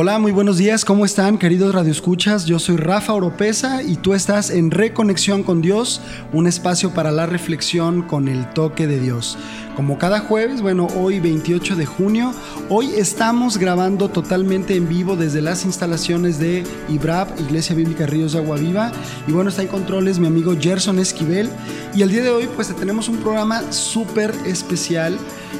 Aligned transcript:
Hola, 0.00 0.20
muy 0.20 0.30
buenos 0.30 0.58
días, 0.58 0.84
¿cómo 0.84 1.04
están 1.04 1.38
queridos 1.38 1.74
radioescuchas? 1.74 2.44
Yo 2.44 2.60
soy 2.60 2.76
Rafa 2.76 3.14
Oropesa 3.14 3.82
y 3.82 3.96
tú 3.96 4.14
estás 4.14 4.48
en 4.48 4.70
Reconexión 4.70 5.42
con 5.42 5.60
Dios, 5.60 6.00
un 6.32 6.46
espacio 6.46 6.94
para 6.94 7.10
la 7.10 7.26
reflexión 7.26 8.02
con 8.02 8.28
el 8.28 8.48
toque 8.50 8.86
de 8.86 9.00
Dios. 9.00 9.36
Como 9.74 9.98
cada 9.98 10.20
jueves, 10.20 10.62
bueno, 10.62 10.86
hoy 10.94 11.18
28 11.18 11.74
de 11.74 11.84
junio, 11.84 12.32
hoy 12.68 12.90
estamos 12.96 13.58
grabando 13.58 14.08
totalmente 14.08 14.76
en 14.76 14.88
vivo 14.88 15.16
desde 15.16 15.42
las 15.42 15.64
instalaciones 15.64 16.38
de 16.38 16.62
IBRAP, 16.88 17.40
Iglesia 17.40 17.74
Bíblica 17.74 18.06
Ríos 18.06 18.34
de 18.34 18.38
Agua 18.38 18.56
Viva. 18.56 18.92
Y 19.26 19.32
bueno, 19.32 19.50
está 19.50 19.62
en 19.62 19.68
controles 19.68 20.20
mi 20.20 20.28
amigo 20.28 20.54
Gerson 20.60 21.00
Esquivel. 21.00 21.50
Y 21.92 22.02
el 22.02 22.10
día 22.10 22.22
de 22.22 22.30
hoy 22.30 22.48
pues 22.54 22.68
tenemos 22.76 23.08
un 23.08 23.16
programa 23.16 23.72
súper 23.72 24.32
especial 24.46 25.18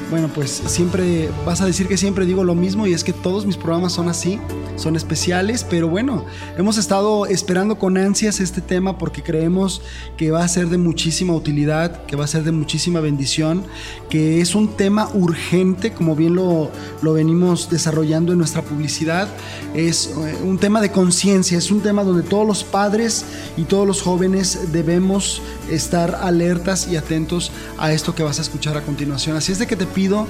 bueno, 0.09 0.27
pues 0.33 0.49
siempre 0.49 1.29
vas 1.45 1.61
a 1.61 1.65
decir 1.65 1.87
que 1.87 1.97
siempre 1.97 2.25
digo 2.25 2.43
lo 2.43 2.55
mismo 2.55 2.87
y 2.87 2.93
es 2.93 3.03
que 3.03 3.13
todos 3.13 3.45
mis 3.45 3.57
programas 3.57 3.93
son 3.93 4.09
así, 4.09 4.28
son 4.75 4.95
especiales, 4.95 5.65
pero 5.69 5.87
bueno, 5.87 6.25
hemos 6.57 6.77
estado 6.77 7.25
esperando 7.25 7.77
con 7.77 7.97
ansias 7.97 8.39
este 8.39 8.61
tema 8.61 8.97
porque 8.97 9.23
creemos 9.23 9.81
que 10.17 10.31
va 10.31 10.43
a 10.43 10.47
ser 10.47 10.67
de 10.67 10.77
muchísima 10.77 11.33
utilidad, 11.33 12.05
que 12.05 12.15
va 12.15 12.25
a 12.25 12.27
ser 12.27 12.43
de 12.43 12.51
muchísima 12.51 12.99
bendición, 12.99 13.63
que 14.09 14.41
es 14.41 14.55
un 14.55 14.75
tema 14.75 15.09
urgente, 15.13 15.91
como 15.91 16.15
bien 16.15 16.35
lo, 16.35 16.69
lo 17.01 17.13
venimos 17.13 17.69
desarrollando 17.69 18.31
en 18.31 18.37
nuestra 18.37 18.61
publicidad, 18.61 19.27
es 19.73 20.07
eh, 20.07 20.37
un 20.43 20.57
tema 20.57 20.81
de 20.81 20.91
conciencia, 20.91 21.57
es 21.57 21.71
un 21.71 21.81
tema 21.81 22.03
donde 22.03 22.23
todos 22.23 22.45
los 22.45 22.63
padres 22.63 23.25
y 23.57 23.63
todos 23.63 23.85
los 23.85 24.01
jóvenes 24.01 24.71
debemos 24.71 25.41
estar 25.69 26.19
alertas 26.21 26.87
y 26.87 26.95
atentos 26.95 27.51
a 27.77 27.91
esto 27.91 28.15
que 28.15 28.23
vas 28.23 28.39
a 28.39 28.41
escuchar 28.41 28.77
a 28.77 28.81
continuación. 28.81 29.35
Así 29.35 29.51
es 29.51 29.59
de 29.59 29.67
que 29.67 29.75
te 29.75 29.85
pido 29.85 30.27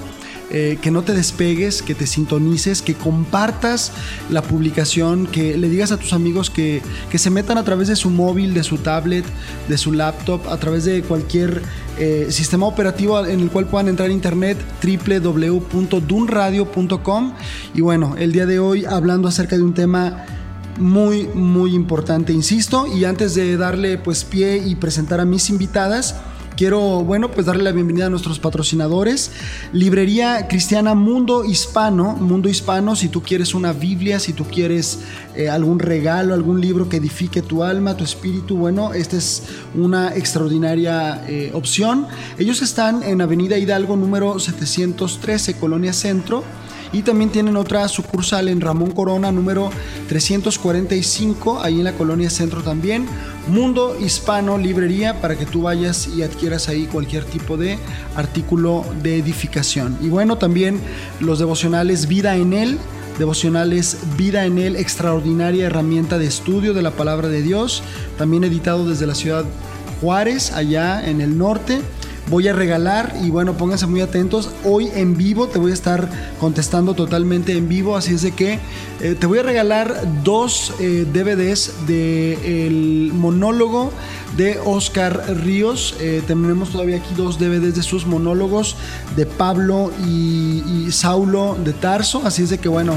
eh, 0.52 0.80
que 0.82 0.90
no 0.90 1.04
te 1.04 1.14
despegues, 1.14 1.84
que 1.84 1.94
te 1.94 2.08
sintonices, 2.08 2.82
que 2.82 2.96
compartas 2.96 3.92
la 4.32 4.42
publicación, 4.42 5.28
que 5.28 5.56
le 5.58 5.70
digas 5.70 5.92
a 5.92 5.98
tus 5.98 6.12
amigos 6.12 6.50
que, 6.50 6.82
se 7.14 7.30
metan 7.30 7.60
a 7.60 7.64
través 7.64 7.88
de 7.88 7.96
su 7.96 8.10
móvil, 8.10 8.56
de 8.56 8.64
su 8.64 8.80
tablet, 8.80 9.24
de 9.68 9.78
su 9.78 9.92
laptop, 9.92 10.50
a 10.50 10.58
través 10.58 10.86
de 10.86 11.04
cualquier 11.04 11.62
eh, 12.00 12.30
sistema 12.32 12.66
operativo 12.66 13.24
en 13.26 13.42
el 13.42 13.52
cual 13.52 13.68
puedan 13.68 13.90
entrar 13.90 14.10
a 14.10 14.14
internet 14.14 14.58
www.dunradio.com 14.82 17.34
y 17.76 17.82
bueno, 17.82 18.16
el 18.18 18.32
día 18.32 18.48
de 18.48 18.58
hoy 18.58 18.86
hablando 18.86 19.28
acerca 19.28 19.56
de 19.56 19.62
un 19.62 19.76
tema 19.76 20.26
muy 20.80 21.28
muy 21.28 21.76
importante, 21.76 22.34
insisto, 22.34 22.88
y 22.88 23.06
antes 23.06 23.36
de 23.36 23.56
darle 23.58 24.00
pues 24.00 24.24
pie 24.24 24.58
y 24.58 24.74
presentar 24.76 25.20
a 25.20 25.26
mis 25.26 25.50
invitadas, 25.50 26.16
quiero, 26.60 27.06
bueno, 27.06 27.32
pues 27.32 27.46
darle 27.46 27.64
la 27.64 27.72
bienvenida 27.72 28.08
a 28.08 28.10
nuestros 28.10 28.38
patrocinadores. 28.38 29.32
Librería 29.72 30.50
Cristiana 30.50 30.94
Mundo 30.94 31.46
Hispano. 31.46 32.18
Mundo 32.18 32.50
Hispano, 32.50 32.98
si 32.98 33.08
tú 33.08 33.24
quieres 33.24 33.54
una 33.54 33.72
Biblia, 33.72 34.20
si 34.20 34.34
tú 34.34 34.44
quieres 34.44 35.00
eh, 35.38 35.48
algún 35.48 35.80
regalo, 35.80 36.34
algún 36.34 36.60
libro 36.60 36.90
que 36.90 36.98
edifique 36.98 37.42
tu 37.42 37.64
alma, 37.64 37.96
tu 37.96 38.04
espíritu, 38.04 38.58
bueno, 38.58 38.94
esta 38.94 39.16
es 39.16 39.44
una 39.74 40.14
extraordinaria 40.14 41.24
eh, 41.30 41.52
opción. 41.54 42.08
Ellos 42.38 42.62
están 42.62 43.04
en 43.04 43.22
Avenida 43.22 43.58
Hidalgo 43.58 43.96
número 43.96 44.38
713, 44.38 45.54
Colonia 45.54 45.94
Centro. 45.94 46.44
Y 46.92 47.04
también 47.04 47.30
tienen 47.30 47.56
otra 47.56 47.88
sucursal 47.88 48.48
en 48.48 48.62
Ramón 48.62 48.92
Corona, 48.92 49.32
número 49.32 49.70
345, 50.08 51.62
ahí 51.62 51.78
en 51.78 51.84
la 51.84 51.94
colonia 51.94 52.30
Centro 52.30 52.64
también. 52.64 53.06
Mundo 53.48 53.96
Hispano 54.00 54.58
Librería 54.58 55.22
para 55.22 55.36
que 55.36 55.46
tú 55.46 55.64
vayas 55.64 56.08
y 56.08 56.24
adquieras 56.24 56.68
ahí 56.68 56.86
cualquier 56.86 57.26
tipo 57.26 57.58
de 57.58 57.78
artículo 58.16 58.84
de 59.04 59.18
edificación. 59.18 59.98
Y 60.02 60.10
bueno, 60.10 60.38
también 60.38 60.80
los 61.20 61.38
devocionales 61.38 62.08
Vida 62.08 62.36
en 62.36 62.54
Él. 62.54 62.80
Devocionales 63.20 63.98
Vida 64.18 64.46
en 64.46 64.58
Él, 64.58 64.76
extraordinaria 64.76 65.68
herramienta 65.68 66.18
de 66.18 66.26
estudio 66.26 66.74
de 66.74 66.82
la 66.82 66.92
palabra 66.92 67.28
de 67.28 67.42
Dios, 67.42 67.84
también 68.18 68.46
editado 68.46 68.88
desde 68.88 69.06
la 69.06 69.14
ciudad 69.14 69.46
Juárez, 70.02 70.54
allá 70.54 71.08
en 71.08 71.22
el 71.22 71.38
norte 71.38 71.82
voy 72.30 72.48
a 72.48 72.54
regalar 72.54 73.16
y 73.24 73.30
bueno, 73.30 73.54
pónganse 73.58 73.88
muy 73.88 74.02
atentos. 74.02 74.52
Hoy 74.64 74.90
en 74.94 75.18
vivo 75.18 75.48
te 75.48 75.60
voy 75.60 75.72
a 75.72 75.74
estar 75.74 76.10
contestando 76.40 76.94
totalmente 76.94 77.54
en 77.58 77.68
vivo, 77.68 77.98
así 77.98 78.14
es 78.14 78.22
de 78.22 78.32
que 78.32 78.60
eh, 79.02 79.16
te 79.20 79.26
voy 79.26 79.40
a 79.40 79.44
regalar 79.44 80.24
dos 80.24 80.74
eh, 80.80 81.06
DVDs 81.12 81.88
del 81.88 83.12
monólogo 83.14 83.92
de 84.38 84.60
Oscar 84.64 85.36
Ríos. 85.44 85.96
Eh, 86.00 86.22
tenemos 86.26 86.70
todavía 86.70 86.98
aquí 86.98 87.14
dos 87.16 87.40
DVDs 87.40 87.76
de 87.76 87.84
sus 87.84 88.06
monólogos 88.06 88.76
de 89.16 89.26
Pablo 89.26 89.92
y, 90.06 90.88
Saulo 90.92 91.56
de 91.64 91.72
Tarso. 91.74 92.22
Así 92.26 92.44
es 92.44 92.50
de 92.50 92.58
que 92.58 92.68
bueno, 92.68 92.96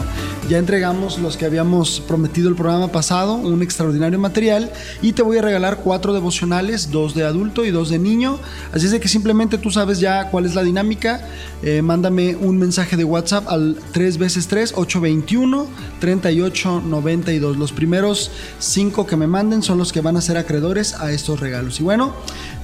ya 0.48 0.58
entregamos 0.58 1.18
los 1.18 1.36
que 1.36 1.44
habíamos 1.44 2.00
prometido 2.00 2.48
el 2.48 2.54
programa 2.54 2.88
pasado, 2.88 3.34
un 3.34 3.62
extraordinario 3.62 4.18
material. 4.18 4.72
Y 5.02 5.12
te 5.12 5.22
voy 5.22 5.38
a 5.38 5.42
regalar 5.42 5.78
cuatro 5.78 6.14
devocionales, 6.14 6.90
dos 6.90 7.14
de 7.14 7.24
adulto 7.24 7.64
y 7.64 7.70
dos 7.70 7.90
de 7.90 7.98
niño. 7.98 8.38
Así 8.72 8.86
es 8.86 8.92
de 8.92 9.00
que 9.00 9.08
simplemente 9.08 9.58
tú 9.58 9.70
sabes 9.70 10.00
ya 10.00 10.30
cuál 10.30 10.46
es 10.46 10.54
la 10.54 10.62
dinámica. 10.62 11.26
Eh, 11.62 11.82
mándame 11.82 12.34
un 12.34 12.58
mensaje 12.58 12.96
de 12.96 13.04
WhatsApp 13.04 13.46
al 13.48 13.76
3 13.92 14.18
veces 14.18 14.48
3 14.48 14.72
821 14.74 15.66
3892. 16.00 17.56
Los 17.56 17.72
primeros 17.72 18.30
cinco 18.58 19.06
que 19.06 19.16
me 19.16 19.26
manden 19.26 19.62
son 19.62 19.78
los 19.78 19.92
que 19.92 20.00
van 20.00 20.16
a 20.16 20.20
ser 20.20 20.36
acreedores 20.36 20.94
a 20.94 21.12
estos 21.22 21.38
regalos. 21.38 21.78
Y 21.78 21.84
bueno, 21.84 22.12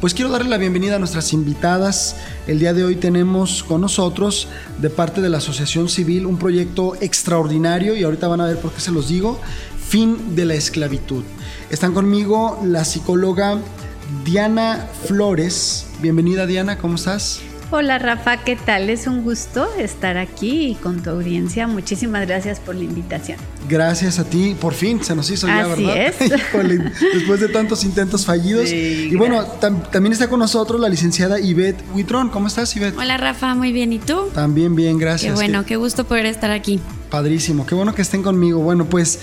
pues 0.01 0.15
quiero 0.15 0.31
darle 0.31 0.49
la 0.49 0.59
bienvenida 0.59 0.97
a 0.97 0.99
nuestras 0.99 1.33
invitadas. 1.33 2.17
El 2.49 2.59
día 2.59 2.75
de 2.75 2.83
hoy 2.83 2.97
tenemos 2.97 3.63
con 3.63 3.81
nosotros, 3.81 4.49
de 4.79 4.91
parte 4.91 5.21
de 5.21 5.29
la 5.29 5.39
Asociación 5.39 5.89
Civil, 5.89 6.27
un 6.27 6.39
proyecto 6.39 6.97
extraordinario 7.01 7.95
y 7.97 8.03
ahorita 8.03 8.27
van 8.27 8.41
a 8.41 8.47
ver 8.47 8.59
por 8.59 8.73
qué 8.73 8.81
se 8.81 8.91
los 8.91 9.09
digo, 9.09 9.41
fin 9.89 10.35
de 10.35 10.45
la 10.45 10.55
esclavitud. 10.55 11.23
Están 11.71 11.95
conmigo 11.95 12.61
la 12.65 12.85
psicóloga 12.85 13.59
Diana 14.25 14.89
Flores. 15.07 15.87
Bienvenida 16.03 16.47
Diana, 16.47 16.79
¿cómo 16.79 16.97
estás? 16.97 17.41
Hola 17.71 17.99
Rafa, 17.99 18.39
¿qué 18.39 18.57
tal? 18.57 18.89
Es 18.89 19.07
un 19.07 19.23
gusto 19.23 19.69
estar 19.79 20.17
aquí 20.17 20.79
con 20.83 21.03
tu 21.03 21.11
audiencia. 21.11 21.67
Muchísimas 21.67 22.27
gracias 22.27 22.61
por 22.61 22.75
la 22.75 22.85
invitación. 22.85 23.37
Gracias 23.69 24.19
a 24.19 24.25
ti, 24.25 24.57
por 24.59 24.73
fin 24.73 25.05
se 25.05 25.15
nos 25.15 25.31
hizo 25.31 25.47
ya, 25.47 25.71
Así 25.71 25.85
¿verdad? 25.85 26.07
Es. 26.07 26.19
después 27.13 27.41
de 27.41 27.49
tantos 27.51 27.85
intentos 27.85 28.25
fallidos. 28.25 28.71
Sí, 28.71 29.11
y 29.13 29.17
bueno, 29.17 29.45
tam 29.45 29.83
también 29.91 30.15
está 30.15 30.29
con 30.29 30.39
nosotros 30.41 30.81
la 30.81 30.89
licenciada 30.89 31.39
Ivette 31.39 31.85
Huitrón. 31.93 32.31
¿Cómo 32.31 32.47
estás, 32.47 32.75
Ivette? 32.75 32.97
Hola 32.97 33.19
Rafa, 33.19 33.55
muy 33.55 33.71
bien. 33.71 33.93
¿Y 33.93 33.99
tú? 33.99 34.31
También 34.33 34.75
bien, 34.75 34.97
gracias. 34.97 35.35
Qué 35.35 35.35
bueno, 35.35 35.67
qué 35.67 35.77
gusto 35.77 36.05
poder 36.05 36.25
estar 36.25 36.51
aquí. 36.51 36.81
Padrísimo, 37.11 37.67
qué 37.67 37.75
bueno 37.75 37.95
que 37.95 38.01
estén 38.01 38.23
conmigo. 38.23 38.61
Bueno, 38.61 38.87
pues 38.87 39.19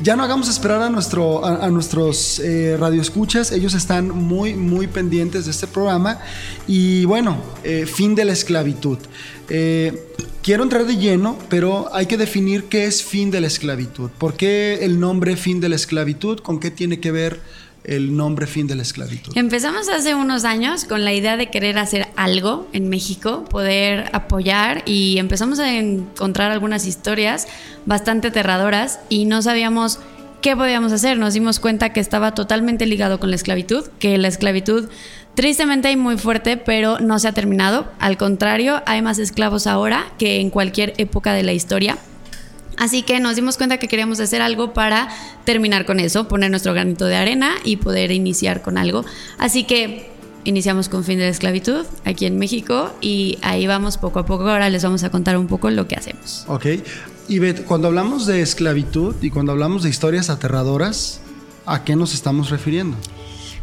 ya 0.00 0.16
no 0.16 0.22
hagamos 0.22 0.48
esperar 0.48 0.80
a, 0.80 0.86
a 0.86 1.70
nuestros 1.70 2.38
eh, 2.38 2.76
radioescuchas. 2.78 3.52
Ellos 3.52 3.74
están 3.74 4.10
muy, 4.10 4.54
muy 4.54 4.86
pendientes 4.86 5.46
de 5.46 5.50
este 5.50 5.66
programa. 5.66 6.20
Y 6.66 7.04
bueno, 7.04 7.38
eh, 7.64 7.86
fin 7.86 8.14
de 8.14 8.24
la 8.24 8.32
esclavitud. 8.32 8.98
Eh, 9.48 10.12
quiero 10.42 10.62
entrar 10.62 10.86
de 10.86 10.96
lleno, 10.96 11.38
pero 11.48 11.88
hay 11.92 12.06
que 12.06 12.16
definir 12.16 12.64
qué 12.64 12.84
es 12.84 13.02
fin 13.02 13.30
de 13.30 13.40
la 13.40 13.46
esclavitud. 13.46 14.10
¿Por 14.18 14.34
qué 14.34 14.80
el 14.82 15.00
nombre 15.00 15.36
fin 15.36 15.60
de 15.60 15.68
la 15.68 15.76
esclavitud? 15.76 16.38
¿Con 16.40 16.60
qué 16.60 16.70
tiene 16.70 17.00
que 17.00 17.10
ver 17.10 17.40
el 17.88 18.16
nombre 18.16 18.46
fin 18.46 18.66
de 18.66 18.74
la 18.74 18.82
esclavitud? 18.82 19.32
Empezamos 19.36 19.88
hace 19.88 20.14
unos 20.14 20.44
años 20.44 20.84
con 20.84 21.04
la 21.04 21.12
idea 21.12 21.36
de 21.36 21.50
querer 21.50 21.78
hacer 21.78 22.06
algo 22.16 22.68
en 22.72 22.88
México, 22.88 23.44
poder 23.44 24.10
apoyar 24.12 24.82
y 24.86 25.18
empezamos 25.18 25.58
a 25.58 25.74
encontrar 25.74 26.52
algunas 26.52 26.86
historias 26.86 27.48
bastante 27.86 28.28
aterradoras 28.28 29.00
y 29.08 29.24
no 29.24 29.42
sabíamos 29.42 29.98
qué 30.40 30.56
podíamos 30.56 30.92
hacer. 30.92 31.18
Nos 31.18 31.34
dimos 31.34 31.60
cuenta 31.60 31.92
que 31.92 32.00
estaba 32.00 32.34
totalmente 32.34 32.86
ligado 32.86 33.18
con 33.18 33.30
la 33.30 33.36
esclavitud, 33.36 33.86
que 33.98 34.18
la 34.18 34.28
esclavitud 34.28 34.88
tristemente 35.34 35.88
hay 35.88 35.96
muy 35.96 36.18
fuerte, 36.18 36.56
pero 36.56 36.98
no 36.98 37.18
se 37.18 37.28
ha 37.28 37.32
terminado. 37.32 37.90
Al 37.98 38.16
contrario, 38.16 38.82
hay 38.86 39.02
más 39.02 39.18
esclavos 39.18 39.66
ahora 39.66 40.12
que 40.18 40.40
en 40.40 40.50
cualquier 40.50 40.94
época 40.98 41.32
de 41.32 41.42
la 41.42 41.52
historia. 41.52 41.98
Así 42.78 43.02
que 43.02 43.20
nos 43.20 43.36
dimos 43.36 43.56
cuenta 43.56 43.78
que 43.78 43.88
queríamos 43.88 44.20
hacer 44.20 44.40
algo 44.40 44.72
para 44.72 45.08
terminar 45.44 45.84
con 45.84 46.00
eso, 46.00 46.28
poner 46.28 46.50
nuestro 46.50 46.72
granito 46.72 47.06
de 47.06 47.16
arena 47.16 47.54
y 47.64 47.76
poder 47.76 48.12
iniciar 48.12 48.62
con 48.62 48.78
algo. 48.78 49.04
Así 49.38 49.64
que 49.64 50.10
iniciamos 50.44 50.88
con 50.88 51.04
Fin 51.04 51.18
de 51.18 51.24
la 51.24 51.30
Esclavitud 51.30 51.84
aquí 52.04 52.26
en 52.26 52.38
México 52.38 52.92
y 53.00 53.38
ahí 53.42 53.66
vamos 53.66 53.98
poco 53.98 54.20
a 54.20 54.26
poco. 54.26 54.48
Ahora 54.48 54.70
les 54.70 54.82
vamos 54.82 55.02
a 55.04 55.10
contar 55.10 55.36
un 55.36 55.46
poco 55.46 55.70
lo 55.70 55.86
que 55.88 55.96
hacemos. 55.96 56.44
Ok. 56.48 56.66
Y 57.28 57.40
Bet, 57.40 57.64
cuando 57.64 57.88
hablamos 57.88 58.24
de 58.24 58.40
esclavitud 58.40 59.14
y 59.20 59.30
cuando 59.30 59.52
hablamos 59.52 59.82
de 59.82 59.90
historias 59.90 60.30
aterradoras, 60.30 61.20
¿a 61.66 61.84
qué 61.84 61.94
nos 61.94 62.14
estamos 62.14 62.48
refiriendo? 62.48 62.96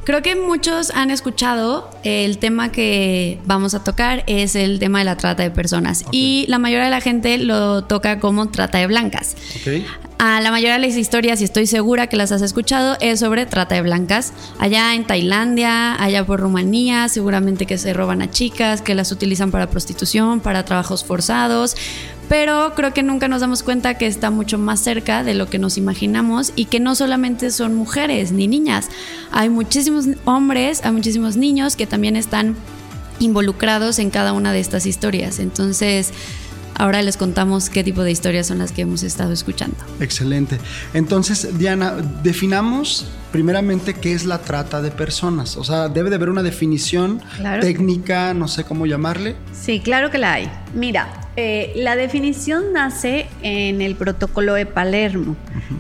Creo 0.06 0.22
que 0.22 0.36
muchos 0.36 0.92
han 0.92 1.10
escuchado 1.10 1.90
el 2.04 2.38
tema 2.38 2.72
que 2.72 3.40
vamos 3.46 3.74
a 3.74 3.84
tocar 3.84 4.24
es 4.28 4.56
el 4.56 4.78
tema 4.78 5.00
de 5.00 5.06
la 5.06 5.18
trata 5.18 5.42
de 5.42 5.50
personas 5.52 6.04
Okay. 6.06 6.44
y 6.44 6.46
la 6.48 6.60
mayoría 6.60 6.86
de 6.86 6.92
la 6.92 7.02
gente 7.02 7.38
lo 7.40 7.84
toca 7.86 8.20
como 8.20 8.50
trata 8.50 8.78
de 8.78 8.88
blancas. 8.88 9.36
Ok. 9.62 9.84
a 10.18 10.40
la 10.40 10.50
mayoría 10.50 10.76
de 10.76 10.88
las 10.88 10.96
historias, 10.96 11.42
y 11.42 11.44
estoy 11.44 11.68
segura 11.68 12.08
que 12.08 12.16
las 12.16 12.32
has 12.32 12.42
escuchado, 12.42 12.96
es 13.02 13.20
sobre 13.20 13.46
trata 13.46 13.76
de 13.76 13.82
blancas. 13.82 14.32
Allá 14.60 14.96
en 14.96 15.06
Tailandia, 15.06 16.02
allá 16.02 16.26
por 16.26 16.40
Rumanía, 16.40 17.10
seguramente 17.10 17.66
que 17.66 17.78
se 17.78 17.94
roban 17.94 18.22
a 18.22 18.32
chicas, 18.32 18.82
que 18.82 18.96
las 18.96 19.12
utilizan 19.12 19.52
para 19.52 19.70
prostitución, 19.70 20.40
para 20.40 20.64
trabajos 20.64 21.04
forzados. 21.04 21.76
Pero 22.28 22.74
creo 22.76 22.94
que 22.94 23.04
nunca 23.04 23.28
nos 23.28 23.42
damos 23.42 23.62
cuenta 23.62 23.96
que 23.96 24.08
está 24.08 24.32
mucho 24.32 24.58
más 24.58 24.80
cerca 24.80 25.24
de 25.24 25.36
lo 25.36 25.48
que 25.48 25.60
nos 25.60 25.78
imaginamos 25.78 26.54
y 26.56 26.66
que 26.66 26.80
no 26.80 26.96
solamente 26.96 27.52
son 27.52 27.76
mujeres 27.76 28.32
ni 28.32 28.48
niñas. 28.48 28.90
Hay 29.32 29.50
muchísimos 29.50 30.06
hombres, 30.26 30.84
hay 30.84 30.92
muchísimos 30.92 31.38
niños 31.38 31.76
que 31.76 31.86
también 31.86 32.16
están 32.16 32.56
involucrados 33.20 34.00
en 34.00 34.10
cada 34.10 34.34
una 34.34 34.52
de 34.54 34.60
estas 34.60 34.86
historias. 34.86 35.40
Entonces, 35.40 36.12
Ahora 36.78 37.02
les 37.02 37.16
contamos 37.16 37.70
qué 37.70 37.86
tipo 37.86 38.04
de 38.04 38.12
historias 38.12 38.48
son 38.48 38.58
las 38.58 38.74
que 38.74 38.82
hemos 38.82 39.02
estado 39.02 39.32
escuchando. 39.32 39.78
Excelente. 40.02 40.60
Entonces, 40.94 41.58
Diana, 41.58 41.94
definamos 42.22 43.08
primeramente 43.32 43.94
qué 43.94 44.12
es 44.12 44.26
la 44.26 44.40
trata 44.40 44.82
de 44.82 44.92
personas. 44.92 45.56
O 45.56 45.64
sea, 45.64 45.88
debe 45.88 46.10
de 46.10 46.18
haber 46.18 46.30
una 46.30 46.44
definición 46.44 47.22
técnica, 47.62 48.34
no 48.34 48.50
sé 48.50 48.66
cómo 48.66 48.86
llamarle. 48.86 49.38
Sí, 49.54 49.80
claro 49.80 50.12
que 50.12 50.18
la 50.18 50.34
hay. 50.34 50.52
Mira, 50.74 51.25
eh, 51.38 51.74
la 51.76 51.98
definición 51.98 52.72
nace 52.72 53.28
en 53.42 53.82
el 53.82 53.96
protocolo 53.96 54.54
de 54.54 54.66
Palermo, 54.66 55.36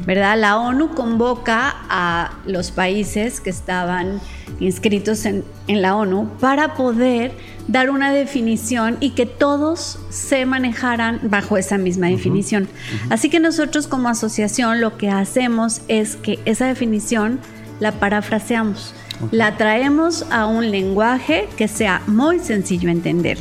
¿verdad? 0.05 0.37
La 0.37 0.57
ONU 0.57 0.93
convoca 0.93 1.75
a 1.89 2.33
los 2.45 2.71
países 2.71 3.39
que 3.39 3.51
estaban 3.51 4.19
inscritos 4.59 5.25
en, 5.25 5.45
la 5.67 5.95
ONU 5.95 6.29
para 6.41 6.75
poder 6.75 7.31
dar 7.67 7.89
una 7.89 8.11
definición 8.11 8.97
y 8.99 9.11
que 9.11 9.25
todos 9.25 9.97
se 10.09 10.45
manejaran 10.45 11.21
bajo 11.23 11.57
esa 11.57 11.77
misma 11.77 12.07
definición. 12.07 12.67
Así 13.09 13.29
que 13.29 13.39
nosotros 13.39 13.87
como 13.87 14.09
asociación 14.09 14.81
lo 14.81 14.97
que 14.97 15.09
hacemos 15.09 15.81
es 15.87 16.17
que 16.17 16.39
esa 16.43 16.67
definición 16.67 17.39
la 17.79 17.93
parafraseamos. 17.93 18.93
La 19.31 19.55
traemos 19.55 20.25
a 20.29 20.45
un 20.45 20.69
lenguaje 20.69 21.47
que 21.55 21.69
sea 21.69 22.01
muy 22.05 22.39
sencillo 22.39 22.89
entender. 22.89 23.37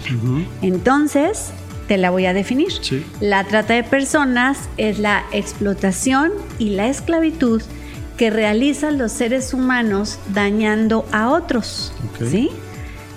Entonces, 0.62 1.52
te 1.86 1.98
la 1.98 2.10
voy 2.10 2.26
a 2.26 2.32
definir. 2.32 2.72
La 3.20 3.44
trata 3.44 3.74
de 3.74 3.84
personas 3.84 4.68
es 4.76 4.98
la 4.98 5.24
explotación 5.32 6.32
y 6.58 6.70
la 6.70 6.88
esclavitud 6.88 7.62
que 8.16 8.30
realizan 8.30 8.98
los 8.98 9.12
seres 9.12 9.54
humanos 9.54 10.18
dañando 10.32 11.04
a 11.12 11.30
otros. 11.30 11.92
¿sí? 12.30 12.50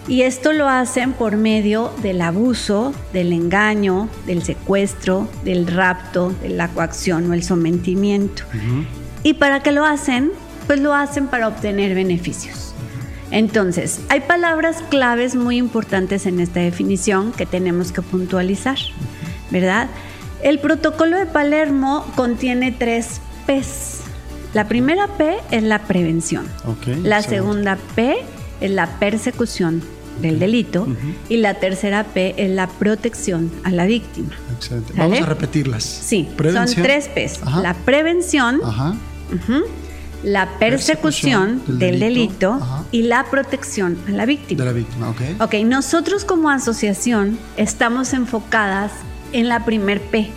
Y 0.08 0.22
esto 0.22 0.54
lo 0.54 0.70
hacen 0.70 1.12
por 1.14 1.36
medio 1.36 1.92
del 2.02 2.22
abuso, 2.22 2.94
del 3.12 3.34
engaño, 3.34 4.10
del 4.26 4.42
secuestro, 4.42 5.28
del 5.44 5.68
rapto, 5.68 6.34
de 6.42 6.50
la 6.50 6.70
coacción 6.70 7.30
o 7.30 7.34
el 7.34 7.44
sometimiento. 7.44 8.44
¿Y 9.24 9.34
para 9.34 9.62
qué 9.62 9.72
lo 9.72 9.84
hacen? 9.84 10.32
Pues 10.66 10.80
lo 10.80 10.94
hacen 10.94 11.28
para 11.28 11.50
obtener 11.50 11.94
beneficios. 11.94 12.67
Entonces, 13.32 14.02
hay 14.10 14.22
palabras 14.22 14.84
claves 14.90 15.36
muy 15.36 15.58
importantes 15.58 16.26
en 16.26 16.40
esta 16.40 16.62
definición 16.62 17.32
que 17.32 17.46
tenemos 17.46 17.92
que 17.92 18.02
puntualizar, 18.02 18.78
¿verdad? 19.52 19.90
El 20.44 20.60
protocolo 20.60 21.18
de 21.18 21.26
Palermo 21.26 22.06
contiene 22.16 22.72
tres 22.72 23.22
P's. 23.46 24.02
La 24.54 24.68
primera 24.68 25.08
P 25.08 25.38
es 25.52 25.64
la 25.64 25.80
prevención. 25.80 26.46
la 27.04 27.22
segunda 27.22 27.78
P 27.96 28.18
es 28.62 28.72
la 28.72 28.88
persecución 29.00 29.84
del 30.22 30.40
delito 30.40 30.88
y 31.30 31.38
la 31.38 31.56
tercera 31.56 32.04
P 32.04 32.34
es 32.38 32.50
la 32.50 32.68
protección 32.68 33.52
a 33.64 33.72
la 33.72 33.86
víctima. 33.86 34.30
Excelente. 34.56 34.94
Vamos 34.96 35.22
a 35.22 35.26
repetirlas. 35.26 35.84
Sí, 35.84 36.28
son 36.54 36.68
tres 36.82 37.10
P's. 37.10 37.42
La 37.62 37.74
prevención, 37.74 38.62
la 40.24 40.58
persecución, 40.60 41.62
del, 41.68 42.00
delito, 42.00 42.60
y 42.92 43.04
la 43.04 43.26
protección 43.26 43.98
a 44.08 44.12
la 44.12 44.26
víctima. 44.26 44.64
De 44.64 44.66
la 44.66 44.74
víctima, 44.74 45.10
ok. 45.10 45.22
Ok, 45.40 45.54
nosotros 45.66 46.26
como 46.26 46.50
asociación 46.50 47.38
estamos 47.56 48.14
enfocadas 48.14 48.92
en 49.32 49.48
la 49.48 49.66
primer 49.66 50.02
P, 50.02 50.30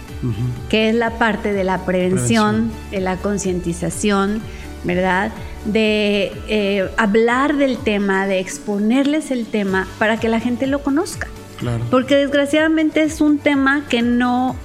que 0.68 0.90
es 0.90 0.94
la 0.94 1.18
parte 1.18 1.52
de 1.52 1.64
la 1.64 1.84
prevención, 1.86 2.70
de 2.90 3.00
la 3.00 3.16
concientización, 3.16 4.42
¿verdad? 4.84 5.32
De 5.64 6.32
eh, 6.48 6.90
hablar 6.96 7.56
del 7.56 7.78
tema, 7.78 8.26
de 8.26 8.38
exponerles 8.38 9.30
el 9.30 9.46
tema 9.46 9.86
para 9.98 10.18
que 10.18 10.28
la 10.28 10.40
gente 10.40 10.66
lo 10.66 10.82
conozca. 10.82 11.28
Claro. 11.58 11.84
Porque 11.90 12.16
desgraciadamente 12.16 13.02
es 13.02 13.20
un 13.20 13.38
tema 13.38 13.84
que 13.88 14.00
no 14.02 14.56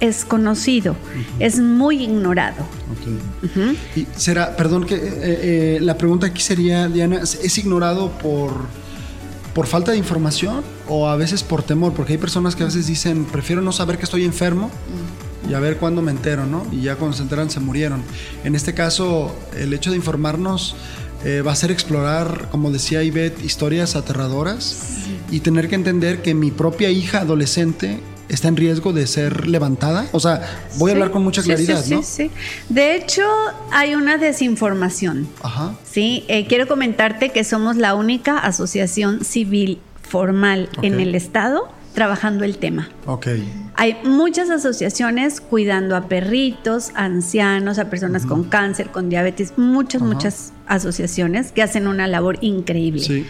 es 0.00 0.24
conocido, 0.24 0.96
es 1.38 1.58
muy 1.58 2.02
ignorado. 2.02 2.66
Y 3.96 4.06
será, 4.16 4.56
perdón, 4.56 4.84
que 4.84 4.94
eh, 4.94 5.00
eh, 5.02 5.78
la 5.80 5.96
pregunta 5.96 6.26
aquí 6.26 6.42
sería, 6.42 6.88
Diana, 6.88 7.20
¿es 7.22 7.58
ignorado 7.58 8.10
por, 8.10 8.52
por 9.54 9.66
falta 9.66 9.92
de 9.92 9.98
información 9.98 10.62
o 10.88 11.08
a 11.08 11.16
veces 11.16 11.42
por 11.42 11.62
temor? 11.62 11.92
Porque 11.94 12.12
hay 12.12 12.18
personas 12.18 12.54
que 12.54 12.62
a 12.62 12.66
veces 12.66 12.86
dicen, 12.86 13.24
prefiero 13.24 13.62
no 13.62 13.72
saber 13.72 13.98
que 13.98 14.04
estoy 14.04 14.24
enfermo 14.24 14.70
y 15.48 15.54
a 15.54 15.60
ver 15.60 15.78
cuándo 15.78 16.02
me 16.02 16.10
entero, 16.10 16.46
¿no? 16.46 16.66
Y 16.70 16.82
ya 16.82 16.96
cuando 16.96 17.16
se 17.16 17.22
enteran 17.22 17.50
se 17.50 17.60
murieron. 17.60 18.02
En 18.44 18.54
este 18.54 18.74
caso, 18.74 19.34
el 19.56 19.72
hecho 19.72 19.90
de 19.90 19.96
informarnos 19.96 20.76
eh, 21.24 21.42
va 21.42 21.52
a 21.52 21.56
ser 21.56 21.70
explorar, 21.70 22.48
como 22.50 22.70
decía 22.70 23.02
Ivette, 23.02 23.42
historias 23.44 23.96
aterradoras 23.96 25.06
y 25.30 25.40
tener 25.40 25.68
que 25.68 25.74
entender 25.74 26.22
que 26.22 26.34
mi 26.34 26.50
propia 26.50 26.90
hija 26.90 27.20
adolescente 27.20 28.00
está 28.28 28.48
en 28.48 28.56
riesgo 28.56 28.92
de 28.92 29.06
ser 29.06 29.48
levantada? 29.48 30.06
O 30.12 30.20
sea, 30.20 30.42
voy 30.76 30.90
a 30.90 30.94
hablar 30.94 31.10
con 31.10 31.22
mucha 31.22 31.42
claridad, 31.42 31.82
sí, 31.82 31.94
¿no? 31.94 32.02
Sí, 32.02 32.30
De 32.68 32.94
hecho, 32.94 33.22
hay 33.70 33.94
una 33.94 34.18
desinformación. 34.18 35.28
Ajá. 35.42 35.74
Sí, 35.84 36.24
eh, 36.28 36.46
quiero 36.46 36.66
comentarte 36.66 37.30
que 37.30 37.44
somos 37.44 37.76
la 37.76 37.94
única 37.94 38.38
asociación 38.38 39.24
civil 39.24 39.80
formal 40.02 40.68
en 40.82 41.00
el 41.00 41.14
Estado 41.14 41.68
trabajando 41.94 42.44
el 42.44 42.58
tema. 42.58 42.88
Ok. 43.06 43.26
Hay 43.74 43.96
muchas 44.04 44.50
asociaciones 44.50 45.40
cuidando 45.40 45.96
a 45.96 46.06
perritos, 46.06 46.90
ancianos, 46.94 47.80
a 47.80 47.90
personas 47.90 48.24
con 48.24 48.44
cáncer, 48.44 48.90
con 48.90 49.08
diabetes, 49.08 49.54
muchas, 49.56 50.02
muchas 50.02 50.52
asociaciones 50.68 51.50
que 51.50 51.62
hacen 51.62 51.88
una 51.88 52.06
labor 52.06 52.38
increíble. 52.40 53.02
Sí. 53.02 53.26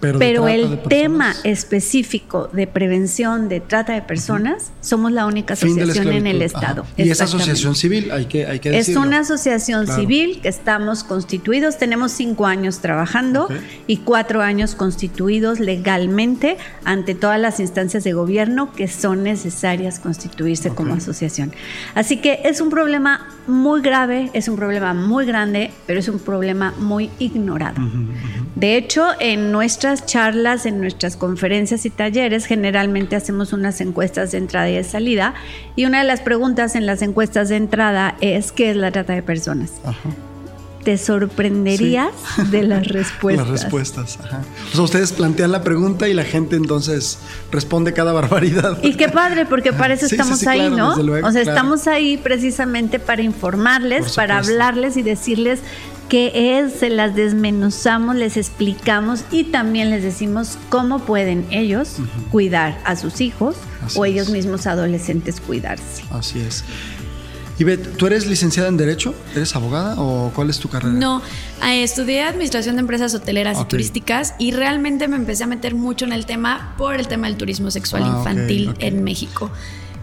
Pero, 0.00 0.48
el 0.48 0.80
tema 0.88 1.34
específico 1.44 2.48
de 2.52 2.66
prevención 2.66 3.48
de 3.48 3.60
trata 3.60 3.94
de 3.94 4.02
personas, 4.02 4.70
somos 4.80 5.10
la 5.10 5.26
única 5.26 5.54
asociación 5.54 6.08
en 6.08 6.26
el 6.26 6.42
Estado. 6.42 6.86
Y 6.96 7.10
esa 7.10 7.24
asociación 7.24 7.74
civil, 7.74 8.10
hay 8.12 8.26
que, 8.26 8.46
hay 8.46 8.60
que 8.60 8.70
decirlo. 8.70 9.00
Es 9.00 9.06
una 9.06 9.18
asociación 9.20 9.86
civil 9.86 10.40
que 10.40 10.48
estamos 10.48 11.02
constituidos, 11.04 11.78
tenemos 11.78 12.12
cinco 12.12 12.46
años 12.46 12.78
trabajando 12.78 13.48
y 13.86 13.98
cuatro 13.98 14.42
años 14.42 14.74
constituidos 14.74 15.60
legalmente 15.60 16.56
ante 16.84 17.14
todas 17.14 17.40
las 17.40 17.60
instancias 17.60 18.04
de 18.04 18.12
gobierno 18.12 18.72
que 18.72 18.88
son 18.88 19.22
necesarias 19.22 19.98
constituirse 19.98 20.70
como 20.70 20.94
asociación. 20.94 21.52
Así 21.94 22.18
que 22.18 22.40
es 22.44 22.60
un 22.60 22.70
problema 22.70 23.26
muy 23.46 23.80
grave, 23.80 24.30
es 24.32 24.48
un 24.48 24.56
problema 24.56 24.94
muy 24.94 25.26
grande, 25.26 25.72
pero 25.86 25.98
es 25.98 26.08
un 26.08 26.18
problema 26.18 26.74
muy 26.78 27.10
ignorado. 27.18 27.80
De 28.54 28.76
hecho, 28.76 29.08
en 29.20 29.50
nuestras 29.88 30.06
charlas, 30.06 30.66
en 30.66 30.80
nuestras 30.80 31.16
conferencias 31.16 31.86
y 31.86 31.90
talleres, 31.90 32.44
generalmente 32.44 33.16
hacemos 33.16 33.52
unas 33.52 33.80
encuestas 33.80 34.32
de 34.32 34.38
entrada 34.38 34.68
y 34.68 34.74
de 34.74 34.84
salida. 34.84 35.34
Y 35.76 35.86
una 35.86 36.00
de 36.00 36.04
las 36.04 36.20
preguntas 36.20 36.74
en 36.74 36.84
las 36.84 37.00
encuestas 37.00 37.48
de 37.48 37.56
entrada 37.56 38.16
es, 38.20 38.52
¿qué 38.52 38.70
es 38.70 38.76
la 38.76 38.90
trata 38.90 39.14
de 39.14 39.22
personas? 39.22 39.72
te 40.84 40.96
sorprenderías 40.96 42.12
de 42.50 42.62
las 42.62 42.86
respuestas. 42.88 43.48
las 43.48 43.62
respuestas, 43.62 44.18
ajá. 44.22 44.42
O 44.72 44.74
sea, 44.74 44.84
ustedes 44.84 45.12
plantean 45.12 45.52
la 45.52 45.62
pregunta 45.62 46.08
y 46.08 46.14
la 46.14 46.24
gente 46.24 46.56
entonces 46.56 47.18
responde 47.50 47.92
cada 47.92 48.12
barbaridad. 48.12 48.78
Y 48.82 48.94
qué 48.94 49.08
padre, 49.08 49.44
porque 49.44 49.72
para 49.72 49.94
eso 49.94 50.06
estamos 50.06 50.46
ahí, 50.46 50.70
¿no? 50.70 50.94
o 50.94 51.32
sea, 51.32 51.42
estamos 51.42 51.86
ahí 51.88 52.16
precisamente 52.16 52.98
para 53.00 53.22
informarles, 53.22 54.14
para 54.14 54.38
hablarles 54.38 54.96
y 54.96 55.02
decirles 55.02 55.60
qué 56.08 56.58
es, 56.58 56.72
se 56.72 56.90
las 56.90 57.14
desmenuzamos, 57.14 58.16
les 58.16 58.36
explicamos 58.36 59.24
y 59.30 59.44
también 59.44 59.90
les 59.90 60.02
decimos 60.02 60.58
cómo 60.68 61.00
pueden 61.00 61.46
ellos 61.50 61.96
cuidar 62.30 62.80
a 62.84 62.96
sus 62.96 63.20
hijos 63.20 63.56
o 63.94 64.04
ellos 64.04 64.30
mismos 64.30 64.66
adolescentes 64.66 65.40
cuidarse. 65.40 66.02
Así 66.10 66.40
es. 66.40 66.64
Ivette, 67.58 67.96
¿tú 67.96 68.06
eres 68.06 68.26
licenciada 68.26 68.68
en 68.68 68.76
Derecho? 68.76 69.14
¿Eres 69.34 69.56
abogada 69.56 69.96
o 69.98 70.30
cuál 70.32 70.48
es 70.48 70.60
tu 70.60 70.68
carrera? 70.68 70.94
No, 70.94 71.20
eh, 71.64 71.82
estudié 71.82 72.22
Administración 72.22 72.76
de 72.76 72.80
Empresas 72.80 73.12
Hoteleras 73.14 73.60
y 73.60 73.64
Turísticas 73.64 74.34
y 74.38 74.52
realmente 74.52 75.08
me 75.08 75.16
empecé 75.16 75.42
a 75.42 75.48
meter 75.48 75.74
mucho 75.74 76.04
en 76.04 76.12
el 76.12 76.24
tema 76.24 76.74
por 76.78 76.94
el 76.94 77.08
tema 77.08 77.26
del 77.26 77.36
turismo 77.36 77.72
sexual 77.72 78.04
ah, 78.04 78.14
infantil 78.16 78.74
en 78.78 79.02
México. 79.02 79.50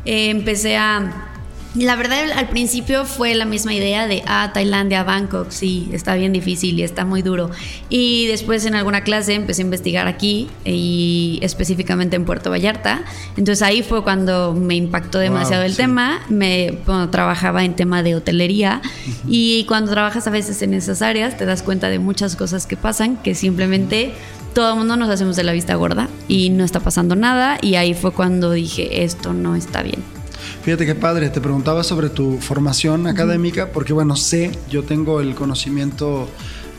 Eh, 0.04 0.30
empecé 0.32 0.76
a 0.76 1.35
La 1.76 1.98
verdad, 1.98 2.32
al 2.38 2.48
principio 2.48 3.04
fue 3.04 3.36
la 3.36 3.44
misma 3.44 3.74
idea 3.74 4.08
de, 4.08 4.24
ah, 4.28 4.52
Tailandia, 4.54 5.04
Bangkok, 5.04 5.50
sí, 5.50 5.90
está 5.92 6.16
bien 6.16 6.32
difícil 6.32 6.80
y 6.80 6.84
está 6.84 7.04
muy 7.04 7.22
duro. 7.22 7.52
Y 7.90 8.28
después 8.28 8.66
en 8.66 8.76
alguna 8.76 9.04
clase 9.04 9.34
empecé 9.34 9.62
a 9.62 9.66
investigar 9.66 10.08
aquí 10.08 10.50
y 10.64 11.38
específicamente 11.42 12.16
en 12.16 12.24
Puerto 12.24 12.50
Vallarta. 12.50 13.04
Entonces 13.36 13.62
ahí 13.62 13.84
fue 13.84 14.04
cuando 14.04 14.54
me 14.54 14.76
impactó 14.76 15.20
demasiado 15.20 15.64
el 15.64 15.76
tema. 15.76 16.22
Me 16.30 16.78
trabajaba 17.12 17.66
en 17.66 17.76
tema 17.76 18.04
de 18.04 18.16
hotelería 18.16 18.82
y 19.28 19.66
cuando 19.66 19.92
trabajas 19.92 20.28
a 20.28 20.30
veces 20.30 20.62
en 20.62 20.74
esas 20.74 21.02
áreas 21.02 21.38
te 21.38 21.46
das 21.46 21.62
cuenta 21.62 21.90
de 21.90 22.00
muchas 22.00 22.38
cosas 22.38 22.68
que 22.68 22.78
pasan 22.78 23.18
que 23.18 23.36
simplemente 23.36 24.14
todo 24.54 24.72
el 24.72 24.78
mundo 24.78 24.96
nos 24.96 25.10
hacemos 25.10 25.36
de 25.36 25.44
la 25.44 25.52
vista 25.52 25.76
gorda 25.76 26.08
y 26.30 26.52
no 26.52 26.64
está 26.64 26.80
pasando 26.80 27.18
nada 27.18 27.58
y 27.62 27.76
ahí 27.76 27.94
fue 27.94 28.14
cuando 28.14 28.54
dije 28.54 29.04
esto 29.04 29.34
no 29.34 29.58
está 29.58 29.84
bien. 29.84 30.15
Fíjate 30.66 30.88
qué 30.88 30.96
padre, 30.96 31.30
te 31.30 31.42
preguntaba 31.42 31.84
sobre 31.84 32.10
tu 32.10 32.40
formación 32.40 33.06
académica, 33.06 33.72
porque 33.72 33.94
bueno, 33.94 34.16
sé, 34.16 34.50
yo 34.68 34.82
tengo 34.82 35.22
el 35.22 35.36
conocimiento 35.36 36.28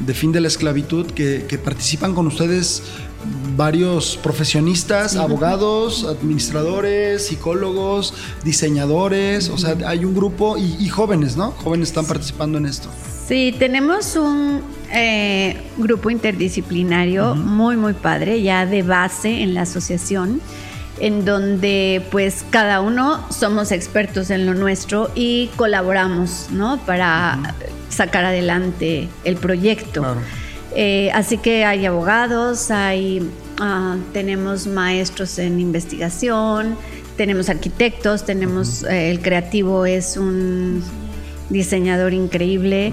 de 0.01 0.13
fin 0.13 0.33
de 0.33 0.41
la 0.41 0.49
esclavitud, 0.49 1.07
que, 1.07 1.61
participan 1.65 2.13
con 2.13 2.27
ustedes 2.27 2.83
varios 3.57 4.17
profesionistas, 4.21 5.15
abogados, 5.15 6.05
administradores, 6.05 7.29
psicólogos, 7.29 8.13
diseñadores, 8.43 9.51
o 9.51 9.57
sea, 9.57 9.77
hay 9.87 10.05
un 10.05 10.17
grupo 10.17 10.59
y, 10.59 10.89
jóvenes, 10.89 11.37
¿no? 11.37 11.53
Jóvenes 11.53 11.91
están 11.91 12.07
participando 12.07 12.59
en 12.59 12.67
esto. 12.67 12.89
Sí, 13.29 13.55
tenemos 13.57 14.17
un 14.17 14.63
eh, 14.93 15.63
grupo 15.77 16.11
interdisciplinario 16.11 17.37
muy, 17.37 17.77
muy 17.77 17.93
padre, 17.93 18.43
ya 18.43 18.67
de 18.67 18.83
base 18.83 19.43
en 19.43 19.55
la 19.55 19.63
asociación 19.63 20.41
en 20.99 21.25
donde 21.25 22.03
pues 22.11 22.45
cada 22.51 22.81
uno 22.81 23.25
somos 23.31 23.73
expertos 23.73 24.31
en 24.31 24.47
lo 24.47 24.55
nuestro 24.55 25.11
y 25.15 25.49
colaboramos, 25.57 26.49
¿no? 26.51 26.79
Para 26.87 27.55
sacar 27.89 28.25
adelante 28.25 29.09
el 29.25 29.37
proyecto. 29.37 30.17
Eh, 30.75 31.11
así 31.15 31.39
que 31.39 31.65
hay 31.65 31.87
abogados, 31.87 32.71
hay, 32.71 33.29
ah, 33.61 33.97
tenemos 34.13 34.67
maestros 34.67 35.39
en 35.39 35.59
investigación, 35.61 36.77
tenemos 37.17 37.49
arquitectos, 37.49 38.25
tenemos 38.25 38.83
eh, 38.83 39.11
el 39.11 39.21
creativo 39.21 39.87
es 39.87 40.17
un 40.17 40.83
diseñador 41.49 42.13
increíble 42.13 42.93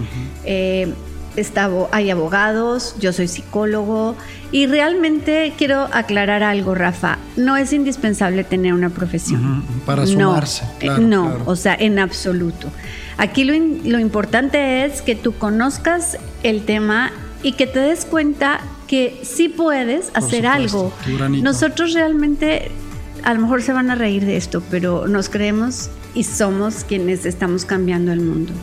hay 1.92 2.10
abogados, 2.10 2.96
yo 3.00 3.14
soy 3.14 3.28
psicólogo 3.28 4.16
y 4.52 4.68
realmente 4.68 5.54
quiero 5.58 5.90
aclarar 5.92 6.44
algo, 6.44 6.76
Rafa, 6.76 7.18
no 7.36 7.58
es 7.58 7.74
indispensable 7.74 8.44
tener 8.44 8.74
una 8.74 8.90
profesión. 8.90 9.64
para 9.86 10.06
sumarse. 10.06 10.64
No, 11.00 11.30
no 11.30 11.38
o 11.46 11.56
sea, 11.56 11.76
en 11.76 12.00
absoluto. 12.00 12.70
Aquí 13.18 13.44
lo, 13.44 13.54
lo 13.90 14.00
importante 14.00 14.86
es 14.86 15.02
que 15.02 15.16
tú 15.16 15.34
conozcas 15.34 16.18
el 16.44 16.64
tema 16.66 17.12
y 17.42 17.54
que 17.54 17.68
te 17.68 17.80
des 17.80 18.06
cuenta 18.06 18.62
que 18.88 19.22
sí 19.24 19.50
puedes 19.50 20.12
hacer 20.14 20.46
algo. 20.46 20.94
Nosotros 21.42 21.94
realmente, 21.94 22.72
a 23.24 23.34
lo 23.34 23.42
mejor 23.42 23.62
se 23.62 23.74
van 23.74 23.90
a 23.90 23.96
reír 23.96 24.26
de 24.26 24.38
esto, 24.38 24.62
pero 24.70 25.08
nos 25.08 25.30
creemos 25.30 25.90
y 26.14 26.24
somos 26.24 26.84
quienes 26.84 27.26
estamos 27.26 27.66
cambiando 27.66 28.12
el 28.12 28.22
mundo. 28.22 28.54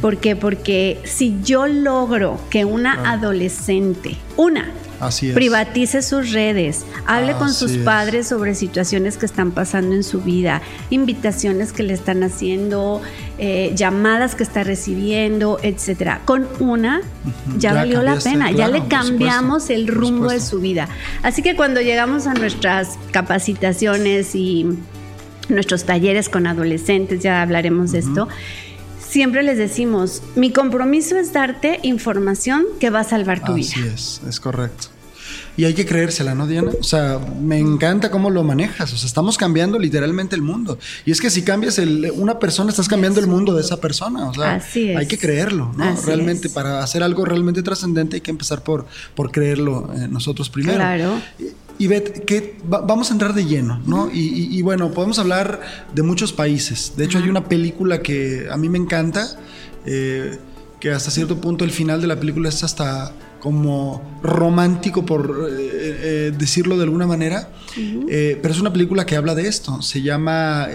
¿Por 0.00 0.18
qué? 0.18 0.36
Porque 0.36 1.00
si 1.04 1.38
yo 1.42 1.66
logro 1.66 2.40
que 2.50 2.64
una 2.64 3.10
adolescente, 3.10 4.16
una, 4.36 4.72
Privatice 5.34 6.00
sus 6.00 6.30
redes, 6.30 6.84
hable 7.06 7.32
con 7.32 7.52
sus 7.52 7.72
padres 7.78 8.28
sobre 8.28 8.54
situaciones 8.54 9.16
que 9.16 9.26
están 9.26 9.50
pasando 9.50 9.96
en 9.96 10.04
su 10.04 10.20
vida, 10.20 10.62
invitaciones 10.90 11.72
que 11.72 11.82
le 11.82 11.92
están 11.92 12.22
haciendo, 12.22 13.02
eh, 13.38 13.72
llamadas 13.74 14.36
que 14.36 14.44
está 14.44 14.62
recibiendo, 14.62 15.58
etcétera. 15.60 16.20
Con 16.24 16.46
una 16.60 17.00
ya, 17.58 17.74
valió 17.74 18.00
la 18.00 18.16
pena, 18.16 18.52
ya 18.52 18.68
le 18.68 18.86
cambiamos 18.86 19.70
el 19.70 19.88
rumbo 19.88 20.28
de 20.28 20.38
su 20.38 20.60
vida. 20.60 20.88
Así 21.24 21.42
que 21.42 21.56
cuando 21.56 21.80
llegamos 21.80 22.28
a 22.28 22.34
nuestras 22.34 22.96
capacitaciones 23.10 24.36
y 24.36 24.66
nuestros 25.48 25.84
talleres 25.84 26.28
con 26.28 26.46
adolescentes, 26.46 27.22
ya 27.22 27.42
hablaremos 27.42 27.92
de 27.92 27.98
esto, 27.98 28.28
siempre 28.98 29.42
les 29.42 29.58
decimos, 29.58 30.22
mi 30.36 30.52
compromiso 30.52 31.16
es 31.16 31.32
darte 31.32 31.80
información 31.82 32.64
que 32.80 32.90
va 32.90 33.00
a 33.00 33.04
salvar 33.04 33.44
tu 33.44 33.54
vida. 33.54 33.68
Así 33.70 33.82
es, 33.86 34.20
es 34.26 34.40
correcto. 34.40 34.88
Y 35.56 35.64
hay 35.64 35.74
que 35.74 35.84
creérsela, 35.84 36.34
¿no, 36.34 36.46
Diana? 36.46 36.70
O 36.80 36.82
sea, 36.82 37.18
me 37.40 37.58
encanta 37.58 38.10
cómo 38.10 38.30
lo 38.30 38.42
manejas. 38.42 38.92
O 38.92 38.96
sea, 38.96 39.06
estamos 39.06 39.36
cambiando 39.36 39.78
literalmente 39.78 40.34
el 40.34 40.40
mundo. 40.40 40.78
Y 41.04 41.10
es 41.10 41.20
que 41.20 41.28
si 41.28 41.42
cambias 41.42 41.78
el, 41.78 42.10
una 42.14 42.38
persona, 42.38 42.70
estás 42.70 42.88
cambiando 42.88 43.20
el 43.20 43.26
mundo 43.26 43.54
de 43.54 43.60
esa 43.60 43.78
persona. 43.78 44.30
O 44.30 44.34
sea, 44.34 44.62
hay 44.74 45.06
que 45.06 45.18
creerlo, 45.18 45.72
¿no? 45.76 45.94
realmente, 46.06 46.48
para 46.48 46.82
hacer 46.82 47.02
algo 47.02 47.24
realmente 47.24 47.62
trascendente 47.62 48.16
hay 48.16 48.20
que 48.22 48.30
empezar 48.30 48.62
por, 48.62 48.86
por 49.14 49.30
creerlo 49.30 49.90
nosotros 50.08 50.48
primero. 50.48 50.78
Claro. 50.78 51.20
Y 51.78 51.86
Beth, 51.86 52.24
que 52.24 52.56
vamos 52.64 53.10
a 53.10 53.14
entrar 53.14 53.34
de 53.34 53.44
lleno, 53.44 53.80
¿no? 53.86 54.08
y, 54.12 54.60
bueno, 54.62 54.90
podemos 54.92 55.18
hablar 55.18 55.60
de 55.94 56.02
muchos 56.02 56.32
países. 56.32 56.92
De 56.96 57.04
hecho, 57.04 57.18
hay 57.18 57.28
una 57.28 57.48
película 57.48 58.02
que 58.02 58.46
a 58.50 58.56
mí 58.56 58.68
me 58.68 58.78
encanta, 58.78 59.28
eh, 59.84 60.38
que 60.80 60.90
hasta 60.90 61.10
cierto 61.10 61.40
punto 61.40 61.64
el 61.64 61.70
final 61.70 62.00
de 62.00 62.06
la 62.06 62.18
película 62.18 62.48
es 62.48 62.62
hasta 62.62 63.12
como 63.42 64.00
romántico, 64.22 65.04
por 65.04 65.48
eh, 65.50 65.58
eh, 65.58 66.32
decirlo 66.38 66.76
de 66.76 66.84
alguna 66.84 67.08
manera, 67.08 67.48
eh, 67.76 68.38
pero 68.40 68.54
es 68.54 68.60
una 68.60 68.72
película 68.72 69.04
que 69.04 69.16
habla 69.16 69.34
de 69.34 69.48
esto, 69.48 69.82
se 69.82 70.00
llama 70.00 70.68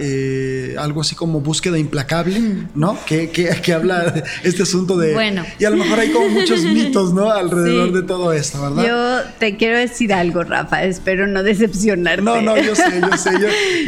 algo 0.76 1.00
así 1.00 1.14
como 1.14 1.40
Búsqueda 1.40 1.78
Implacable, 1.78 2.38
¿no? 2.74 2.98
Que, 3.06 3.30
que, 3.30 3.72
habla 3.72 4.10
de 4.10 4.22
este 4.42 4.64
asunto 4.64 4.98
de... 4.98 5.14
Bueno. 5.14 5.46
Y 5.58 5.64
a 5.64 5.70
lo 5.70 5.78
mejor 5.78 5.98
hay 5.98 6.10
como 6.10 6.28
muchos 6.28 6.60
mitos, 6.64 7.14
¿no? 7.14 7.30
Alrededor 7.30 7.92
de 7.92 8.02
todo 8.02 8.34
esto, 8.34 8.60
¿verdad? 8.60 8.86
Yo 8.86 9.30
te 9.38 9.56
quiero 9.56 9.78
decir 9.78 10.12
algo, 10.12 10.44
Rafa, 10.44 10.84
espero 10.84 11.26
no 11.26 11.42
decepcionarte. 11.42 12.20
No, 12.20 12.42
no, 12.42 12.54
yo 12.58 12.74
sé, 12.74 13.00
yo 13.00 13.16
sé, 13.16 13.30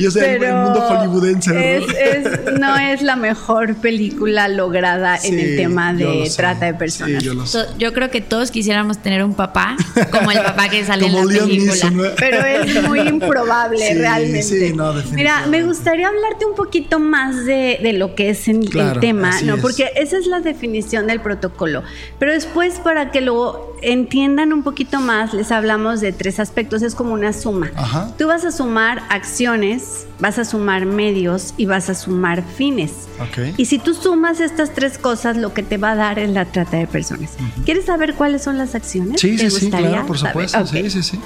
yo, 0.01 0.11
sé 0.11 0.37
el, 0.37 0.55
mundo 0.55 0.81
hollywoodense, 0.81 1.53
¿verdad? 1.53 2.59
no 2.59 2.79
es 2.79 3.03
la 3.03 3.17
mejor 3.17 3.77
película 3.77 4.49
lograda 4.49 5.19
en 5.23 5.39
el 5.39 5.57
tema 5.57 5.93
de 5.93 6.33
trata 6.35 6.65
de 6.65 6.75
personas. 6.75 7.23
yo, 7.23 7.35
yo 7.79 7.93
creo 7.93 8.11
que 8.11 8.23
todos 8.23 8.51
quisieran 8.51 8.70
quisiéramos 8.71 8.99
tener 8.99 9.25
un 9.25 9.35
papá 9.35 9.77
como 10.13 10.31
el 10.31 10.39
papá 10.43 10.69
que 10.69 10.85
sale 10.85 11.07
en 11.07 11.17
la 11.17 11.23
película. 11.25 12.15
Pero 12.17 12.39
es 12.47 12.85
muy 12.85 13.01
improbable 13.09 13.95
realmente. 13.95 14.73
Mira, 15.11 15.47
me 15.49 15.65
gustaría 15.65 16.07
hablarte 16.07 16.47
un 16.47 16.55
poquito 16.55 17.01
más 17.01 17.45
de, 17.47 17.81
lo 17.95 18.15
que 18.15 18.31
es 18.31 18.47
el, 18.47 18.71
tema, 19.01 19.41
¿no? 19.43 19.57
Porque 19.57 19.91
esa 19.97 20.19
es 20.19 20.29
la 20.29 20.39
definición 20.39 21.09
del 21.09 21.21
protocolo. 21.21 21.83
Pero 22.21 22.31
después, 22.31 22.79
para 22.79 23.11
que 23.11 23.21
lo 23.21 23.75
entiendan 23.83 24.53
un 24.53 24.63
poquito 24.63 25.01
más, 25.01 25.35
les 25.35 25.51
hablamos 25.51 26.01
de 26.01 26.13
tres 26.13 26.39
aspectos. 26.39 26.83
Es 26.83 26.95
como 26.95 27.13
una 27.13 27.33
suma. 27.33 27.73
Tú 28.19 28.29
vas 28.29 28.45
a 28.45 28.53
sumar 28.53 29.03
acciones, 29.09 30.07
vas 30.21 30.39
a 30.39 30.45
sumar 30.45 30.87
medios 30.87 31.55
y 31.57 31.67
vas 31.67 31.91
a 31.91 31.97
sumar 31.97 32.45
fines. 32.57 33.09
Y 33.57 33.65
si 33.65 33.79
tú 33.79 33.95
sumas 33.95 34.39
estas 34.41 34.73
tres 34.75 34.97
cosas, 34.97 35.37
lo 35.37 35.53
que 35.53 35.65
te 35.65 35.77
va 35.77 35.93
a 35.93 35.97
dar 35.97 36.19
es 36.21 36.31
la 36.31 36.45
trata 36.45 36.77
de 36.77 36.87
personas. 36.87 37.37
¿Quieres 37.65 37.87
saber 37.87 38.15
cuáles 38.15 38.43
son 38.43 38.60
las 38.61 38.75
acciones? 38.75 39.21
Sí, 39.21 39.37
sí, 39.39 39.51
sí, 39.51 39.71
claro, 39.71 40.07
por 40.07 40.19
supuesto. 40.19 40.67
Sí, 40.67 40.91
sí, 40.91 41.03
sí. 41.03 41.19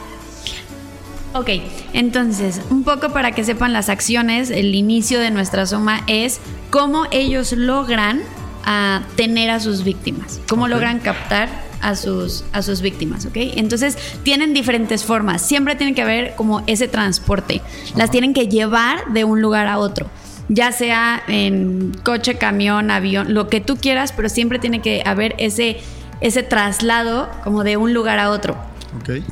Ok, 1.34 1.50
entonces, 1.92 2.60
un 2.70 2.84
poco 2.84 3.10
para 3.12 3.32
que 3.32 3.42
sepan 3.42 3.72
las 3.72 3.88
acciones, 3.88 4.50
el 4.50 4.74
inicio 4.74 5.18
de 5.18 5.30
nuestra 5.30 5.66
suma 5.66 6.02
es 6.06 6.40
cómo 6.70 7.06
ellos 7.10 7.52
logran 7.52 8.22
a 8.64 9.02
tener 9.16 9.50
a 9.50 9.60
sus 9.60 9.82
víctimas, 9.82 10.40
cómo 10.48 10.68
logran 10.68 11.00
captar 11.00 11.48
a 11.82 11.96
sus, 11.96 12.44
a 12.52 12.62
sus 12.62 12.80
víctimas, 12.80 13.26
¿ok? 13.26 13.36
Entonces 13.56 13.98
tienen 14.22 14.54
diferentes 14.54 15.04
formas, 15.04 15.42
siempre 15.42 15.74
tiene 15.74 15.94
que 15.94 16.02
haber 16.02 16.34
como 16.36 16.62
ese 16.66 16.88
transporte, 16.88 17.60
las 17.96 18.10
tienen 18.10 18.32
que 18.32 18.48
llevar 18.48 19.12
de 19.12 19.24
un 19.24 19.42
lugar 19.42 19.66
a 19.66 19.78
otro 19.78 20.08
ya 20.48 20.72
sea 20.72 21.22
en 21.26 21.92
coche, 22.02 22.36
camión, 22.36 22.90
avión, 22.90 23.32
lo 23.34 23.48
que 23.48 23.60
tú 23.60 23.76
quieras, 23.76 24.12
pero 24.12 24.28
siempre 24.28 24.58
tiene 24.58 24.80
que 24.80 25.02
haber 25.04 25.34
ese, 25.38 25.78
ese 26.24 26.42
traslado 26.42 27.28
como 27.44 27.64
de 27.64 27.76
un 27.76 27.92
lugar 27.92 28.18
a 28.18 28.30
otro. 28.30 28.56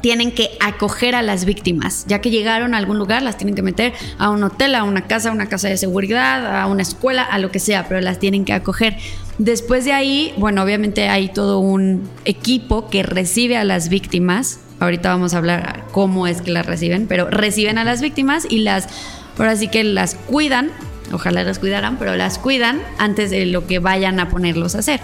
Tienen 0.03 0.33
que 0.33 0.51
acoger 0.61 1.15
a 1.15 1.23
las 1.23 1.47
víctimas. 1.47 2.05
Ya 2.07 2.21
que 2.21 2.31
llegaron 2.31 2.75
a 2.75 2.79
algún 2.79 2.99
lugar, 2.99 3.23
las 3.23 3.39
tienen 3.39 3.55
que 3.55 3.63
meter 3.63 3.95
a 4.19 4.29
un 4.29 4.45
hotel, 4.45 4.75
a 4.75 4.85
una 4.85 5.07
casa, 5.07 5.31
a 5.31 5.33
una 5.33 5.47
casa 5.47 5.69
de 5.69 5.79
seguridad, 5.79 6.61
a 6.61 6.67
una 6.67 6.83
escuela, 6.83 7.23
a 7.23 7.39
lo 7.39 7.51
que 7.51 7.61
sea, 7.61 7.89
pero 7.89 8.01
las 8.03 8.19
tienen 8.19 8.45
que 8.45 8.53
acoger. 8.53 8.99
Después 9.39 9.87
de 9.87 9.95
ahí, 9.95 10.35
bueno, 10.37 10.63
obviamente 10.63 11.09
hay 11.09 11.31
todo 11.31 11.61
un 11.61 12.11
equipo 12.27 12.91
que 12.91 13.03
recibe 13.03 13.57
a 13.57 13.65
las 13.65 13.89
víctimas. 13.89 14.61
Ahorita 14.79 15.09
vamos 15.09 15.33
a 15.33 15.39
hablar 15.39 15.85
cómo 15.93 16.27
es 16.27 16.43
que 16.43 16.51
las 16.51 16.67
reciben, 16.67 17.07
pero 17.07 17.31
reciben 17.31 17.79
a 17.79 17.85
las 17.85 18.03
víctimas 18.03 18.47
y 18.51 18.59
las, 18.59 18.89
ahora 19.39 19.57
sí 19.57 19.69
que 19.69 19.83
las 19.83 20.17
cuidan, 20.17 20.71
ojalá 21.11 21.43
las 21.43 21.59
cuidaran, 21.59 21.97
pero 21.97 22.17
las 22.17 22.39
cuidan 22.39 22.83
antes 22.99 23.31
de 23.31 23.47
lo 23.47 23.67
que 23.67 23.79
vayan 23.79 24.21
a 24.21 24.29
ponerlos 24.29 24.75
a 24.75 24.81
hacer. 24.81 25.01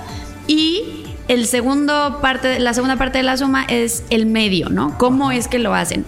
Y 0.47 0.99
el 1.29 1.47
segundo 1.47 2.19
parte, 2.21 2.59
la 2.59 2.75
segunda 2.75 2.97
parte 2.97 3.19
de 3.19 3.25
la 3.25 3.37
suma 3.37 3.65
es 3.65 4.03
el 4.11 4.27
medio, 4.27 4.71
¿no? 4.71 4.97
¿Cómo 4.99 5.31
es 5.31 5.47
que 5.47 5.59
lo 5.59 5.75
hacen? 5.75 6.05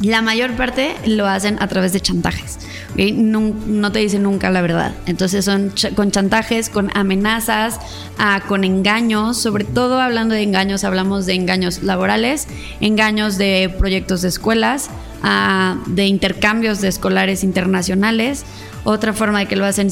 La 0.00 0.22
mayor 0.22 0.52
parte 0.52 0.94
lo 1.06 1.26
hacen 1.26 1.60
a 1.60 1.66
través 1.66 1.92
de 1.92 2.00
chantajes. 2.00 2.58
No, 2.96 3.92
te 3.92 3.98
dicen 3.98 4.22
nunca 4.22 4.50
la 4.50 4.62
verdad. 4.62 4.94
Entonces 5.06 5.44
son 5.44 5.72
con 5.94 6.10
chantajes, 6.10 6.70
con 6.70 6.96
amenazas, 6.96 7.78
ah, 8.16 8.40
con 8.46 8.64
engaños. 8.64 9.36
Sobre 9.38 9.64
todo 9.64 10.00
hablando 10.00 10.34
de 10.34 10.42
engaños, 10.42 10.84
hablamos 10.84 11.26
de 11.26 11.34
engaños 11.34 11.82
laborales, 11.82 12.46
engaños 12.80 13.38
de 13.38 13.74
proyectos 13.76 14.22
de 14.22 14.28
escuelas, 14.28 14.88
ah, 15.22 15.76
de 15.86 16.06
intercambios 16.06 16.80
de 16.80 16.88
escolares 16.88 17.42
internacionales. 17.42 18.44
Otra 18.84 19.12
forma 19.12 19.40
de 19.40 19.46
que 19.46 19.56
lo 19.56 19.64
hacen 19.64 19.88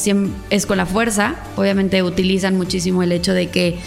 es 0.51 0.67
con 0.67 0.77
la 0.79 0.87
fuerza. 0.87 1.35
Obviamente 1.57 2.03
utilizan 2.03 2.57
muchísimo 2.57 3.03
el 3.03 3.13
hecho 3.13 3.35
de 3.35 3.49
que 3.51 3.79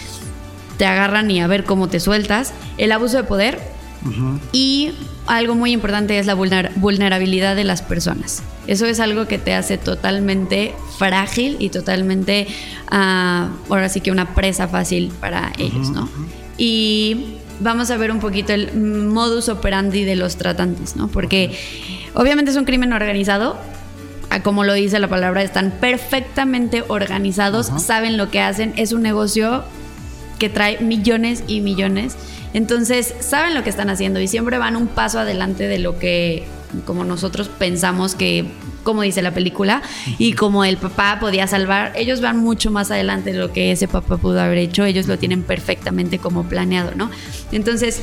te 0.80 0.86
agarran 0.86 1.30
y 1.30 1.42
a 1.42 1.48
ver 1.48 1.66
cómo 1.66 1.90
te 1.90 2.00
sueltas. 2.00 2.54
El 2.78 2.94
abuso 2.94 3.18
de 3.18 3.24
poder. 3.26 3.60
Y 4.54 4.94
algo 5.28 5.54
muy 5.54 5.74
importante 5.74 6.18
es 6.18 6.26
la 6.26 6.34
vulnerabilidad 6.34 7.58
de 7.58 7.66
las 7.66 7.82
personas. 7.82 8.42
Eso 8.66 8.86
es 8.86 9.02
algo 9.02 9.28
que 9.28 9.38
te 9.38 9.54
hace 9.54 9.78
totalmente 9.78 10.74
frágil 10.98 11.58
y 11.60 11.68
totalmente, 11.68 12.48
ah, 12.90 13.50
ahora 13.70 13.90
sí 13.90 14.00
que 14.00 14.10
una 14.10 14.34
presa 14.34 14.70
fácil 14.70 15.12
para 15.20 15.52
ellos, 15.58 15.90
¿no? 15.90 16.08
Y 16.58 17.36
vamos 17.60 17.92
a 17.92 17.98
ver 17.98 18.10
un 18.10 18.22
poquito 18.22 18.54
el 18.54 18.74
modus 18.74 19.50
operandi 19.50 20.06
de 20.06 20.16
los 20.16 20.38
tratantes, 20.38 20.96
¿no? 20.96 21.10
Porque 21.10 21.60
obviamente 22.14 22.52
es 22.52 22.58
un 22.58 22.64
crimen 22.64 22.94
organizado, 22.94 23.58
como 24.44 24.64
lo 24.64 24.74
dice 24.74 24.98
la 25.00 25.10
palabra, 25.10 25.44
están 25.44 25.72
perfectamente 25.82 26.86
organizados, 26.88 27.70
saben 27.84 28.16
lo 28.16 28.32
que 28.32 28.40
hacen, 28.40 28.74
es 28.78 28.94
un 28.94 29.02
negocio 29.02 29.66
que 30.40 30.50
trae 30.50 30.80
millones 30.80 31.44
y 31.48 31.62
millones. 31.62 32.16
Entonces, 32.54 33.14
saben 33.20 33.54
lo 33.54 33.64
que 33.64 33.70
están 33.70 33.90
haciendo 33.90 34.20
y 34.20 34.28
siempre 34.28 34.58
van 34.58 34.76
un 34.76 34.88
paso 34.88 35.20
adelante 35.20 35.68
de 35.68 35.78
lo 35.78 36.00
que 36.00 36.48
como 36.86 37.04
nosotros 37.04 37.50
pensamos 37.50 38.16
que 38.16 38.46
como 38.84 39.02
dice 39.02 39.22
la 39.22 39.34
película 39.34 39.82
y 40.18 40.34
como 40.34 40.64
el 40.64 40.78
papá 40.78 41.18
podía 41.20 41.48
salvar, 41.48 41.94
ellos 41.96 42.22
van 42.22 42.38
mucho 42.38 42.72
más 42.72 42.92
adelante 42.92 43.34
de 43.34 43.40
lo 43.40 43.52
que 43.52 43.72
ese 43.72 43.88
papá 43.88 44.18
pudo 44.18 44.40
haber 44.40 44.58
hecho, 44.58 44.86
ellos 44.86 45.08
lo 45.08 45.18
tienen 45.18 45.44
perfectamente 45.44 46.20
como 46.20 46.44
planeado, 46.44 46.92
¿no? 46.96 47.10
Entonces, 47.52 48.02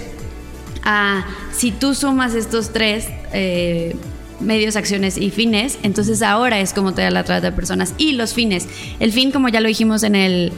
ah, 0.84 1.24
si 1.52 1.70
tú 1.70 1.94
sumas 1.94 2.34
estos 2.34 2.72
tres 2.72 3.08
eh, 3.32 3.96
medios, 4.40 4.76
acciones 4.76 5.16
y 5.16 5.30
fines, 5.30 5.78
entonces 5.82 6.22
ahora 6.22 6.60
es 6.60 6.72
como 6.72 6.92
te 6.92 7.02
da 7.02 7.10
la 7.10 7.24
trata 7.24 7.50
de 7.50 7.56
personas 7.56 7.94
y 7.98 8.12
los 8.12 8.34
fines. 8.34 8.68
El 9.00 9.12
fin, 9.12 9.30
como 9.30 9.48
ya 9.48 9.60
lo 9.60 9.68
dijimos 9.68 10.02
en 10.02 10.14
el 10.14 10.52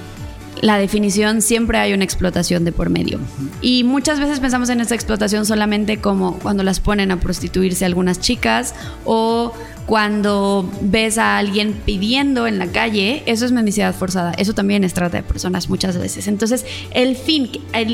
la 0.63 0.79
definición 0.79 1.43
siempre 1.43 1.79
hay 1.79 1.93
una 1.93 2.05
explotación 2.05 2.65
de 2.65 2.73
por 2.73 2.91
medio. 2.91 3.19
Y 3.61 3.85
muchas 3.85 4.21
veces 4.21 4.41
pensamos 4.41 4.69
en 4.69 4.81
esa 4.81 4.95
explotación 4.95 5.47
solamente 5.47 5.99
como 5.99 6.39
cuando 6.39 6.63
las 6.63 6.81
ponen 6.81 7.11
a 7.11 7.21
prostituirse 7.21 7.85
algunas 7.85 8.21
chicas 8.21 8.75
o 9.05 9.53
cuando 9.87 10.71
ves 10.83 11.17
a 11.17 11.39
alguien 11.39 11.73
pidiendo 11.73 12.47
en 12.47 12.59
la 12.59 12.67
calle, 12.67 13.23
eso 13.25 13.47
es 13.47 13.53
mendicidad 13.53 13.95
forzada, 13.95 14.33
eso 14.33 14.53
también 14.53 14.85
es 14.85 14.93
trata 14.93 15.17
de 15.17 15.23
personas 15.23 15.71
muchas 15.71 15.97
veces. 15.97 16.29
Entonces, 16.29 16.67
el 16.91 17.17
fin, 17.17 17.51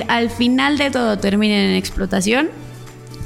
al 0.08 0.30
final 0.30 0.76
de 0.76 0.90
todo 0.90 1.18
termina 1.18 1.54
en 1.54 1.76
explotación, 1.76 2.48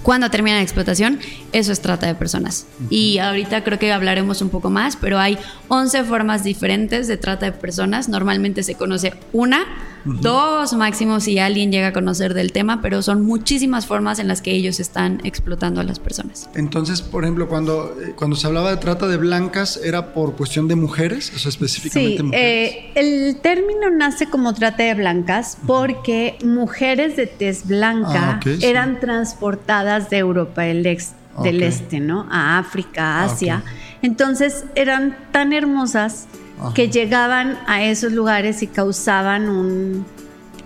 cuando 0.02 0.30
termina 0.30 0.56
la 0.56 0.62
explotación, 0.62 1.18
eso 1.52 1.72
es 1.72 1.80
trata 1.80 2.06
de 2.06 2.14
personas. 2.14 2.66
Y 2.90 3.18
ahorita 3.18 3.64
creo 3.64 3.78
que 3.78 3.92
hablaremos 3.92 4.40
un 4.42 4.48
poco 4.48 4.70
más, 4.70 4.96
pero 4.96 5.18
hay 5.18 5.38
11 5.68 6.04
formas 6.04 6.44
diferentes 6.44 7.08
de 7.08 7.16
trata 7.16 7.46
de 7.46 7.52
personas. 7.52 8.08
Normalmente 8.08 8.62
se 8.62 8.74
conoce 8.74 9.14
una, 9.32 9.66
dos 10.04 10.72
máximo 10.74 11.20
si 11.20 11.38
alguien 11.38 11.72
llega 11.72 11.88
a 11.88 11.92
conocer 11.92 12.34
del 12.34 12.52
tema, 12.52 12.80
pero 12.80 13.02
son 13.02 13.24
muchísimas 13.24 13.86
formas 13.86 14.18
en 14.18 14.28
las 14.28 14.42
que 14.42 14.52
ellos 14.52 14.80
están 14.80 15.20
explotando 15.24 15.80
a 15.80 15.84
las 15.84 15.98
personas. 15.98 16.48
Entonces, 16.54 17.02
por 17.02 17.24
ejemplo, 17.24 17.48
cuando, 17.48 17.94
eh, 18.00 18.14
cuando 18.16 18.36
se 18.36 18.46
hablaba 18.46 18.70
de 18.70 18.76
trata 18.76 19.06
de 19.06 19.16
blancas, 19.16 19.80
¿era 19.82 20.12
por 20.12 20.36
cuestión 20.36 20.68
de 20.68 20.76
mujeres? 20.76 21.32
O 21.34 21.38
sea, 21.38 21.48
específicamente 21.48 22.22
mujeres. 22.22 22.74
Eh, 22.74 22.92
el 22.94 23.36
término 23.40 23.90
nace 23.90 24.26
como 24.26 24.54
trata 24.54 24.82
de 24.82 24.94
blancas 24.94 25.58
porque 25.66 26.38
mujeres 26.44 27.16
de 27.16 27.26
tez 27.26 27.66
blanca 27.66 28.40
ah, 28.44 28.50
eran 28.62 29.00
transportadas 29.00 30.10
de 30.10 30.18
Europa 30.18 30.62
del 30.62 30.86
Este 30.86 31.18
del 31.42 31.62
este, 31.62 32.00
¿no? 32.00 32.26
A 32.30 32.58
África, 32.58 33.22
Asia. 33.22 33.62
Entonces 34.02 34.64
eran 34.74 35.16
tan 35.32 35.52
hermosas 35.52 36.26
que 36.74 36.88
llegaban 36.88 37.58
a 37.66 37.82
esos 37.84 38.12
lugares 38.12 38.62
y 38.62 38.66
causaban 38.66 39.48
un 39.48 40.04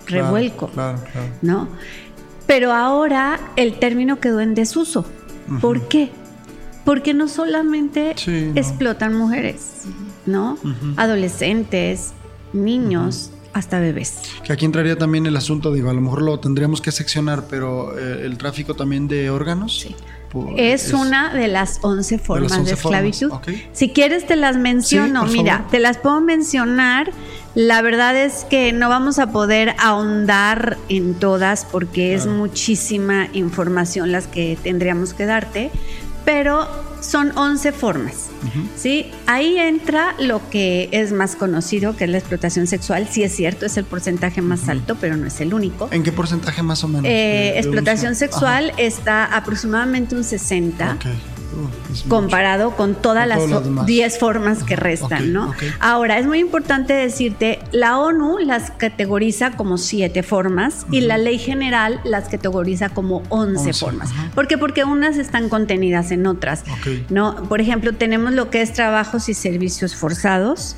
revuelco, 0.07 0.69
¿no? 1.41 1.67
Pero 2.45 2.73
ahora 2.73 3.39
el 3.55 3.79
término 3.79 4.19
quedó 4.19 4.41
en 4.41 4.53
desuso. 4.55 5.05
¿Por 5.61 5.87
qué? 5.87 6.11
Porque 6.85 7.13
no 7.13 7.27
solamente 7.27 8.15
explotan 8.55 9.13
mujeres, 9.13 9.83
¿no? 10.25 10.57
Adolescentes, 10.97 12.13
niños, 12.53 13.31
hasta 13.53 13.79
bebés. 13.79 14.15
Que 14.43 14.53
aquí 14.53 14.65
entraría 14.65 14.97
también 14.97 15.25
el 15.25 15.37
asunto, 15.37 15.71
digo, 15.71 15.89
a 15.89 15.93
lo 15.93 16.01
mejor 16.01 16.21
lo 16.21 16.39
tendríamos 16.39 16.81
que 16.81 16.91
seccionar, 16.91 17.45
pero 17.49 17.97
eh, 17.97 18.25
el 18.25 18.37
tráfico 18.37 18.75
también 18.75 19.07
de 19.07 19.29
órganos. 19.29 19.79
Sí 19.79 19.95
es, 20.57 20.93
una 20.93 21.33
de 21.33 21.47
las 21.47 21.79
11 21.81 22.17
formas 22.17 22.65
de, 22.65 22.73
esclavitud. 22.73 23.31
Si 23.71 23.89
quieres 23.89 24.25
te 24.25 24.35
las 24.35 24.57
menciono, 24.57 25.25
mira, 25.25 25.67
te 25.69 25.79
las 25.79 25.97
puedo 25.97 26.21
mencionar. 26.21 27.11
La 27.55 27.81
verdad 27.81 28.15
es 28.17 28.45
que 28.45 28.73
no 28.73 28.89
vamos 28.89 29.19
a 29.19 29.31
poder 29.31 29.75
ahondar 29.77 30.77
en 30.89 31.13
todas 31.13 31.65
porque 31.65 32.15
es 32.15 32.25
muchísima 32.25 33.27
información 33.33 34.11
las 34.11 34.25
que 34.25 34.57
tendríamos 34.63 35.13
que 35.13 35.25
darte, 35.27 35.69
pero 36.25 36.67
son 36.99 37.37
11 37.37 37.71
formas. 37.71 38.32
¿Sí? 38.75 39.11
Ahí 39.25 39.57
entra 39.57 40.15
lo 40.19 40.49
que 40.49 40.89
es 40.91 41.11
más 41.11 41.35
conocido, 41.35 41.95
que 41.95 42.05
es 42.05 42.09
la 42.09 42.17
explotación 42.17 42.67
sexual. 42.67 43.07
Sí 43.09 43.23
es 43.23 43.35
cierto, 43.35 43.65
es 43.65 43.77
el 43.77 43.85
porcentaje 43.85 44.41
más 44.41 44.69
alto, 44.69 44.97
pero 44.99 45.17
no 45.17 45.27
es 45.27 45.39
el 45.41 45.53
único. 45.53 45.89
¿En 45.91 46.03
qué 46.03 46.11
porcentaje 46.11 46.63
más 46.63 46.83
o 46.83 46.87
menos? 46.87 47.05
Eh, 47.05 47.57
explotación 47.57 48.15
sexual 48.15 48.73
está 48.77 49.25
aproximadamente 49.25 50.15
un 50.15 50.23
60 50.23 50.97
comparado 52.07 52.75
con 52.75 52.95
todas 52.95 53.27
las 53.27 53.41
10 53.85 54.19
formas 54.19 54.63
que 54.63 54.75
restan, 54.75 55.33
¿no? 55.33 55.53
Ahora, 55.79 56.19
es 56.19 56.25
muy 56.25 56.39
importante 56.39 56.93
decirte, 56.93 57.59
la 57.71 57.97
ONU 57.99 58.39
las 58.39 58.71
categoriza 58.71 59.51
como 59.51 59.77
7 59.77 60.23
formas 60.23 60.85
y 60.91 61.01
la 61.01 61.17
ley 61.17 61.37
general 61.37 61.99
las 62.03 62.29
categoriza 62.29 62.89
como 62.89 63.23
11, 63.29 63.73
formas. 63.73 64.09
¿Por 64.35 64.47
qué? 64.47 64.57
Porque 64.57 64.83
unas 64.83 65.17
están 65.17 65.49
contenidas 65.49 66.11
en 66.11 66.27
otras, 66.27 66.63
¿no? 67.09 67.35
Por 67.47 67.61
ejemplo, 67.61 67.93
tenemos 67.93 68.33
lo 68.33 68.49
que 68.49 68.61
es 68.61 68.73
trabajos 68.73 69.29
y 69.29 69.33
servicios 69.33 69.95
forzados, 69.95 70.75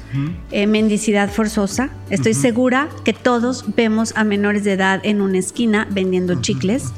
eh, 0.51 0.67
mendicidad 0.67 1.29
forzosa. 1.29 1.89
Estoy 2.09 2.33
segura 2.33 2.89
que 3.03 3.13
todos 3.13 3.65
vemos 3.75 4.13
a 4.15 4.23
menores 4.23 4.63
de 4.63 4.73
edad 4.73 4.99
en 5.03 5.21
una 5.21 5.37
esquina 5.37 5.87
vendiendo 5.89 6.41
chicles 6.41 6.91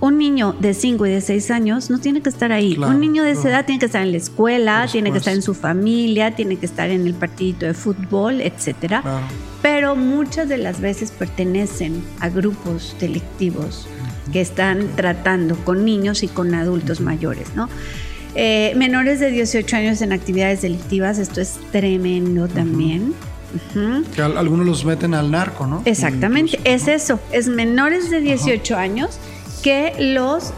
un 0.00 0.18
niño 0.18 0.54
de 0.58 0.74
5 0.74 1.06
y 1.06 1.10
de 1.10 1.20
6 1.20 1.50
años 1.50 1.90
no 1.90 1.98
tiene 1.98 2.20
que 2.20 2.28
estar 2.28 2.52
ahí. 2.52 2.76
un 2.78 3.00
niño 3.00 3.24
de 3.24 3.32
esa 3.32 3.48
edad 3.48 3.66
tiene 3.66 3.80
que 3.80 3.86
estar 3.86 4.02
en 4.02 4.12
la 4.12 4.18
escuela, 4.18 4.86
tiene 4.90 5.10
que 5.10 5.18
estar 5.18 5.34
en 5.34 5.42
su 5.42 5.54
familia, 5.54 6.36
tiene 6.36 6.56
que 6.56 6.66
estar 6.66 6.90
en 6.90 7.06
el 7.06 7.14
partidito 7.14 7.66
de 7.66 7.74
fútbol, 7.74 8.40
etcétera. 8.40 9.02
Pero 9.60 9.96
muchas 9.96 10.48
de 10.48 10.58
las 10.58 10.80
veces 10.80 11.10
pertenecen 11.10 12.02
a 12.20 12.28
grupos 12.28 12.94
delictivos 13.00 13.88
que 14.32 14.40
están 14.40 14.88
tratando 14.94 15.56
con 15.64 15.84
niños 15.84 16.22
y 16.22 16.28
con 16.28 16.54
adultos 16.54 17.00
mayores, 17.00 17.48
¿no? 17.56 17.68
Eh, 18.34 18.74
menores 18.76 19.18
de 19.18 19.30
18 19.30 19.76
años 19.76 20.02
en 20.02 20.12
actividades 20.12 20.62
delictivas, 20.62 21.18
esto 21.18 21.40
es 21.40 21.58
tremendo 21.72 22.46
también. 22.46 23.14
Que 24.14 24.22
algunos 24.22 24.66
los 24.66 24.84
meten 24.84 25.14
al 25.14 25.30
narco, 25.30 25.66
¿no? 25.66 25.82
Exactamente, 25.86 26.60
es 26.64 26.86
eso, 26.86 27.18
es 27.32 27.48
menores 27.48 28.10
de 28.10 28.20
18 28.20 28.76
años 28.76 29.18
que 29.62 29.94
los 29.98 30.52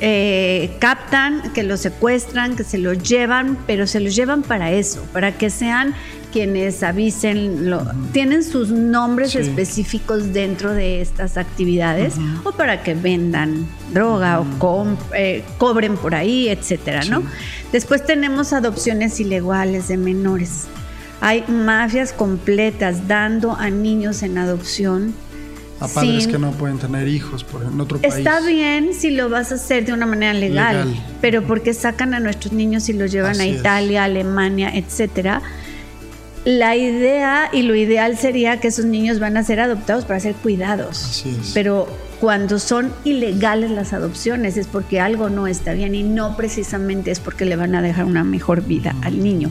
eh, 0.00 0.76
captan, 0.80 1.52
que 1.52 1.62
los 1.62 1.80
secuestran, 1.80 2.56
que 2.56 2.64
se 2.64 2.78
los 2.78 2.98
llevan, 2.98 3.56
pero 3.66 3.86
se 3.86 4.00
los 4.00 4.16
llevan 4.16 4.42
para 4.42 4.72
eso, 4.72 5.04
para 5.12 5.38
que 5.38 5.48
sean 5.48 5.94
quienes 6.32 6.82
avisen, 6.82 7.70
lo, 7.70 7.86
tienen 8.12 8.42
sus 8.42 8.70
nombres 8.70 9.36
específicos 9.36 10.32
dentro 10.32 10.72
de 10.72 11.02
estas 11.02 11.36
actividades 11.36 12.14
o 12.42 12.50
para 12.50 12.82
que 12.82 12.94
vendan 12.94 13.68
droga 13.92 14.40
o 14.40 14.86
eh, 15.14 15.44
cobren 15.58 15.96
por 15.96 16.16
ahí, 16.16 16.48
etcétera, 16.48 17.04
¿no? 17.04 17.22
Después 17.70 18.04
tenemos 18.04 18.52
adopciones 18.52 19.20
ilegales 19.20 19.86
de 19.86 19.98
menores. 19.98 20.64
Hay 21.20 21.44
mafias 21.46 22.12
completas 22.12 23.06
dando 23.06 23.52
a 23.52 23.70
niños 23.70 24.24
en 24.24 24.38
adopción 24.38 25.14
a 25.84 25.88
padres 25.88 26.26
que 26.26 26.38
no 26.38 26.52
pueden 26.52 26.78
tener 26.78 27.08
hijos 27.08 27.44
por, 27.44 27.62
en 27.62 27.80
otro 27.80 28.00
país. 28.00 28.14
Está 28.14 28.40
bien 28.40 28.94
si 28.94 29.10
lo 29.10 29.28
vas 29.28 29.52
a 29.52 29.56
hacer 29.56 29.84
de 29.84 29.92
una 29.92 30.06
manera 30.06 30.32
legal, 30.34 30.94
pero 31.20 31.42
porque 31.46 31.74
sacan 31.74 32.14
a 32.14 32.20
nuestros 32.20 32.52
niños 32.52 32.88
y 32.88 32.92
los 32.92 33.10
llevan 33.10 33.40
a 33.40 33.46
Italia, 33.46 34.04
Alemania, 34.04 34.70
etcétera. 34.74 35.42
La 36.44 36.74
idea 36.74 37.50
y 37.52 37.62
lo 37.62 37.76
ideal 37.76 38.18
sería 38.18 38.58
que 38.58 38.68
esos 38.68 38.84
niños 38.84 39.20
van 39.20 39.36
a 39.36 39.44
ser 39.44 39.60
adoptados 39.60 40.04
para 40.04 40.18
ser 40.18 40.34
cuidados. 40.34 41.04
Así 41.04 41.36
es. 41.40 41.52
Pero 41.54 41.86
cuando 42.20 42.58
son 42.58 42.92
ilegales 43.04 43.70
las 43.70 43.92
adopciones 43.92 44.56
es 44.56 44.66
porque 44.66 45.00
algo 45.00 45.28
no 45.28 45.46
está 45.46 45.72
bien 45.72 45.94
y 45.94 46.02
no 46.02 46.36
precisamente 46.36 47.12
es 47.12 47.20
porque 47.20 47.44
le 47.44 47.54
van 47.54 47.74
a 47.74 47.82
dejar 47.82 48.06
una 48.06 48.24
mejor 48.24 48.62
vida 48.62 48.94
al 49.02 49.22
niño. 49.22 49.50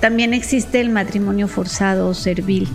También 0.00 0.34
existe 0.34 0.80
el 0.80 0.90
matrimonio 0.90 1.48
forzado 1.48 2.08
o 2.08 2.14
servil. 2.14 2.68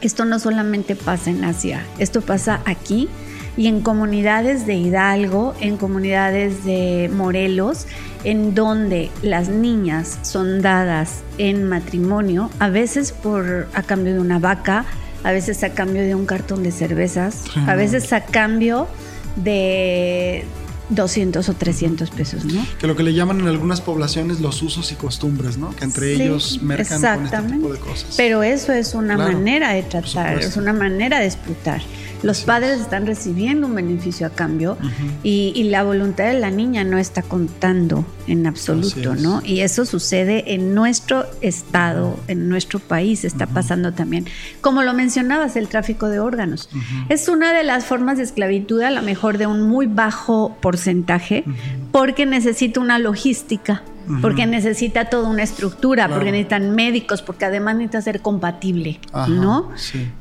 Esto 0.00 0.24
no 0.24 0.38
solamente 0.38 0.94
pasa 0.94 1.30
en 1.30 1.44
Asia, 1.44 1.84
esto 1.98 2.20
pasa 2.20 2.60
aquí 2.64 3.08
y 3.56 3.66
en 3.66 3.80
comunidades 3.80 4.66
de 4.66 4.74
Hidalgo, 4.74 5.54
en 5.60 5.76
comunidades 5.76 6.64
de 6.64 7.10
Morelos, 7.12 7.86
en 8.22 8.54
donde 8.54 9.10
las 9.22 9.48
niñas 9.48 10.20
son 10.22 10.62
dadas 10.62 11.22
en 11.38 11.68
matrimonio, 11.68 12.50
a 12.60 12.68
veces 12.68 13.10
por 13.10 13.68
a 13.74 13.82
cambio 13.82 14.14
de 14.14 14.20
una 14.20 14.38
vaca, 14.38 14.84
a 15.24 15.32
veces 15.32 15.64
a 15.64 15.70
cambio 15.70 16.02
de 16.02 16.14
un 16.14 16.26
cartón 16.26 16.62
de 16.62 16.70
cervezas, 16.70 17.44
a 17.66 17.74
veces 17.74 18.12
a 18.12 18.24
cambio 18.24 18.86
de 19.34 20.44
200 20.90 21.48
o 21.48 21.54
300 21.54 22.10
pesos, 22.10 22.44
¿no? 22.44 22.66
Que 22.78 22.86
lo 22.86 22.96
que 22.96 23.02
le 23.02 23.14
llaman 23.14 23.40
en 23.40 23.48
algunas 23.48 23.80
poblaciones 23.80 24.40
los 24.40 24.62
usos 24.62 24.90
y 24.92 24.94
costumbres, 24.94 25.58
¿no? 25.58 25.74
Que 25.76 25.84
entre 25.84 26.14
ellos 26.14 26.60
mercan 26.62 27.00
con 27.00 27.24
este 27.24 27.54
tipo 27.54 27.72
de 27.72 27.78
cosas. 27.78 28.14
Pero 28.16 28.42
eso 28.42 28.72
es 28.72 28.94
una 28.94 29.16
manera 29.16 29.72
de 29.72 29.82
tratar, 29.82 30.38
es 30.38 30.56
una 30.56 30.72
manera 30.72 31.20
de 31.20 31.26
explotar. 31.26 31.82
Los 32.22 32.42
padres 32.42 32.80
están 32.80 33.06
recibiendo 33.06 33.66
un 33.66 33.74
beneficio 33.74 34.26
a 34.26 34.30
cambio 34.30 34.76
y, 35.22 35.68
la 35.68 35.82
voluntad 35.82 36.24
de 36.24 36.40
la 36.40 36.50
niña 36.50 36.82
no 36.82 36.96
está 36.96 37.20
contando 37.20 38.06
en 38.26 38.46
absoluto, 38.46 39.14
¿no? 39.14 39.42
Y 39.44 39.60
eso 39.60 39.84
sucede 39.84 40.54
en 40.54 40.74
nuestro 40.74 41.26
estado, 41.42 42.18
en 42.26 42.48
nuestro 42.48 42.78
país, 42.78 43.24
está 43.24 43.46
pasando 43.46 43.92
también. 43.92 44.26
Como 44.62 44.82
lo 44.82 44.94
mencionabas, 44.94 45.56
el 45.56 45.68
tráfico 45.68 46.08
de 46.08 46.20
órganos. 46.20 46.70
Es 47.10 47.28
una 47.28 47.52
de 47.52 47.64
las 47.64 47.84
formas 47.84 48.16
de 48.16 48.24
esclavitud, 48.24 48.80
a 48.80 48.90
lo 48.90 49.02
mejor 49.02 49.36
de 49.36 49.46
un 49.46 49.62
muy 49.62 49.86
bajo 49.86 50.56
porcentaje, 50.60 51.44
porque 51.92 52.24
necesita 52.24 52.80
una 52.80 52.98
logística 52.98 53.82
porque 54.20 54.46
necesita 54.46 55.06
toda 55.06 55.28
una 55.28 55.42
estructura, 55.42 56.08
porque 56.08 56.32
necesitan 56.32 56.74
médicos, 56.74 57.22
porque 57.22 57.44
además 57.44 57.76
necesita 57.76 58.02
ser 58.02 58.20
compatible, 58.20 59.00
¿no? 59.28 59.70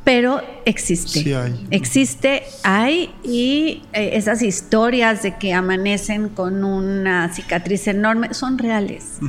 Pero 0.04 0.42
existe. 0.66 1.22
Sí 1.22 1.34
hay. 1.34 1.68
Existe, 1.72 2.44
hay, 2.64 3.12
y 3.24 3.84
eh, 3.94 4.12
esas 4.14 4.42
historias 4.42 5.24
de 5.24 5.36
que 5.38 5.54
amanecen 5.54 6.30
con 6.30 6.64
una 6.64 7.34
cicatriz 7.34 7.88
enorme 7.88 8.34
son 8.34 8.58
reales. 8.58 9.20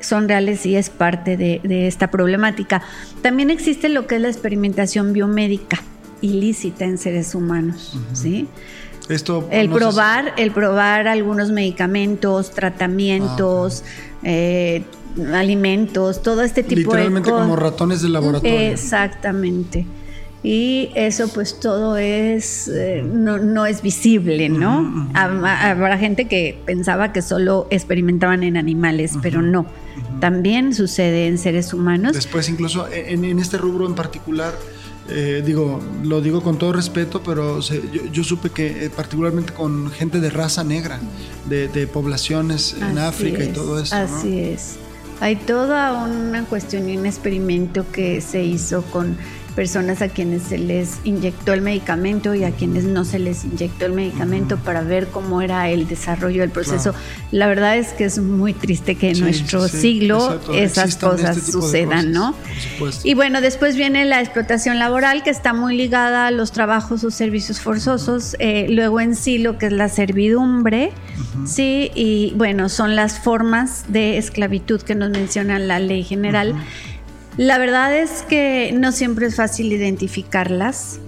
Son 0.00 0.28
reales 0.28 0.66
y 0.66 0.76
es 0.76 0.90
parte 0.90 1.36
de, 1.36 1.60
de 1.62 1.86
esta 1.86 2.10
problemática. 2.10 2.82
También 3.22 3.50
existe 3.50 3.88
lo 3.88 4.06
que 4.06 4.16
es 4.16 4.20
la 4.20 4.28
experimentación 4.28 5.12
biomédica 5.12 5.80
ilícita 6.22 6.84
en 6.84 6.98
seres 6.98 7.34
humanos, 7.34 7.98
¿sí? 8.12 8.48
El 9.50 9.70
probar, 9.70 10.34
el 10.36 10.52
probar 10.52 11.08
algunos 11.08 11.50
medicamentos, 11.50 12.50
tratamientos, 12.50 13.84
ah, 13.84 14.20
eh, 14.24 14.84
alimentos, 15.34 16.22
todo 16.22 16.42
este 16.42 16.62
tipo 16.62 16.80
de 16.80 16.84
cosas. 16.84 17.04
Literalmente 17.04 17.30
como 17.30 17.56
ratones 17.56 18.02
de 18.02 18.08
laboratorio. 18.08 18.58
Exactamente. 18.58 19.86
Y 20.44 20.90
eso 20.96 21.28
pues 21.28 21.60
todo 21.60 21.96
es, 21.96 22.66
eh, 22.66 23.02
no, 23.04 23.64
es 23.64 23.80
visible, 23.80 24.48
¿no? 24.48 25.08
Habrá 25.14 25.98
gente 25.98 26.26
que 26.26 26.58
pensaba 26.66 27.12
que 27.12 27.22
solo 27.22 27.68
experimentaban 27.70 28.42
en 28.42 28.56
animales, 28.56 29.12
pero 29.22 29.40
no. 29.40 29.66
También 30.20 30.74
sucede 30.74 31.28
en 31.28 31.38
seres 31.38 31.72
humanos. 31.72 32.14
Después 32.14 32.48
incluso 32.48 32.88
en, 32.90 33.24
en 33.24 33.38
este 33.38 33.56
rubro 33.56 33.86
en 33.86 33.94
particular, 33.94 34.52
eh, 35.08 35.42
digo, 35.44 35.80
lo 36.04 36.20
digo 36.20 36.42
con 36.42 36.58
todo 36.58 36.72
respeto, 36.72 37.22
pero 37.22 37.60
yo, 37.60 38.24
supe 38.24 38.50
que 38.50 38.86
eh, 38.86 38.90
particularmente 38.90 39.52
con 39.52 39.90
gente 39.90 40.20
de 40.20 40.30
raza 40.30 40.62
negra, 40.64 41.00
de, 41.48 41.86
poblaciones 41.86 42.76
en 42.80 42.98
África 42.98 43.44
y 43.44 43.48
todo 43.48 43.78
eso. 43.78 43.96
Así 43.96 44.40
es. 44.40 44.76
Hay 45.20 45.36
toda 45.36 46.04
una 46.04 46.44
cuestión 46.44 46.88
y 46.88 46.96
un 46.96 47.06
experimento 47.06 47.84
que 47.92 48.20
se 48.20 48.42
hizo 48.42 48.82
con 48.82 49.16
personas 49.52 50.02
a 50.02 50.08
quienes 50.08 50.42
se 50.42 50.58
les 50.58 50.98
inyectó 51.04 51.52
el 51.52 51.62
medicamento 51.62 52.34
y 52.34 52.44
a 52.44 52.50
quienes 52.50 52.84
no 52.84 53.04
se 53.04 53.18
les 53.18 53.44
inyectó 53.44 53.86
el 53.86 53.92
medicamento 53.92 54.56
para 54.56 54.82
ver 54.82 55.08
cómo 55.08 55.42
era 55.42 55.68
el 55.70 55.86
desarrollo 55.86 56.40
del 56.40 56.50
proceso. 56.50 56.94
La 57.30 57.46
verdad 57.46 57.76
es 57.76 57.88
que 57.88 58.04
es 58.04 58.18
muy 58.18 58.54
triste 58.54 58.94
que 58.96 59.10
en 59.10 59.20
nuestro 59.20 59.68
siglo 59.68 60.40
esas 60.52 60.96
cosas 60.96 61.36
este 61.36 61.52
sucedan, 61.52 62.12
¿no? 62.12 62.34
Y 63.04 63.14
bueno, 63.14 63.40
después 63.40 63.76
viene 63.76 64.04
la 64.04 64.20
explotación 64.20 64.78
laboral 64.78 65.22
que 65.22 65.30
está 65.30 65.52
muy 65.52 65.76
ligada 65.76 66.26
a 66.26 66.30
los 66.30 66.52
trabajos 66.52 67.04
o 67.04 67.10
servicios 67.10 67.60
forzosos, 67.60 68.36
eh, 68.38 68.66
luego 68.70 69.00
en 69.00 69.14
sí 69.14 69.38
lo 69.38 69.58
que 69.58 69.66
es 69.66 69.72
la 69.72 69.88
servidumbre, 69.88 70.92
sí, 71.46 71.90
y 71.94 72.32
bueno, 72.36 72.68
son 72.68 72.96
las 72.96 73.18
formas 73.18 73.84
de 73.88 74.18
esclavitud 74.18 74.80
que 74.82 74.94
nos 74.94 75.10
menciona 75.10 75.58
la 75.58 75.78
ley 75.78 76.02
general. 76.02 76.54
La 77.36 77.56
verdad 77.58 77.96
es 77.96 78.22
que 78.22 78.74
no 78.74 78.92
siempre 78.92 79.26
es 79.26 79.36
fácil 79.36 79.72
identificarlas, 79.72 81.00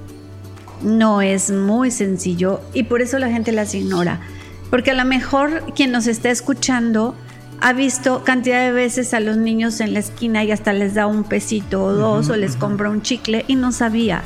no 0.83 1.21
es 1.21 1.51
muy 1.51 1.91
sencillo 1.91 2.61
y 2.73 2.85
por 2.85 3.03
eso 3.03 3.19
la 3.19 3.29
gente 3.29 3.53
las 3.53 3.75
ignora. 3.75 4.21
Porque 4.71 4.93
a 4.93 4.95
lo 4.95 5.05
mejor 5.05 5.73
quien 5.75 5.93
nos 5.93 6.07
está 6.07 6.31
escuchando 6.31 7.15
ha 7.61 7.73
visto 7.73 8.25
cantidad 8.25 8.65
de 8.65 8.73
veces 8.73 9.15
a 9.15 9.21
los 9.21 9.37
niños 9.37 9.81
en 9.81 9.93
la 9.93 10.01
esquina 10.01 10.45
y 10.45 10.51
hasta 10.51 10.73
les 10.73 10.95
da 10.95 11.07
un 11.07 11.25
pesito 11.25 11.85
o 11.85 11.93
dos 11.93 12.31
o 12.31 12.37
les 12.37 12.57
compra 12.57 12.91
un 12.91 13.03
chicle 13.03 13.45
y 13.47 13.57
no 13.57 13.71
sabía. 13.71 14.23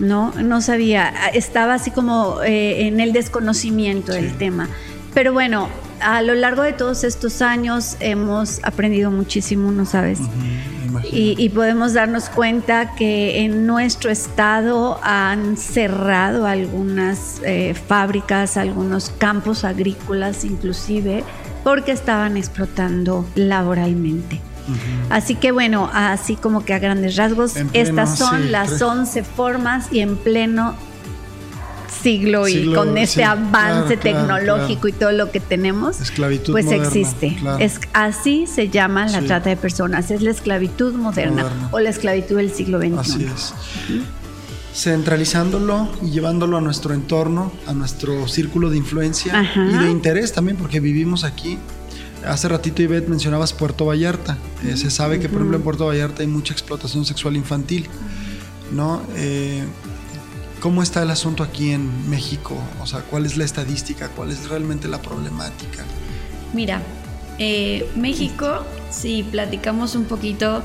No, 0.00 0.32
no 0.32 0.60
sabía. 0.62 1.12
Estaba 1.34 1.74
así 1.74 1.90
como 1.90 2.42
eh, 2.42 2.86
en 2.86 3.00
el 3.00 3.12
desconocimiento 3.12 4.12
del 4.12 4.36
tema. 4.36 4.68
Pero 5.14 5.32
bueno, 5.32 5.68
a 6.00 6.22
lo 6.22 6.34
largo 6.34 6.62
de 6.62 6.72
todos 6.72 7.04
estos 7.04 7.42
años 7.42 7.96
hemos 8.00 8.64
aprendido 8.64 9.10
muchísimo, 9.10 9.70
¿no 9.70 9.84
sabes? 9.84 10.18
Y, 11.10 11.48
podemos 11.50 11.92
darnos 11.92 12.28
cuenta 12.28 12.94
que 12.94 13.44
en 13.44 13.66
nuestro 13.66 14.10
estado 14.10 14.98
han 15.02 15.56
cerrado 15.56 16.46
algunas 16.46 17.40
eh, 17.44 17.74
fábricas, 17.74 18.56
algunos 18.56 19.10
campos 19.10 19.64
agrícolas 19.64 20.44
inclusive, 20.44 21.24
porque 21.64 21.92
estaban 21.92 22.36
explotando 22.36 23.26
laboralmente. 23.34 24.40
Así 25.10 25.34
que 25.34 25.52
bueno, 25.52 25.90
así 25.92 26.36
como 26.36 26.64
que 26.64 26.72
a 26.72 26.78
grandes 26.78 27.16
rasgos, 27.16 27.56
estas 27.72 28.16
son 28.16 28.52
las 28.52 28.80
11 28.80 29.24
formas 29.24 29.92
y 29.92 30.00
en 30.00 30.16
pleno 30.16 30.74
siglo, 32.02 32.48
y 32.48 32.72
con 32.74 32.98
este 32.98 33.24
avance 33.24 33.96
tecnológico 33.96 34.88
y 34.88 34.92
todo 34.92 35.12
lo 35.12 35.30
que 35.30 35.40
tenemos, 35.40 35.98
pues 36.50 36.70
existe. 36.70 37.36
Es, 37.58 37.80
así 37.92 38.46
se 38.46 38.68
llama 38.68 39.06
la 39.06 39.22
trata 39.22 39.50
de 39.50 39.56
personas, 39.56 40.10
es 40.10 40.22
la 40.22 40.30
esclavitud 40.30 40.94
moderna, 40.94 41.46
o 41.70 41.80
la 41.80 41.90
esclavitud 41.90 42.36
del 42.36 42.52
siglo 42.52 42.78
XXI. 42.78 42.98
Así 42.98 43.24
es. 43.24 43.54
Centralizándolo 44.74 45.88
y 46.02 46.10
llevándolo 46.10 46.56
a 46.56 46.60
nuestro 46.60 46.94
entorno, 46.94 47.52
a 47.66 47.74
nuestro 47.74 48.26
círculo 48.26 48.70
de 48.70 48.78
influencia 48.78 49.50
y 49.54 49.78
de 49.78 49.90
interés 49.90 50.32
también, 50.32 50.56
porque 50.56 50.80
vivimos 50.80 51.24
aquí. 51.24 51.58
Hace 52.26 52.48
ratito 52.48 52.82
Ivette 52.82 53.08
mencionabas 53.08 53.52
Puerto 53.52 53.84
Vallarta. 53.84 54.38
Eh, 54.64 54.76
se 54.76 54.90
sabe 54.90 55.18
que, 55.18 55.28
por 55.28 55.38
ejemplo, 55.38 55.56
en 55.56 55.64
Puerto 55.64 55.86
Vallarta 55.86 56.22
hay 56.22 56.28
mucha 56.28 56.52
explotación 56.52 57.04
sexual 57.04 57.36
infantil. 57.36 57.88
¿no? 58.72 59.02
Eh, 59.16 59.62
¿Cómo 60.62 60.80
está 60.80 61.02
el 61.02 61.10
asunto 61.10 61.42
aquí 61.42 61.72
en 61.72 62.08
México? 62.08 62.56
O 62.80 62.86
sea, 62.86 63.00
¿cuál 63.00 63.26
es 63.26 63.36
la 63.36 63.42
estadística? 63.42 64.10
¿Cuál 64.10 64.30
es 64.30 64.48
realmente 64.48 64.86
la 64.86 65.02
problemática? 65.02 65.82
Mira, 66.52 66.80
eh, 67.40 67.90
México, 67.96 68.64
si 68.88 69.24
platicamos 69.24 69.96
un 69.96 70.04
poquito 70.04 70.62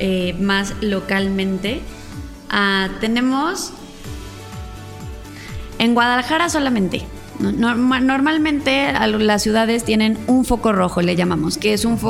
eh, 0.00 0.34
más 0.40 0.74
localmente, 0.80 1.80
ah, 2.50 2.88
tenemos 3.00 3.70
en 5.78 5.94
Guadalajara 5.94 6.48
solamente. 6.48 7.04
normalmente 7.38 8.92
las 8.92 9.42
ciudades 9.44 9.84
tienen 9.84 10.18
un 10.26 10.44
foco 10.44 10.72
rojo, 10.72 11.02
le 11.02 11.14
llamamos, 11.14 11.56
que 11.56 11.72
es 11.72 11.84
un, 11.84 12.00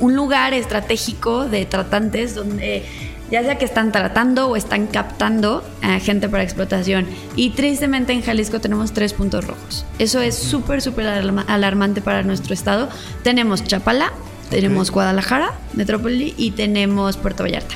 un 0.00 0.16
lugar 0.16 0.54
estratégico 0.54 1.44
de 1.44 1.66
tratantes 1.66 2.34
donde 2.34 2.86
ya 3.30 3.42
sea 3.42 3.58
que 3.58 3.64
están 3.64 3.92
tratando 3.92 4.48
o 4.48 4.56
están 4.56 4.86
captando 4.86 5.62
a 5.82 5.98
gente 6.00 6.28
para 6.28 6.42
explotación. 6.42 7.06
Y 7.36 7.50
tristemente 7.50 8.12
en 8.12 8.22
Jalisco 8.22 8.60
tenemos 8.60 8.92
tres 8.92 9.12
puntos 9.12 9.46
rojos. 9.46 9.84
Eso 9.98 10.20
es 10.20 10.34
súper, 10.36 10.82
súper 10.82 11.06
alarmante 11.06 12.00
para 12.00 12.22
nuestro 12.22 12.54
estado. 12.54 12.88
Tenemos 13.22 13.64
Chapala, 13.64 14.12
tenemos 14.50 14.90
Guadalajara, 14.90 15.52
Metrópoli 15.74 16.34
y 16.36 16.52
tenemos 16.52 17.16
Puerto 17.16 17.42
Vallarta. 17.42 17.74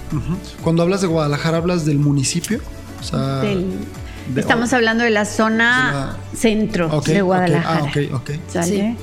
Cuando 0.62 0.82
hablas 0.82 1.02
de 1.02 1.06
Guadalajara, 1.06 1.58
¿hablas 1.58 1.84
del 1.84 1.98
municipio? 1.98 2.60
estamos 4.36 4.72
hablando 4.72 5.04
de 5.04 5.10
la 5.10 5.24
zona 5.24 6.16
centro 6.34 7.00
de 7.00 7.22
Guadalajara. 7.22 7.84
Okay. 7.84 8.10
Ah, 8.12 8.16
ok, 8.16 8.30
ok. 8.30 8.64
Sí. 8.64 8.96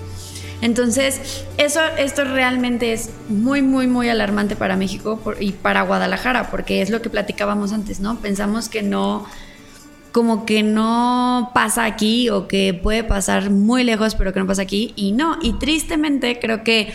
Entonces, 0.61 1.45
eso, 1.57 1.79
esto 1.97 2.25
realmente 2.25 2.91
es 2.91 3.11
muy, 3.29 3.61
muy, 3.61 3.87
muy 3.87 4.09
alarmante 4.09 4.55
para 4.55 4.75
México 4.75 5.21
y 5.39 5.53
para 5.53 5.83
Guadalajara, 5.83 6.49
porque 6.49 6.81
es 6.81 6.89
lo 6.89 7.01
que 7.01 7.09
platicábamos 7.09 7.71
antes, 7.71 7.99
¿no? 8.01 8.19
Pensamos 8.19 8.67
que 8.67 8.83
no, 8.83 9.25
como 10.11 10.45
que 10.45 10.63
no 10.63 11.51
pasa 11.53 11.85
aquí 11.85 12.29
o 12.29 12.47
que 12.47 12.73
puede 12.73 13.03
pasar 13.03 13.51
muy 13.51 13.83
lejos, 13.83 14.15
pero 14.15 14.33
que 14.33 14.39
no 14.39 14.47
pasa 14.47 14.63
aquí. 14.63 14.93
Y 14.97 15.13
no, 15.13 15.37
y 15.41 15.53
tristemente 15.53 16.39
creo 16.39 16.63
que 16.63 16.91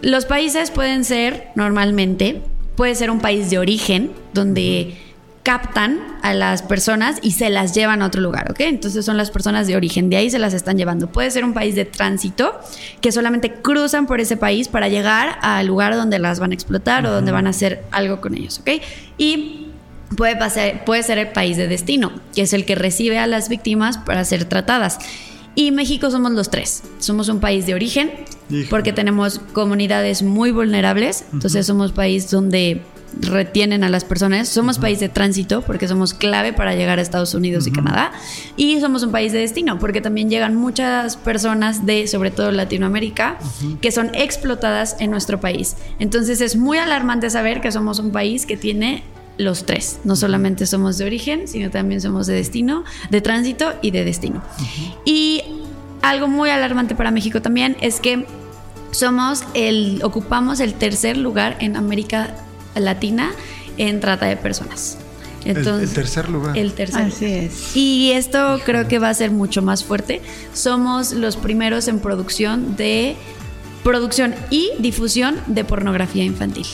los 0.00 0.26
países 0.26 0.70
pueden 0.70 1.04
ser 1.04 1.48
normalmente, 1.54 2.42
puede 2.76 2.94
ser 2.94 3.10
un 3.10 3.20
país 3.20 3.50
de 3.50 3.58
origen 3.58 4.10
donde 4.34 4.96
captan 5.42 5.98
a 6.22 6.34
las 6.34 6.62
personas 6.62 7.18
y 7.20 7.32
se 7.32 7.50
las 7.50 7.74
llevan 7.74 8.00
a 8.02 8.06
otro 8.06 8.20
lugar, 8.20 8.50
¿ok? 8.50 8.60
Entonces 8.60 9.04
son 9.04 9.16
las 9.16 9.30
personas 9.30 9.66
de 9.66 9.76
origen, 9.76 10.08
de 10.08 10.16
ahí 10.16 10.30
se 10.30 10.38
las 10.38 10.54
están 10.54 10.78
llevando. 10.78 11.08
Puede 11.08 11.30
ser 11.30 11.44
un 11.44 11.52
país 11.52 11.74
de 11.74 11.84
tránsito 11.84 12.60
que 13.00 13.10
solamente 13.10 13.52
cruzan 13.54 14.06
por 14.06 14.20
ese 14.20 14.36
país 14.36 14.68
para 14.68 14.88
llegar 14.88 15.38
al 15.42 15.66
lugar 15.66 15.96
donde 15.96 16.18
las 16.18 16.38
van 16.38 16.52
a 16.52 16.54
explotar 16.54 17.04
o 17.06 17.10
donde 17.10 17.32
van 17.32 17.46
a 17.46 17.50
hacer 17.50 17.84
algo 17.90 18.20
con 18.20 18.36
ellos, 18.36 18.60
¿ok? 18.60 18.82
Y 19.18 19.68
puede, 20.16 20.36
pasar, 20.36 20.84
puede 20.84 21.02
ser 21.02 21.18
el 21.18 21.28
país 21.28 21.56
de 21.56 21.66
destino, 21.66 22.12
que 22.34 22.42
es 22.42 22.52
el 22.52 22.64
que 22.64 22.76
recibe 22.76 23.18
a 23.18 23.26
las 23.26 23.48
víctimas 23.48 23.98
para 23.98 24.24
ser 24.24 24.44
tratadas. 24.44 24.98
Y 25.54 25.70
México 25.70 26.10
somos 26.10 26.32
los 26.32 26.50
tres. 26.50 26.82
Somos 26.98 27.28
un 27.28 27.40
país 27.40 27.66
de 27.66 27.74
origen, 27.74 28.10
porque 28.70 28.92
tenemos 28.92 29.38
comunidades 29.52 30.22
muy 30.22 30.50
vulnerables, 30.50 31.24
entonces 31.32 31.66
somos 31.66 31.92
país 31.92 32.30
donde 32.30 32.82
retienen 33.20 33.84
a 33.84 33.88
las 33.88 34.04
personas. 34.04 34.48
Somos 34.48 34.78
país 34.78 35.00
de 35.00 35.08
tránsito 35.08 35.62
porque 35.62 35.88
somos 35.88 36.14
clave 36.14 36.52
para 36.52 36.74
llegar 36.74 36.98
a 36.98 37.02
Estados 37.02 37.34
Unidos 37.34 37.66
y 37.66 37.72
Canadá. 37.72 38.12
Y 38.56 38.80
somos 38.80 39.02
un 39.02 39.12
país 39.12 39.32
de 39.32 39.38
destino 39.38 39.78
porque 39.78 40.00
también 40.00 40.30
llegan 40.30 40.54
muchas 40.54 41.16
personas 41.16 41.86
de, 41.86 42.06
sobre 42.08 42.30
todo 42.30 42.50
Latinoamérica, 42.50 43.38
que 43.80 43.92
son 43.92 44.14
explotadas 44.14 44.96
en 45.00 45.10
nuestro 45.10 45.40
país. 45.40 45.76
Entonces 45.98 46.40
es 46.40 46.56
muy 46.56 46.78
alarmante 46.78 47.30
saber 47.30 47.60
que 47.60 47.72
somos 47.72 47.98
un 47.98 48.12
país 48.12 48.46
que 48.46 48.56
tiene 48.56 49.04
los 49.38 49.64
tres. 49.64 50.00
No 50.04 50.16
solamente 50.16 50.66
somos 50.66 50.98
de 50.98 51.04
origen, 51.04 51.48
sino 51.48 51.70
también 51.70 52.00
somos 52.00 52.26
de 52.26 52.34
destino, 52.34 52.84
de 53.10 53.20
tránsito 53.20 53.72
y 53.82 53.90
de 53.90 54.04
destino. 54.04 54.42
Y 55.04 55.42
algo 56.02 56.28
muy 56.28 56.50
alarmante 56.50 56.94
para 56.94 57.10
México 57.10 57.40
también 57.40 57.76
es 57.80 58.00
que 58.00 58.26
somos 58.90 59.44
el, 59.54 60.00
ocupamos 60.04 60.60
el 60.60 60.74
tercer 60.74 61.16
lugar 61.16 61.56
en 61.60 61.76
América 61.76 62.34
Latina 62.76 63.32
en 63.78 64.00
trata 64.00 64.26
de 64.26 64.36
personas. 64.36 64.98
Entonces, 65.44 65.90
el, 65.90 65.94
tercer 65.94 66.28
lugar. 66.28 66.56
El 66.56 66.72
tercer 66.72 67.02
Así 67.02 67.24
es. 67.26 67.76
Y 67.76 68.12
esto 68.12 68.60
creo 68.64 68.86
que 68.86 68.98
va 68.98 69.08
a 69.08 69.14
ser 69.14 69.30
mucho 69.30 69.60
más 69.62 69.84
fuerte. 69.84 70.20
Somos 70.52 71.12
los 71.12 71.36
primeros 71.36 71.88
en 71.88 71.98
producción 71.98 72.76
de 72.76 73.16
producción 73.82 74.34
y 74.50 74.70
difusión 74.78 75.40
de 75.46 75.64
pornografía 75.64 76.24
infantil. 76.24 76.66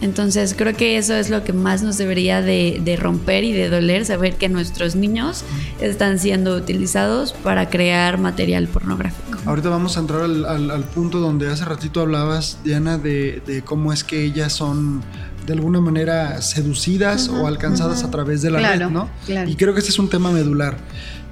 Entonces 0.00 0.54
creo 0.56 0.74
que 0.76 0.98
eso 0.98 1.14
es 1.14 1.30
lo 1.30 1.42
que 1.42 1.52
más 1.52 1.82
nos 1.82 1.96
debería 1.96 2.42
de, 2.42 2.98
romper 3.00 3.44
y 3.44 3.52
de 3.52 3.68
doler, 3.68 4.04
saber 4.04 4.36
que 4.36 4.48
nuestros 4.48 4.94
niños 4.94 5.44
están 5.80 6.18
siendo 6.18 6.56
utilizados 6.56 7.32
para 7.32 7.70
crear 7.70 8.18
material 8.18 8.68
pornográfico. 8.68 9.38
Ahorita 9.46 9.68
vamos 9.68 9.96
a 9.96 10.00
entrar 10.00 10.22
al, 10.22 10.84
punto 10.94 11.20
donde 11.20 11.48
hace 11.50 11.64
ratito 11.64 12.00
hablabas, 12.00 12.58
Diana, 12.64 12.98
de, 12.98 13.62
cómo 13.64 13.92
es 13.92 14.04
que 14.04 14.24
ellas 14.24 14.52
son 14.52 15.02
de 15.46 15.52
alguna 15.52 15.80
manera 15.80 16.42
seducidas 16.42 17.28
o 17.28 17.46
alcanzadas 17.46 18.02
a 18.02 18.10
través 18.10 18.42
de 18.42 18.50
la 18.50 18.72
red, 18.72 18.90
¿no? 18.90 19.08
Y 19.46 19.56
creo 19.56 19.72
que 19.74 19.80
ese 19.80 19.90
es 19.90 19.98
un 19.98 20.10
tema 20.10 20.30
medular. 20.30 20.76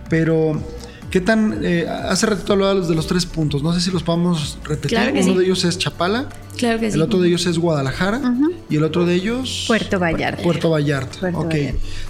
Pero 0.08 0.60
¿Qué 1.14 1.20
tan.? 1.20 1.60
Eh, 1.62 1.86
hace 1.88 2.26
ratito 2.26 2.54
hablabas 2.54 2.88
de 2.88 2.94
los 2.96 3.06
tres 3.06 3.24
puntos. 3.24 3.62
No 3.62 3.72
sé 3.72 3.80
si 3.80 3.92
los 3.92 4.02
podemos 4.02 4.58
repetir. 4.64 4.98
Uno 5.22 5.38
de 5.38 5.44
ellos 5.44 5.64
es 5.64 5.78
Chapala. 5.78 6.28
Claro 6.56 6.80
que 6.80 6.88
el 6.88 7.00
otro 7.00 7.20
de 7.20 7.28
ellos 7.28 7.46
es 7.46 7.56
Guadalajara. 7.56 8.20
Y 8.68 8.74
el 8.74 8.82
otro 8.82 9.06
de 9.06 9.14
ellos. 9.14 9.62
Puerto 9.68 10.00
Vallarta. 10.00 10.42
Puerto 10.42 10.70
Vallarta. 10.70 11.30
ok. 11.32 11.54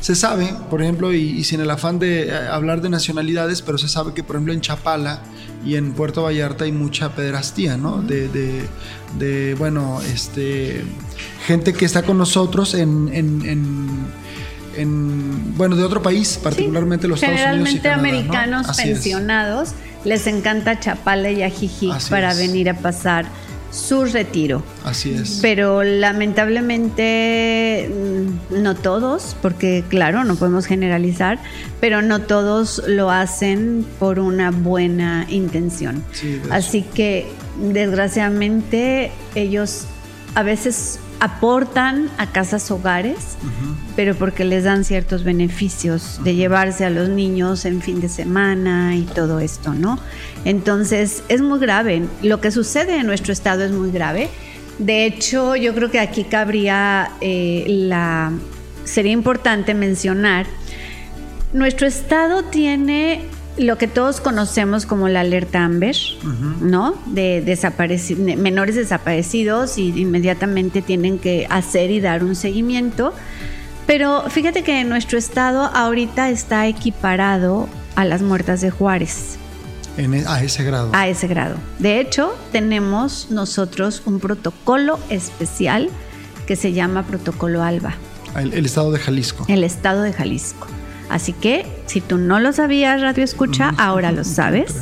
Se 0.00 0.14
sabe, 0.14 0.54
por 0.70 0.80
ejemplo, 0.80 1.12
y, 1.12 1.44
sin 1.44 1.60
el 1.60 1.68
afán 1.68 1.98
de 1.98 2.28
eh, 2.28 2.34
hablar 2.34 2.80
de 2.80 2.88
nacionalidades, 2.88 3.60
pero 3.60 3.76
se 3.76 3.88
sabe 3.88 4.14
que, 4.14 4.24
por 4.24 4.36
ejemplo, 4.36 4.54
en 4.54 4.62
Chapala 4.62 5.20
y 5.66 5.74
en 5.74 5.92
Puerto 5.92 6.22
Vallarta 6.22 6.64
hay 6.64 6.72
mucha 6.72 7.14
pederastía, 7.14 7.76
¿no? 7.76 8.00
de, 8.00 8.28
de, 8.28 8.62
de, 9.18 9.54
bueno, 9.56 10.00
este. 10.00 10.82
Gente 11.46 11.74
que 11.74 11.84
está 11.84 12.04
con 12.04 12.16
nosotros 12.16 12.72
en, 12.72 13.10
en 13.12 13.44
en, 13.44 14.06
bueno, 15.56 15.76
de 15.76 15.84
otro 15.84 16.02
país, 16.02 16.38
particularmente 16.42 17.08
los 17.08 17.22
Estados 17.22 17.40
Unidos. 17.40 17.68
Generalmente 17.68 17.90
americanos 17.90 18.76
pensionados 18.76 19.72
les 20.04 20.26
encanta 20.26 20.78
Chapala 20.78 21.30
y 21.30 21.42
Ajijic 21.42 22.08
para 22.08 22.34
venir 22.34 22.70
a 22.70 22.74
pasar 22.74 23.26
su 23.74 24.04
retiro. 24.04 24.62
Así 24.84 25.14
es. 25.14 25.40
Pero 25.42 25.82
lamentablemente 25.82 27.90
mm, 27.90 28.62
no 28.62 28.76
todos, 28.76 29.36
porque 29.42 29.82
claro, 29.88 30.24
no 30.24 30.36
podemos 30.36 30.66
generalizar, 30.66 31.38
pero 31.80 32.00
no 32.00 32.20
todos 32.20 32.82
lo 32.86 33.10
hacen 33.10 33.84
por 33.98 34.20
una 34.20 34.52
buena 34.52 35.26
intención. 35.28 36.04
Así 36.50 36.82
que 36.82 37.26
desgraciadamente 37.72 39.10
ellos 39.34 39.86
a 40.34 40.42
veces 40.42 40.98
aportan 41.24 42.10
a 42.18 42.26
casas 42.26 42.70
hogares, 42.70 43.38
pero 43.96 44.14
porque 44.14 44.44
les 44.44 44.64
dan 44.64 44.84
ciertos 44.84 45.24
beneficios 45.24 46.20
de 46.22 46.34
llevarse 46.34 46.84
a 46.84 46.90
los 46.90 47.08
niños 47.08 47.64
en 47.64 47.80
fin 47.80 48.02
de 48.02 48.10
semana 48.10 48.94
y 48.94 49.04
todo 49.04 49.40
esto, 49.40 49.72
¿no? 49.72 49.98
Entonces 50.44 51.22
es 51.30 51.40
muy 51.40 51.58
grave. 51.60 52.02
Lo 52.22 52.42
que 52.42 52.50
sucede 52.50 52.98
en 52.98 53.06
nuestro 53.06 53.32
estado 53.32 53.64
es 53.64 53.72
muy 53.72 53.90
grave. 53.90 54.28
De 54.78 55.06
hecho, 55.06 55.56
yo 55.56 55.74
creo 55.74 55.90
que 55.90 55.98
aquí 55.98 56.24
cabría 56.24 57.12
eh, 57.22 57.64
la. 57.68 58.30
Sería 58.84 59.12
importante 59.12 59.72
mencionar. 59.72 60.44
Nuestro 61.54 61.86
estado 61.86 62.44
tiene 62.44 63.22
lo 63.56 63.78
que 63.78 63.86
todos 63.86 64.20
conocemos 64.20 64.86
como 64.86 65.08
la 65.08 65.20
alerta 65.20 65.64
Amber, 65.64 65.96
¿no? 66.60 66.94
De 67.06 67.40
menores 68.36 68.74
desaparecidos 68.74 69.78
y 69.78 69.88
inmediatamente 70.00 70.82
tienen 70.82 71.18
que 71.18 71.46
hacer 71.48 71.90
y 71.90 72.00
dar 72.00 72.24
un 72.24 72.34
seguimiento. 72.34 73.12
Pero 73.86 74.24
fíjate 74.28 74.62
que 74.62 74.82
nuestro 74.84 75.18
estado 75.18 75.64
ahorita 75.64 76.30
está 76.30 76.66
equiparado 76.66 77.68
a 77.96 78.04
las 78.04 78.22
muertas 78.22 78.60
de 78.60 78.70
Juárez. 78.70 79.36
E, 79.96 80.24
a 80.26 80.42
ese 80.42 80.64
grado. 80.64 80.90
A 80.92 81.06
ese 81.06 81.28
grado. 81.28 81.56
De 81.78 82.00
hecho, 82.00 82.34
tenemos 82.50 83.28
nosotros 83.30 84.02
un 84.06 84.18
protocolo 84.18 84.98
especial 85.10 85.90
que 86.46 86.56
se 86.56 86.72
llama 86.72 87.04
Protocolo 87.04 87.62
ALBA. 87.62 87.94
el 88.36 88.66
estado 88.66 88.90
de 88.90 88.98
Jalisco. 88.98 89.44
El 89.48 89.62
estado 89.62 90.02
de 90.02 90.12
Jalisco. 90.12 90.66
Así 91.08 91.32
que 91.32 91.66
si 91.86 92.00
tú 92.00 92.18
no 92.18 92.40
lo 92.40 92.52
sabías, 92.52 93.00
Radio 93.00 93.24
Escucha, 93.24 93.74
ahora 93.78 94.12
lo 94.12 94.24
sabes. 94.24 94.74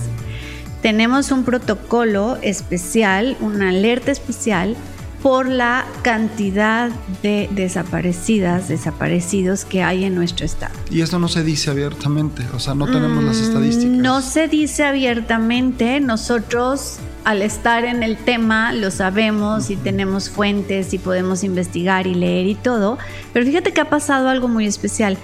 Tenemos 0.82 1.30
un 1.30 1.44
protocolo 1.44 2.38
especial, 2.42 3.36
una 3.40 3.68
alerta 3.68 4.10
especial 4.10 4.76
por 5.22 5.48
la 5.48 5.86
cantidad 6.02 6.90
de 7.22 7.48
desaparecidas, 7.52 8.66
desaparecidos 8.68 9.64
que 9.64 9.82
hay 9.82 10.04
en 10.04 10.16
nuestro 10.16 10.44
estado. 10.44 10.74
Y 10.90 11.00
esto 11.00 11.20
no 11.20 11.28
se 11.28 11.44
dice 11.44 11.70
abiertamente, 11.70 12.44
o 12.52 12.58
sea, 12.58 12.74
no 12.74 12.86
tenemos 12.86 13.22
las 13.22 13.36
mm, 13.36 13.44
estadísticas. 13.44 13.92
No 13.92 14.20
se 14.20 14.48
dice 14.48 14.84
abiertamente, 14.84 16.00
nosotros 16.00 16.98
al 17.24 17.42
estar 17.42 17.84
en 17.84 18.02
el 18.02 18.16
tema 18.16 18.72
lo 18.72 18.90
sabemos 18.90 19.70
y 19.70 19.76
tenemos 19.76 20.28
fuentes 20.28 20.92
y 20.92 20.98
podemos 20.98 21.44
investigar 21.44 22.08
y 22.08 22.14
leer 22.14 22.46
y 22.46 22.56
todo, 22.56 22.98
pero 23.32 23.46
fíjate 23.46 23.72
que 23.72 23.80
ha 23.80 23.88
pasado 23.88 24.28
algo 24.28 24.48
muy 24.48 24.66
especial. 24.66 25.16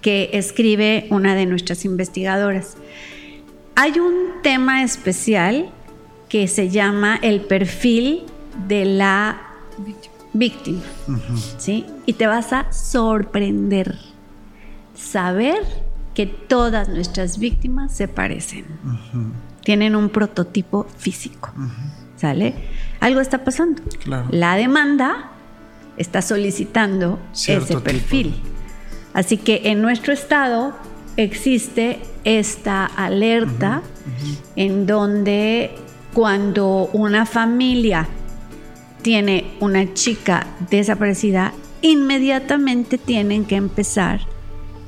que 0.00 0.30
escribe 0.32 1.08
una 1.10 1.34
de 1.34 1.46
nuestras 1.46 1.84
investigadoras. 1.84 2.76
Hay 3.74 3.98
un 3.98 4.40
tema 4.44 4.84
especial 4.84 5.70
que 6.28 6.46
se 6.46 6.68
llama 6.68 7.18
el 7.20 7.40
perfil 7.40 8.22
de 8.68 8.84
la 8.84 9.42
víctima, 10.32 10.82
¿sí? 11.58 11.84
Y 12.06 12.12
te 12.12 12.28
vas 12.28 12.52
a 12.52 12.72
sorprender 12.72 13.98
saber 14.94 15.83
que 16.14 16.26
todas 16.26 16.88
nuestras 16.88 17.38
víctimas 17.38 17.94
se 17.94 18.08
parecen. 18.08 18.64
Tienen 19.62 19.96
un 19.96 20.08
prototipo 20.08 20.86
físico. 20.96 21.52
¿Sale? 22.16 22.54
Algo 23.00 23.20
está 23.20 23.44
pasando. 23.44 23.82
La 24.30 24.54
demanda 24.54 25.32
está 25.96 26.22
solicitando 26.22 27.18
ese 27.32 27.76
perfil. 27.80 28.34
Así 29.12 29.36
que 29.36 29.62
en 29.64 29.82
nuestro 29.82 30.12
estado 30.12 30.74
existe 31.16 32.00
esta 32.24 32.86
alerta 32.86 33.82
en 34.56 34.86
donde 34.86 35.72
cuando 36.12 36.88
una 36.92 37.26
familia 37.26 38.08
tiene 39.02 39.56
una 39.60 39.92
chica 39.92 40.46
desaparecida, 40.70 41.52
inmediatamente 41.82 42.96
tienen 42.98 43.44
que 43.44 43.56
empezar 43.56 44.20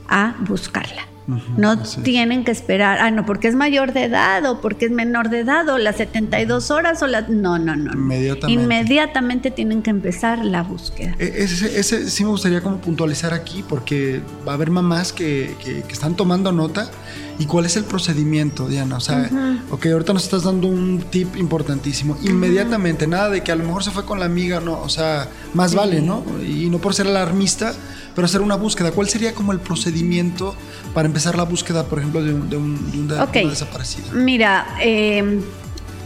a 0.08 0.36
buscarla 0.40 1.15
no 1.26 1.82
tienen 2.04 2.44
que 2.44 2.52
esperar, 2.52 2.98
ah, 3.00 3.10
no, 3.10 3.26
porque 3.26 3.48
es 3.48 3.56
mayor 3.56 3.92
de 3.92 4.04
edad 4.04 4.44
o 4.46 4.60
porque 4.60 4.86
es 4.86 4.92
menor 4.92 5.28
de 5.28 5.40
edad 5.40 5.68
o 5.68 5.78
las 5.78 5.96
72 5.96 6.70
horas 6.70 7.02
o 7.02 7.06
las... 7.06 7.28
No, 7.28 7.58
no, 7.58 7.74
no. 7.74 7.92
Inmediatamente. 7.92 8.62
Inmediatamente 8.62 9.50
tienen 9.50 9.82
que 9.82 9.90
empezar 9.90 10.44
la 10.44 10.62
búsqueda. 10.62 11.16
E, 11.18 11.32
ese, 11.38 11.78
ese, 11.78 12.08
sí 12.10 12.24
me 12.24 12.30
gustaría 12.30 12.60
como 12.60 12.78
puntualizar 12.78 13.34
aquí 13.34 13.64
porque 13.68 14.20
va 14.46 14.52
a 14.52 14.54
haber 14.54 14.70
mamás 14.70 15.12
que, 15.12 15.54
que, 15.62 15.80
están 15.92 16.14
tomando 16.14 16.52
nota. 16.52 16.90
¿Y 17.38 17.44
cuál 17.44 17.66
es 17.66 17.76
el 17.76 17.84
procedimiento, 17.84 18.66
Diana? 18.66 18.96
O 18.96 19.00
sea, 19.00 19.28
ok, 19.70 19.86
ahorita 19.86 20.14
nos 20.14 20.24
estás 20.24 20.44
dando 20.44 20.68
un 20.68 21.04
tip 21.10 21.36
importantísimo. 21.36 22.16
Inmediatamente, 22.22 23.06
nada 23.06 23.28
de 23.28 23.42
que 23.42 23.52
a 23.52 23.56
lo 23.56 23.64
mejor 23.64 23.84
se 23.84 23.90
fue 23.90 24.06
con 24.06 24.20
la 24.20 24.24
amiga, 24.24 24.60
no, 24.60 24.80
o 24.80 24.88
sea, 24.88 25.28
más 25.52 25.74
vale, 25.74 26.00
¿no? 26.00 26.24
Y 26.42 26.70
no 26.70 26.78
por 26.78 26.94
ser 26.94 27.08
alarmista, 27.08 27.74
pero 28.16 28.24
hacer 28.24 28.40
una 28.40 28.56
búsqueda. 28.56 28.90
¿Cuál 28.90 29.08
sería 29.08 29.34
como 29.34 29.52
el 29.52 29.60
procedimiento 29.60 30.56
para 30.94 31.06
empezar 31.06 31.36
la 31.36 31.44
búsqueda, 31.44 31.84
por 31.84 31.98
ejemplo, 31.98 32.24
de, 32.24 32.32
un, 32.32 32.50
de, 32.50 32.56
una, 32.56 33.26
desaparecida? 33.26 34.10
Mira, 34.14 34.66
eh, 34.80 35.40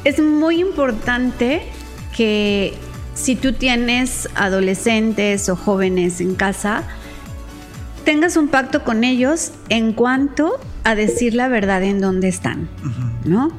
es 0.04 0.20
muy 0.20 0.60
importante 0.60 1.62
que 2.14 2.74
si 3.14 3.36
tú 3.36 3.52
tienes 3.52 4.28
adolescentes 4.34 5.48
o 5.48 5.54
jóvenes 5.54 6.20
en 6.20 6.34
casa, 6.34 6.82
tengas 8.04 8.36
un 8.36 8.48
pacto 8.48 8.82
con 8.82 9.04
ellos 9.04 9.52
en 9.68 9.92
cuanto 9.92 10.58
a 10.82 10.96
decir 10.96 11.34
la 11.34 11.46
verdad 11.46 11.84
en 11.84 12.00
dónde 12.00 12.26
están, 12.26 12.68
¿no? 13.24 13.52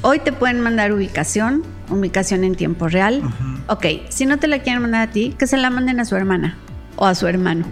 Hoy 0.00 0.20
te 0.20 0.32
pueden 0.32 0.60
mandar 0.60 0.92
ubicación, 0.92 1.62
ubicación 1.90 2.44
en 2.44 2.54
tiempo 2.54 2.88
real. 2.88 3.22
Ok, 3.66 3.84
si 4.08 4.24
no 4.24 4.38
te 4.38 4.46
la 4.46 4.60
quieren 4.60 4.80
mandar 4.80 5.08
a 5.08 5.10
ti, 5.10 5.34
que 5.38 5.46
se 5.46 5.58
la 5.58 5.68
manden 5.68 6.00
a 6.00 6.06
su 6.06 6.16
hermana 6.16 6.56
o 6.96 7.04
a 7.04 7.14
su 7.14 7.26
hermano. 7.26 7.66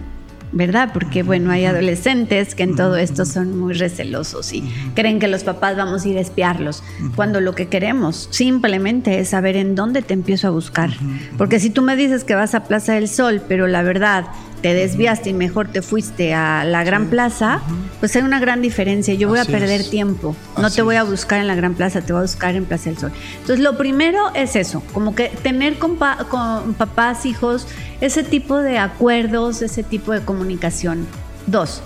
¿Verdad? 0.51 0.91
Porque 0.93 1.23
bueno, 1.23 1.51
hay 1.51 1.65
adolescentes 1.65 2.55
que 2.55 2.63
en 2.63 2.75
todo 2.75 2.95
esto 2.97 3.25
son 3.25 3.57
muy 3.57 3.73
recelosos 3.73 4.53
y 4.53 4.63
creen 4.95 5.19
que 5.19 5.27
los 5.27 5.43
papás 5.43 5.75
vamos 5.75 6.05
a 6.05 6.07
ir 6.07 6.17
a 6.17 6.21
espiarlos, 6.21 6.83
cuando 7.15 7.41
lo 7.41 7.55
que 7.55 7.67
queremos 7.67 8.27
simplemente 8.31 9.19
es 9.19 9.29
saber 9.29 9.57
en 9.57 9.75
dónde 9.75 10.01
te 10.01 10.13
empiezo 10.13 10.47
a 10.47 10.51
buscar. 10.51 10.91
Porque 11.37 11.59
si 11.59 11.69
tú 11.69 11.81
me 11.81 11.95
dices 11.95 12.23
que 12.23 12.35
vas 12.35 12.55
a 12.55 12.63
Plaza 12.63 12.93
del 12.93 13.07
Sol, 13.07 13.41
pero 13.47 13.67
la 13.67 13.83
verdad 13.83 14.25
te 14.61 14.73
desviaste 14.73 15.29
y 15.29 15.33
mejor 15.33 15.67
te 15.67 15.81
fuiste 15.81 16.33
a 16.33 16.63
la 16.65 16.83
Gran 16.83 17.07
Plaza, 17.07 17.61
pues 17.99 18.15
hay 18.15 18.23
una 18.23 18.39
gran 18.39 18.61
diferencia. 18.61 19.13
Yo 19.13 19.29
voy 19.29 19.39
a 19.39 19.45
perder 19.45 19.83
tiempo. 19.83 20.35
No 20.57 20.71
te 20.71 20.81
voy 20.81 20.95
a 20.95 21.03
buscar 21.03 21.39
en 21.39 21.47
la 21.47 21.55
Gran 21.55 21.75
Plaza, 21.75 22.01
te 22.01 22.13
voy 22.13 22.19
a 22.19 22.23
buscar 22.23 22.55
en 22.55 22.65
Plaza 22.65 22.89
del 22.89 22.97
Sol. 22.97 23.11
Entonces, 23.33 23.59
lo 23.59 23.77
primero 23.77 24.33
es 24.33 24.55
eso, 24.55 24.81
como 24.93 25.15
que 25.15 25.29
tener 25.29 25.77
con, 25.77 25.97
con 26.29 26.73
papás, 26.73 27.25
hijos, 27.25 27.67
ese 28.01 28.23
tipo 28.23 28.57
de 28.57 28.77
acuerdos, 28.77 29.61
ese 29.61 29.83
tipo 29.83 30.11
de 30.11 30.21
comunicación. 30.21 31.07
Dos, 31.45 31.81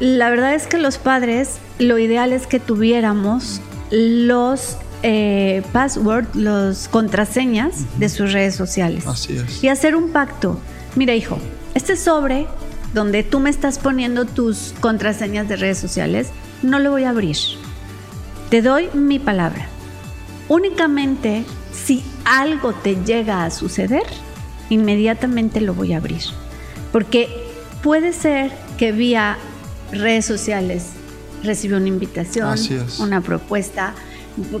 la 0.00 0.30
verdad 0.30 0.54
es 0.54 0.66
que 0.66 0.78
los 0.78 0.98
padres, 0.98 1.58
lo 1.78 1.98
ideal 1.98 2.32
es 2.32 2.46
que 2.46 2.60
tuviéramos 2.60 3.60
los 3.90 4.76
eh, 5.02 5.62
passwords, 5.72 6.34
los 6.34 6.88
contraseñas 6.88 7.84
de 7.98 8.08
sus 8.08 8.32
redes 8.32 8.54
sociales. 8.54 9.06
Así 9.06 9.36
es. 9.36 9.62
Y 9.64 9.68
hacer 9.68 9.96
un 9.96 10.10
pacto. 10.10 10.60
Mira, 10.94 11.14
hijo, 11.14 11.38
este 11.74 11.96
sobre 11.96 12.46
donde 12.94 13.22
tú 13.22 13.40
me 13.40 13.50
estás 13.50 13.78
poniendo 13.78 14.24
tus 14.24 14.74
contraseñas 14.80 15.48
de 15.48 15.56
redes 15.56 15.78
sociales, 15.78 16.28
no 16.62 16.78
lo 16.78 16.90
voy 16.90 17.04
a 17.04 17.10
abrir. 17.10 17.36
Te 18.50 18.62
doy 18.62 18.88
mi 18.94 19.18
palabra. 19.18 19.68
Únicamente 20.48 21.44
si 21.72 22.02
algo 22.24 22.72
te 22.72 22.96
llega 23.04 23.44
a 23.44 23.50
suceder, 23.50 24.04
inmediatamente 24.70 25.60
lo 25.60 25.74
voy 25.74 25.92
a 25.92 25.98
abrir. 25.98 26.22
Porque 26.92 27.28
puede 27.82 28.12
ser 28.12 28.50
que 28.78 28.92
vía 28.92 29.36
redes 29.92 30.24
sociales 30.24 30.86
recibe 31.42 31.76
una 31.76 31.88
invitación, 31.88 32.58
una 32.98 33.20
propuesta, 33.20 33.94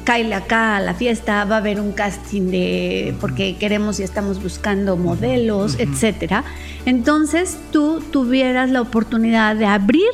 caile 0.04 0.34
acá 0.34 0.76
a 0.76 0.80
la 0.80 0.94
fiesta, 0.94 1.44
va 1.44 1.56
a 1.56 1.58
haber 1.58 1.80
un 1.80 1.92
casting 1.92 2.50
de 2.50 3.14
porque 3.20 3.56
queremos 3.56 4.00
y 4.00 4.02
estamos 4.02 4.42
buscando 4.42 4.96
modelos, 4.96 5.76
etcétera. 5.78 6.44
Entonces 6.86 7.58
tú 7.72 8.02
tuvieras 8.12 8.70
la 8.70 8.80
oportunidad 8.80 9.56
de 9.56 9.66
abrir 9.66 10.10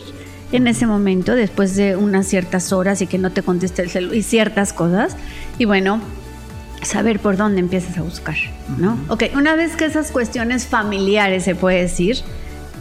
en 0.53 0.67
ese 0.67 0.87
momento, 0.87 1.35
después 1.35 1.75
de 1.75 1.97
unas 1.97 2.27
ciertas 2.27 2.73
horas 2.73 3.03
y 3.03 3.07
que 3.07 3.19
no 3.19 3.33
te 3.33 3.43
conteste 3.43 3.83
el 3.83 3.91
celular 3.91 4.17
y 4.17 4.23
ciertas 4.23 4.73
cosas, 4.73 5.17
y 5.59 5.65
bueno, 5.65 6.01
saber 6.83 7.19
por 7.19 7.37
dónde 7.37 7.61
empiezas 7.61 7.99
a 7.99 8.03
buscar, 8.03 8.37
¿no? 8.79 8.97
Ok, 9.09 9.25
una 9.35 9.57
vez 9.57 9.75
que 9.75 9.85
esas 9.85 10.13
cuestiones 10.13 10.67
familiares 10.67 11.45
se 11.45 11.55
puede 11.55 11.83
decir, 11.83 12.19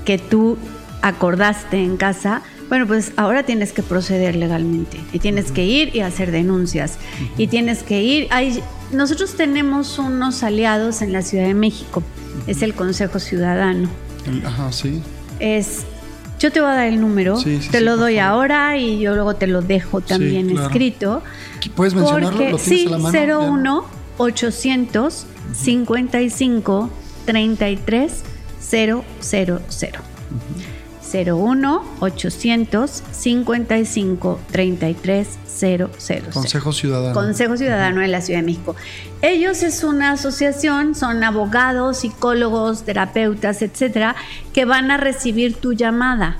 que 0.06 0.18
tú 0.18 0.58
acordaste 1.02 1.84
en 1.84 1.98
casa, 1.98 2.42
bueno, 2.74 2.88
pues 2.88 3.12
ahora 3.18 3.44
tienes 3.44 3.72
que 3.72 3.84
proceder 3.84 4.36
legalmente 4.36 4.98
y 5.12 5.20
tienes 5.20 5.52
que 5.52 5.64
ir 5.64 5.96
y 5.96 6.00
hacer 6.00 6.32
denuncias 6.32 6.98
y 7.38 7.46
tienes 7.46 7.84
que 7.84 8.02
ir. 8.02 8.28
Hay, 8.32 8.64
nosotros 8.92 9.36
tenemos 9.36 10.00
unos 10.00 10.42
aliados 10.42 11.04
en 11.04 11.14
la 11.14 11.22
Ciudad 11.22 11.46
de 11.46 11.54
México, 11.54 12.02
es 12.48 12.64
el 12.64 12.74
Consejo 12.74 13.20
Ciudadano. 13.20 13.90
Ajá, 14.44 14.72
sí. 14.72 15.04
Es, 15.40 15.84
yo 16.40 16.52
te 16.52 16.62
voy 16.62 16.72
a 16.72 16.74
dar 16.74 16.88
el 16.88 17.00
número, 17.00 17.38
te 17.70 17.80
lo 17.80 17.96
doy 17.96 18.18
ahora 18.18 18.76
y 18.76 18.98
yo 18.98 19.14
luego 19.14 19.36
te 19.36 19.46
lo 19.46 19.62
dejo 19.62 20.02
también 20.02 20.50
escrito. 20.58 21.22
¿Puedes 21.76 21.94
mencionarlo? 21.94 22.50
¿Lo 22.50 22.58
sí, 22.58 22.90
01 22.90 23.86
800 24.18 25.28
55 25.54 26.90
33 27.28 28.24
000. 28.60 29.04
01 31.14 31.84
800 32.00 33.04
55 33.12 34.40
33 34.52 35.28
000. 35.54 35.90
Consejo 36.34 36.74
Ciudadano. 36.74 37.14
Consejo 37.14 37.58
Ciudadano 37.58 38.02
de 38.02 38.08
la 38.08 38.22
Ciudad 38.22 38.40
de 38.40 38.46
México. 38.46 38.76
Ellos 39.22 39.64
es 39.64 39.84
una 39.84 40.12
asociación, 40.12 40.96
son 40.96 41.24
abogados, 41.24 41.98
psicólogos, 41.98 42.84
terapeutas, 42.84 43.62
etcétera, 43.62 44.16
que 44.54 44.66
van 44.66 44.92
a 44.92 44.98
recibir 44.98 45.56
tu 45.56 45.74
llamada. 45.74 46.38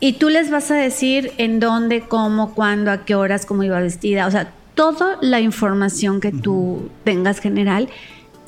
Y 0.00 0.14
tú 0.14 0.30
les 0.30 0.50
vas 0.50 0.70
a 0.70 0.74
decir 0.74 1.32
en 1.36 1.60
dónde, 1.60 2.00
cómo, 2.00 2.54
cuándo, 2.54 2.90
a 2.90 3.04
qué 3.04 3.14
horas, 3.14 3.44
cómo 3.44 3.62
iba 3.62 3.78
vestida, 3.80 4.26
o 4.26 4.30
sea, 4.30 4.52
toda 4.74 5.18
la 5.20 5.40
información 5.40 6.20
que 6.20 6.32
tú 6.32 6.88
tengas 7.04 7.38
general, 7.38 7.90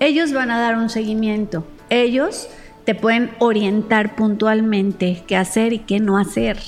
ellos 0.01 0.33
van 0.33 0.51
a 0.51 0.59
dar 0.59 0.77
un 0.77 0.89
seguimiento. 0.89 1.67
Ellos 1.91 2.49
te 2.85 2.95
pueden 2.95 3.31
orientar 3.39 4.17
puntualmente 4.17 5.23
qué 5.27 5.37
hacer 5.37 5.73
y 5.73 5.79
qué 5.81 6.01
no 6.01 6.19
hacer. 6.19 6.59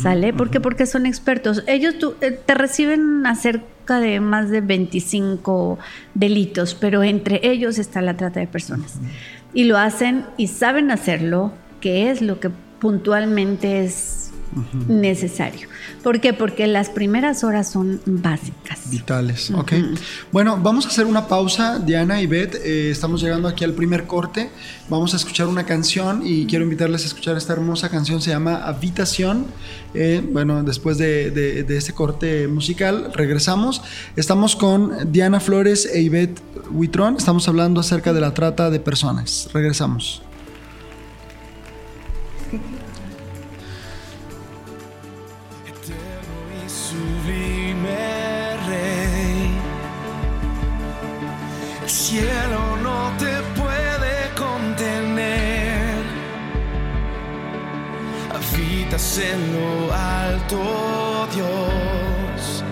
¿Sale? 0.00 0.32
¿Por 0.32 0.50
qué? 0.50 0.60
Porque 0.60 0.86
son 0.86 1.04
expertos. 1.04 1.62
Ellos 1.66 1.94
eh, 2.22 2.30
te 2.30 2.54
reciben 2.54 3.26
acerca 3.26 4.00
de 4.00 4.20
más 4.20 4.48
de 4.48 4.62
25 4.62 5.78
delitos, 6.14 6.74
pero 6.74 7.02
entre 7.02 7.46
ellos 7.46 7.78
está 7.78 8.00
la 8.00 8.16
trata 8.16 8.40
de 8.40 8.46
personas. 8.46 8.98
Y 9.52 9.64
lo 9.64 9.76
hacen 9.76 10.24
y 10.38 10.46
saben 10.46 10.90
hacerlo, 10.90 11.52
que 11.80 12.10
es 12.10 12.22
lo 12.22 12.40
que 12.40 12.50
puntualmente 12.78 13.84
es 13.84 14.23
necesario. 14.88 15.68
¿Por 16.02 16.20
qué? 16.20 16.32
Porque 16.32 16.66
las 16.66 16.90
primeras 16.90 17.44
horas 17.44 17.70
son 17.70 18.00
básicas. 18.06 18.90
Vitales, 18.90 19.50
ok. 19.50 19.72
Bueno, 20.32 20.58
vamos 20.62 20.86
a 20.86 20.88
hacer 20.88 21.06
una 21.06 21.26
pausa, 21.26 21.78
Diana 21.78 22.20
y 22.20 22.26
Beth. 22.26 22.54
Eh, 22.56 22.90
estamos 22.90 23.22
llegando 23.22 23.48
aquí 23.48 23.64
al 23.64 23.72
primer 23.72 24.06
corte. 24.06 24.50
Vamos 24.88 25.14
a 25.14 25.16
escuchar 25.16 25.46
una 25.46 25.64
canción 25.64 26.22
y 26.24 26.46
quiero 26.46 26.64
invitarles 26.64 27.04
a 27.04 27.06
escuchar 27.06 27.36
esta 27.36 27.52
hermosa 27.52 27.88
canción. 27.88 28.20
Se 28.20 28.30
llama 28.30 28.56
Habitación. 28.64 29.46
Eh, 29.94 30.22
bueno, 30.32 30.62
después 30.62 30.98
de, 30.98 31.30
de, 31.30 31.76
este 31.76 31.92
corte 31.92 32.48
musical, 32.48 33.12
regresamos. 33.14 33.82
Estamos 34.16 34.56
con 34.56 35.12
Diana 35.12 35.40
Flores 35.40 35.88
e 35.92 36.02
Ivette 36.02 36.40
Huitrón. 36.70 37.16
Estamos 37.16 37.48
hablando 37.48 37.80
acerca 37.80 38.12
de 38.12 38.20
la 38.20 38.34
trata 38.34 38.70
de 38.70 38.80
personas. 38.80 39.48
Regresamos. 39.52 40.22
Cielo 52.14 52.76
no 52.76 53.12
te 53.18 53.34
puede 53.60 54.16
contener. 54.36 56.04
Habitas 58.36 59.18
en 59.18 59.40
lo 59.54 59.92
alto, 59.92 61.26
Dios. 61.34 62.62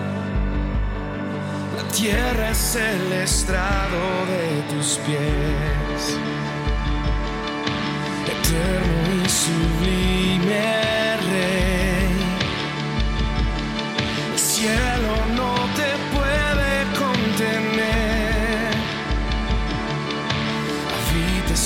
La 1.75 1.83
tierra 1.91 2.51
es 2.51 2.75
el 2.75 3.11
estrado 3.11 4.01
de 4.31 4.45
tus 4.71 4.97
pies. 5.05 6.01
Eterno 8.33 9.25
y 9.25 9.29
sublime 9.43 10.65
Rey. 11.31 12.15
El 14.31 14.39
cielo 14.39 15.13
no 15.35 15.62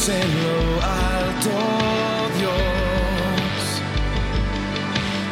Dios 0.08 0.82
alto, 0.82 1.52
Dios. 2.38 3.82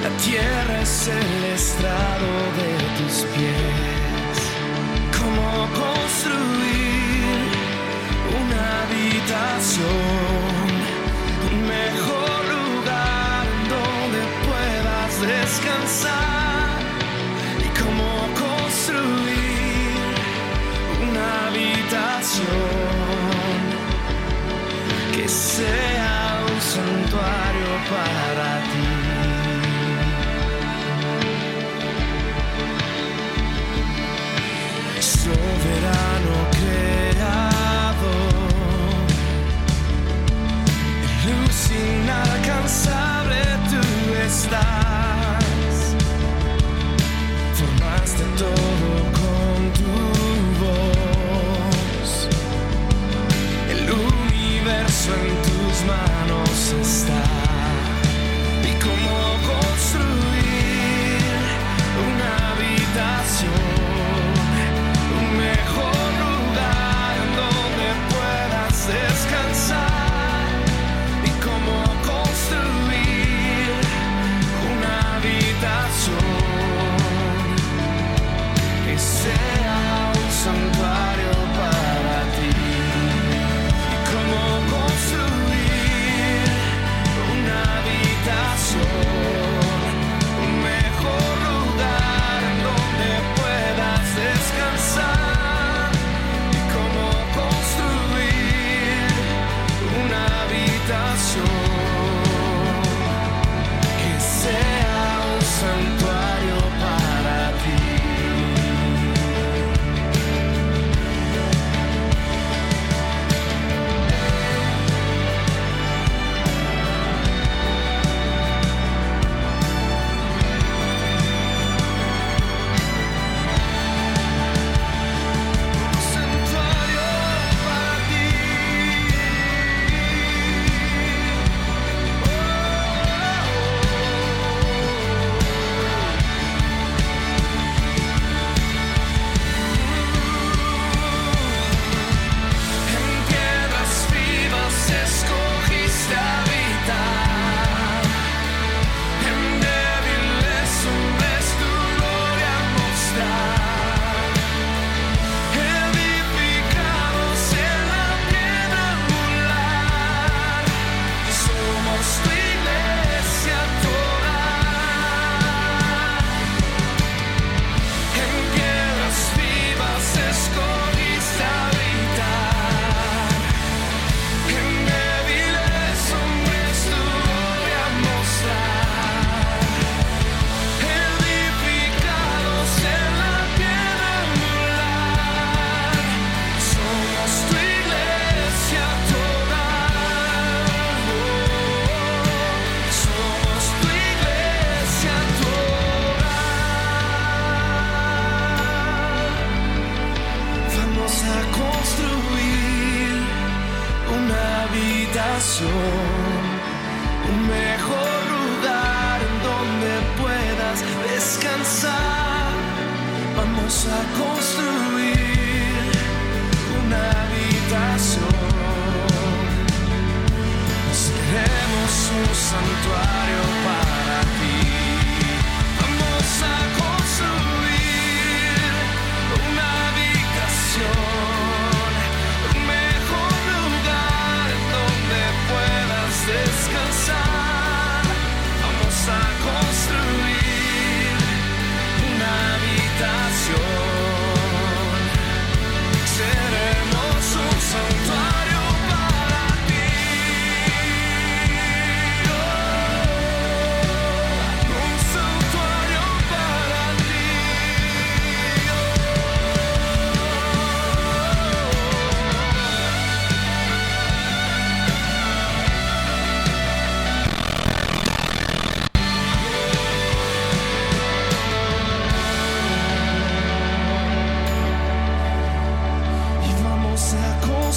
La 0.03 0.09
tierra 0.17 0.81
es 0.81 1.07
el 1.07 1.43
estrado 1.53 2.31
de 2.59 2.71
tus 2.97 3.23
pies. 3.33 4.37
¿Cómo 5.17 5.47
construir 5.81 7.39
una 8.41 8.63
habitación? 8.83 9.85
Un 11.53 11.57
mejor 11.77 12.39
lugar 12.57 13.45
donde 13.75 14.21
puedas 14.45 15.11
descansar. 15.21 16.79
¿Y 17.63 17.69
cómo 17.79 18.09
construir 18.43 20.03
una 21.07 21.27
habitación? 21.47 23.04
que 25.15 25.29
sea 25.29 26.43
un 26.51 26.61
santuario 26.61 27.71
para 27.89 28.49
ti. 28.71 28.87
Soberano 34.99 36.35
creador, 36.59 37.97
luz 41.25 41.59
inalcanzable 41.71 43.41
tú 43.69 44.13
estás. 44.25 44.84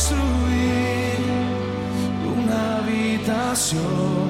construir 0.08 1.18
una 2.24 2.78
habitación. 2.78 4.27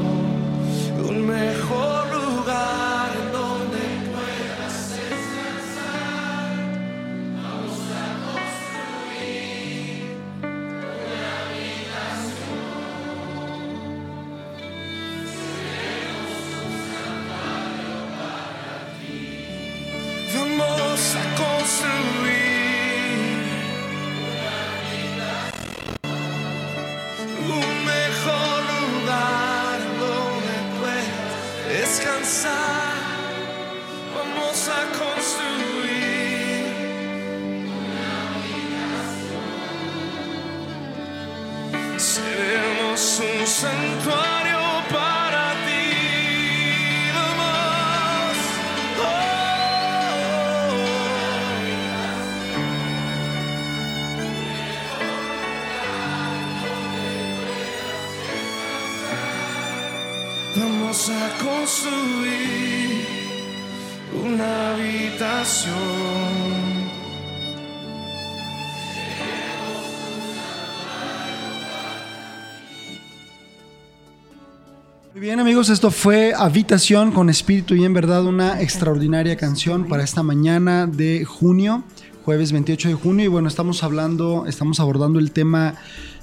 Esto 75.59 75.91
fue 75.91 76.35
Habitación 76.37 77.11
con 77.11 77.29
Espíritu 77.29 77.75
y 77.75 77.85
en 77.85 77.93
verdad 77.93 78.25
una 78.25 78.63
extraordinaria 78.63 79.37
canción 79.37 79.89
para 79.89 80.05
esta 80.05 80.23
mañana 80.23 80.87
de 80.87 81.25
junio, 81.25 81.83
jueves 82.25 82.53
28 82.53 82.91
de 82.91 82.95
junio. 82.95 83.25
Y 83.25 83.29
bueno, 83.29 83.49
estamos 83.49 83.83
hablando, 83.83 84.47
estamos 84.47 84.79
abordando 84.79 85.19
el 85.19 85.33
tema 85.33 85.75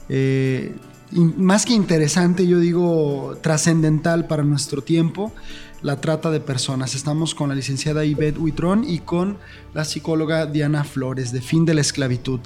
eh, 0.07 0.73
más 1.11 1.65
que 1.65 1.73
interesante, 1.73 2.47
yo 2.47 2.59
digo 2.59 3.37
trascendental 3.41 4.25
para 4.25 4.43
nuestro 4.43 4.81
tiempo, 4.81 5.33
la 5.85 6.01
trata 6.01 6.31
de 6.31 6.39
personas. 6.39 6.95
Estamos 6.95 7.35
con 7.35 7.49
la 7.49 7.55
licenciada 7.55 8.03
Ivette 8.03 8.39
Huitrón 8.39 8.83
y 8.89 8.99
con 8.99 9.37
la 9.75 9.85
psicóloga 9.85 10.47
Diana 10.47 10.83
Flores 10.83 11.31
de 11.31 11.41
Fin 11.41 11.63
de 11.63 11.75
la 11.75 11.81
Esclavitud. 11.81 12.39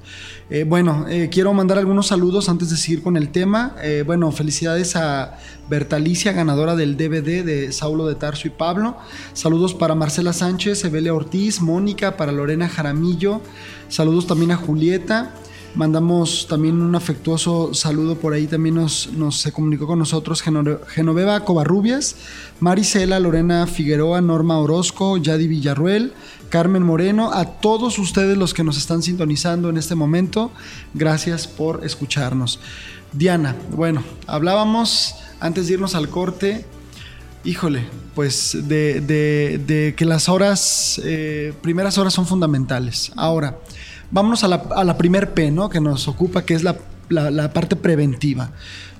Eh, 0.50 0.66
bueno, 0.66 1.06
eh, 1.08 1.30
quiero 1.32 1.54
mandar 1.54 1.78
algunos 1.78 2.08
saludos 2.08 2.50
antes 2.50 2.70
de 2.70 2.76
seguir 2.76 3.02
con 3.02 3.16
el 3.16 3.30
tema. 3.30 3.78
Eh, 3.82 4.04
bueno, 4.06 4.30
felicidades 4.34 4.98
a 4.98 5.40
Bertalicia, 5.70 6.34
ganadora 6.34 6.76
del 6.76 6.98
DVD 6.98 7.46
de 7.46 7.72
Saulo 7.72 8.08
de 8.08 8.16
Tarso 8.16 8.50
y 8.50 8.52
Pablo. 8.52 8.98
Saludos 9.32 9.74
para 9.74 9.96
Marcela 9.96 10.34
Sánchez, 10.34 10.84
Evelia 10.84 11.14
Ortiz, 11.14 11.62
Mónica, 11.62 12.18
para 12.18 12.34
Lorena 12.34 12.68
Jaramillo. 12.68 13.40
Saludos 13.88 14.28
también 14.28 14.52
a 14.52 14.58
Julieta. 14.58 15.34
Mandamos 15.76 16.48
también 16.50 16.82
un 16.82 16.96
afectuoso 16.96 17.74
saludo 17.74 18.16
por 18.16 18.34
ahí. 18.34 18.48
También 18.48 18.76
nos, 18.76 19.12
nos 19.14 19.38
se 19.40 19.52
comunicó 19.52 19.88
con 19.88 20.00
nosotros 20.00 20.42
Geno- 20.42 20.80
Genoveva 20.88 21.46
Covarrubias, 21.46 22.16
Marisela, 22.60 23.20
Lorena 23.20 23.66
Figueroa, 23.68 24.20
Norma 24.22 24.58
Orozco, 24.60 25.18
Yadi 25.18 25.48
Villarruel, 25.48 26.14
Carmen 26.50 26.84
Moreno, 26.84 27.32
a 27.32 27.46
todos 27.46 28.00
ustedes 28.00 28.38
los 28.38 28.54
que 28.54 28.64
nos 28.64 28.78
están 28.78 29.04
sintonizando 29.04 29.70
en 29.70 29.78
este 29.78 29.96
momento. 29.96 30.52
Gracias 30.96 31.48
por 31.48 31.86
escucharnos. 31.86 32.60
Diana, 33.14 33.56
bueno, 33.72 34.04
hablábamos 34.28 35.16
antes 35.40 35.68
de 35.68 35.74
irnos 35.76 35.96
al 35.96 36.10
corte 36.10 36.66
Híjole, 37.46 37.86
pues 38.16 38.58
de, 38.68 39.00
de- 39.00 39.62
de 39.66 39.96
que 39.96 40.04
las 40.04 40.28
horas, 40.28 41.00
eh, 41.06 41.54
primeras 41.62 41.98
horas 41.98 42.14
son 42.14 42.28
fundamentales. 42.28 43.14
Ahora, 43.16 43.58
vámonos 44.12 44.44
a 44.44 44.48
la, 44.48 44.56
a 44.76 44.84
la 44.84 44.98
primer 44.98 45.34
P, 45.34 45.52
¿no? 45.52 45.70
Que 45.70 45.80
nos 45.80 46.08
ocupa, 46.08 46.44
que 46.46 46.54
es 46.54 46.64
la, 46.64 46.78
la- 47.10 47.54
parte 47.54 47.76
preventiva. 47.76 48.52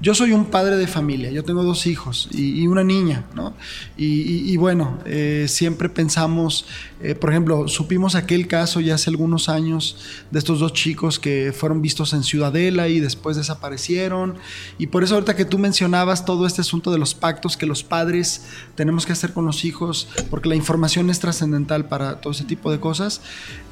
Yo 0.02 0.16
soy 0.16 0.32
un 0.32 0.46
padre 0.46 0.78
de 0.78 0.88
familia, 0.88 1.30
yo 1.30 1.44
tengo 1.44 1.62
dos 1.62 1.86
hijos 1.86 2.30
y, 2.32 2.66
una 2.68 2.86
niña, 2.86 3.26
¿no? 3.36 3.54
Y 3.98 4.56
bueno, 4.56 4.98
eh, 5.06 5.46
siempre 5.50 5.90
pensamos, 5.90 6.66
eh, 7.04 7.16
por 7.16 7.32
ejemplo, 7.32 7.68
supimos 7.68 8.16
aquel 8.16 8.48
caso 8.48 8.80
ya 8.80 8.96
hace 8.96 9.10
algunos 9.10 9.50
años 9.50 9.98
de 10.32 10.40
estos 10.40 10.62
dos 10.62 10.72
chicos 10.72 11.20
que 11.20 11.54
fueron 11.54 11.82
vistos 11.82 12.14
en 12.14 12.24
Ciudadela 12.24 12.88
y 12.88 13.02
después 13.02 13.36
desaparecieron. 13.36 14.36
Y 14.78 14.88
por 14.88 15.04
eso 15.04 15.16
ahorita 15.16 15.36
que 15.36 15.44
tú 15.44 15.60
mencionabas 15.60 16.24
todo 16.24 16.48
este 16.48 16.62
asunto 16.62 16.92
de 16.92 16.98
los 16.98 17.14
pactos 17.14 17.58
que 17.58 17.66
los 17.66 17.84
padres 17.84 18.46
tenemos 18.76 19.06
que 19.06 19.12
hacer 19.12 19.34
con 19.34 19.46
los 19.46 19.66
hijos, 19.66 20.08
porque 20.30 20.48
la 20.48 20.56
información 20.56 21.10
es 21.10 21.20
trascendental 21.20 21.90
para 21.90 22.22
todo 22.22 22.32
ese 22.32 22.46
tipo 22.46 22.72
de 22.72 22.80
cosas. 22.80 23.20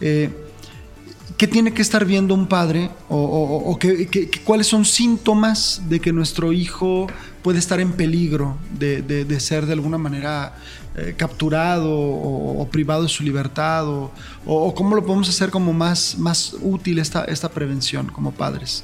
eh, 0.02 0.30
¿Qué 1.36 1.46
tiene 1.46 1.74
que 1.74 1.82
estar 1.82 2.06
viendo 2.06 2.34
un 2.34 2.48
padre 2.48 2.90
o, 3.10 3.18
o- 3.18 3.80
cuáles 4.46 4.68
son 4.68 4.86
síntomas 4.86 5.82
de 5.90 6.00
que 6.00 6.14
nuestro 6.14 6.54
hijo 6.54 7.08
puede 7.44 7.60
estar 7.60 7.80
en 7.80 7.92
peligro 7.92 8.58
de, 8.80 9.02
de- 9.02 9.26
de 9.26 9.40
ser 9.40 9.66
de 9.66 9.74
alguna 9.74 9.98
manera 9.98 10.56
eh, 10.96 11.14
capturado 11.18 11.92
o, 11.94 12.62
o 12.62 12.68
privado 12.70 13.04
de 13.04 13.10
su 13.10 13.24
libertad 13.24 13.86
o 13.88 14.74
cómo 14.74 14.96
lo 14.96 15.04
podemos 15.06 15.28
hacer 15.30 15.50
como 15.52 15.74
más, 15.74 16.18
más 16.18 16.56
útil 16.62 16.98
esta, 17.00 17.26
esta 17.26 17.50
prevención 17.50 18.08
como 18.08 18.32
padres? 18.32 18.84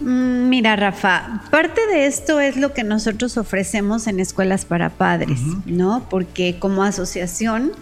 Mm, 0.00 0.48
Mira, 0.48 0.76
Rafa, 0.76 1.42
parte 1.50 1.80
de 1.92 2.06
esto 2.06 2.38
es 2.40 2.56
lo 2.56 2.72
que 2.72 2.84
nosotros 2.84 3.36
ofrecemos 3.36 4.06
en 4.06 4.20
escuelas 4.20 4.64
para 4.64 4.90
padres, 4.90 5.40
¿no? 5.66 6.06
Porque 6.08 6.58
como 6.58 6.82
asociación 6.84 7.72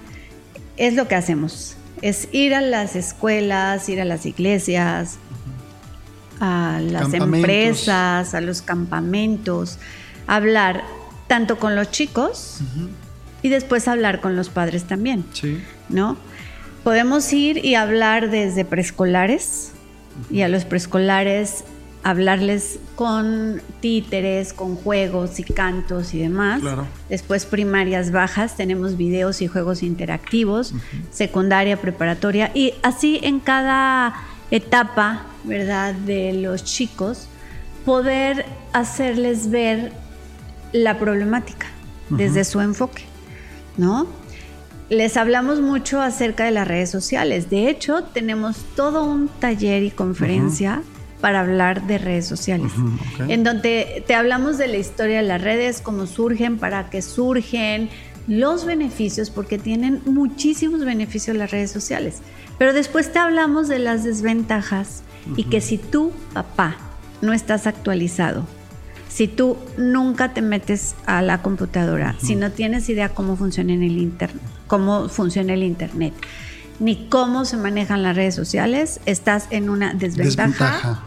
es 0.76 0.94
lo 0.94 1.06
que 1.08 1.14
hacemos, 1.14 1.75
es 2.02 2.28
ir 2.32 2.54
a 2.54 2.60
las 2.60 2.96
escuelas, 2.96 3.88
ir 3.88 4.00
a 4.00 4.04
las 4.04 4.26
iglesias, 4.26 5.18
a 6.40 6.80
las 6.82 7.14
empresas, 7.14 8.34
a 8.34 8.40
los 8.40 8.62
campamentos, 8.62 9.78
hablar 10.26 10.84
tanto 11.26 11.58
con 11.58 11.74
los 11.74 11.90
chicos 11.90 12.60
y 13.42 13.48
después 13.48 13.88
hablar 13.88 14.20
con 14.20 14.36
los 14.36 14.48
padres 14.48 14.84
también. 14.84 15.24
Sí. 15.32 15.60
¿no? 15.88 16.16
Podemos 16.84 17.32
ir 17.32 17.64
y 17.64 17.74
hablar 17.74 18.30
desde 18.30 18.64
preescolares 18.64 19.72
y 20.30 20.42
a 20.42 20.48
los 20.48 20.64
preescolares 20.64 21.64
hablarles 22.06 22.78
con 22.94 23.60
títeres, 23.80 24.52
con 24.52 24.76
juegos 24.76 25.40
y 25.40 25.42
cantos 25.42 26.14
y 26.14 26.20
demás. 26.20 26.60
Claro. 26.60 26.86
Después 27.08 27.46
primarias 27.46 28.12
bajas, 28.12 28.56
tenemos 28.56 28.96
videos 28.96 29.42
y 29.42 29.48
juegos 29.48 29.82
interactivos, 29.82 30.72
secundaria, 31.10 31.80
preparatoria 31.80 32.52
y 32.54 32.74
así 32.84 33.18
en 33.24 33.40
cada 33.40 34.14
etapa, 34.52 35.24
¿verdad? 35.42 35.94
De 35.94 36.32
los 36.32 36.62
chicos, 36.62 37.26
poder 37.84 38.46
hacerles 38.72 39.50
ver 39.50 39.92
la 40.72 41.00
problemática 41.00 41.66
desde 42.08 42.44
su 42.44 42.60
enfoque, 42.60 43.02
¿no? 43.76 44.06
Les 44.90 45.16
hablamos 45.16 45.60
mucho 45.60 46.00
acerca 46.00 46.44
de 46.44 46.52
las 46.52 46.68
redes 46.68 46.88
sociales. 46.88 47.50
De 47.50 47.68
hecho, 47.68 48.04
tenemos 48.04 48.58
todo 48.76 49.02
un 49.02 49.26
taller 49.26 49.82
y 49.82 49.90
conferencia 49.90 50.84
para 51.20 51.40
hablar 51.40 51.86
de 51.86 51.98
redes 51.98 52.26
sociales, 52.26 52.72
en 53.28 53.42
donde 53.44 54.04
te 54.06 54.14
hablamos 54.14 54.58
de 54.58 54.68
la 54.68 54.76
historia 54.76 55.18
de 55.18 55.28
las 55.28 55.40
redes, 55.40 55.80
cómo 55.80 56.06
surgen, 56.06 56.58
para 56.58 56.90
qué 56.90 57.02
surgen, 57.02 57.88
los 58.26 58.64
beneficios, 58.64 59.30
porque 59.30 59.58
tienen 59.58 60.02
muchísimos 60.04 60.84
beneficios 60.84 61.36
las 61.36 61.50
redes 61.50 61.70
sociales. 61.70 62.18
Pero 62.58 62.72
después 62.72 63.12
te 63.12 63.18
hablamos 63.18 63.68
de 63.68 63.78
las 63.78 64.04
desventajas 64.04 65.02
y 65.36 65.44
que 65.44 65.60
si 65.60 65.78
tú, 65.78 66.12
papá, 66.32 66.76
no 67.22 67.32
estás 67.32 67.66
actualizado, 67.66 68.46
si 69.08 69.28
tú 69.28 69.56
nunca 69.78 70.34
te 70.34 70.42
metes 70.42 70.94
a 71.06 71.22
la 71.22 71.40
computadora, 71.40 72.16
si 72.20 72.34
no 72.34 72.50
tienes 72.50 72.88
idea 72.88 73.08
cómo 73.10 73.36
funciona 73.36 73.72
en 73.72 73.82
el 73.82 73.98
internet, 73.98 74.42
cómo 74.66 75.08
funciona 75.08 75.54
el 75.54 75.62
internet, 75.62 76.12
ni 76.78 77.06
cómo 77.08 77.44
se 77.44 77.56
manejan 77.56 78.02
las 78.02 78.16
redes 78.16 78.34
sociales, 78.34 79.00
estás 79.06 79.46
en 79.50 79.70
una 79.70 79.94
desventaja, 79.94 80.46
Desventaja. 80.48 81.02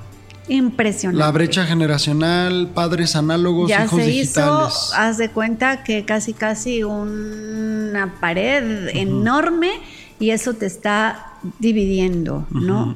impresionante. 0.47 1.19
La 1.25 1.31
brecha 1.31 1.65
generacional, 1.65 2.69
padres 2.73 3.15
análogos, 3.15 3.69
ya 3.69 3.85
hijos 3.85 3.99
se 4.01 4.07
digitales. 4.07 4.73
hizo, 4.73 4.95
haz 4.95 5.17
de 5.17 5.29
cuenta 5.29 5.83
que 5.83 6.05
casi 6.05 6.33
casi 6.33 6.83
una 6.83 8.15
pared 8.19 8.89
enorme 8.95 9.71
y 10.19 10.31
eso 10.31 10.53
te 10.53 10.65
está 10.65 11.33
dividiendo, 11.59 12.45
¿no? 12.49 12.95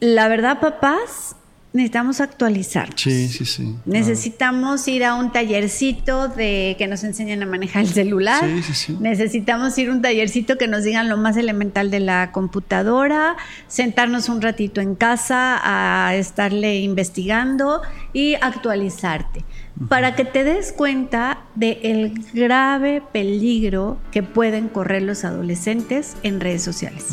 La 0.00 0.28
verdad, 0.28 0.60
papás, 0.60 1.34
necesitamos 1.72 2.20
actualizar. 2.20 2.88
Sí, 2.96 3.28
sí, 3.28 3.44
sí. 3.44 3.74
Necesitamos 3.84 4.86
ir 4.88 5.04
a 5.04 5.14
un 5.14 5.32
tallercito 5.32 6.28
de 6.28 6.76
que 6.78 6.86
nos 6.86 7.04
enseñen 7.04 7.42
a 7.42 7.46
manejar 7.46 7.82
el 7.82 7.88
celular. 7.88 8.44
Sí, 8.44 8.62
sí, 8.62 8.74
sí. 8.74 8.96
Necesitamos 9.00 9.76
ir 9.78 9.90
a 9.90 9.92
un 9.92 10.02
tallercito 10.02 10.56
que 10.56 10.66
nos 10.66 10.84
digan 10.84 11.08
lo 11.08 11.16
más 11.16 11.36
elemental 11.36 11.90
de 11.90 12.00
la 12.00 12.32
computadora, 12.32 13.36
sentarnos 13.66 14.28
un 14.28 14.40
ratito 14.40 14.80
en 14.80 14.94
casa 14.94 15.60
a 15.62 16.14
estarle 16.14 16.80
investigando 16.80 17.82
y 18.12 18.34
actualizarte 18.34 19.44
para 19.88 20.16
que 20.16 20.24
te 20.24 20.42
des 20.44 20.72
cuenta 20.72 21.42
del 21.54 22.24
grave 22.32 23.02
peligro 23.12 23.98
que 24.10 24.22
pueden 24.22 24.68
correr 24.68 25.02
los 25.02 25.24
adolescentes 25.24 26.16
en 26.22 26.40
redes 26.40 26.62
sociales. 26.62 27.06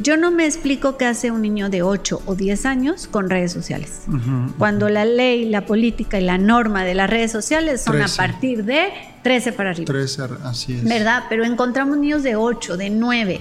Yo 0.00 0.16
no 0.16 0.30
me 0.30 0.46
explico 0.46 0.96
qué 0.96 1.06
hace 1.06 1.30
un 1.30 1.42
niño 1.42 1.70
de 1.70 1.82
8 1.82 2.22
o 2.26 2.34
10 2.34 2.66
años 2.66 3.08
con 3.08 3.28
redes 3.28 3.52
sociales. 3.52 4.02
Ujú. 4.06 4.52
Cuando 4.58 4.88
la 4.88 5.04
ley, 5.04 5.44
la 5.46 5.66
política 5.66 6.20
y 6.20 6.24
la 6.24 6.38
norma 6.38 6.84
de 6.84 6.94
las 6.94 7.10
redes 7.10 7.32
sociales 7.32 7.82
son 7.82 7.96
13. 7.96 8.14
a 8.14 8.16
partir 8.16 8.64
de 8.64 8.88
13 9.22 9.52
para 9.52 9.70
arriba. 9.70 9.86
13, 9.86 10.22
así 10.44 10.74
es. 10.74 10.84
¿Verdad? 10.84 11.24
Pero 11.28 11.44
encontramos 11.44 11.98
niños 11.98 12.22
de 12.22 12.36
8, 12.36 12.76
de 12.76 12.90
9. 12.90 13.40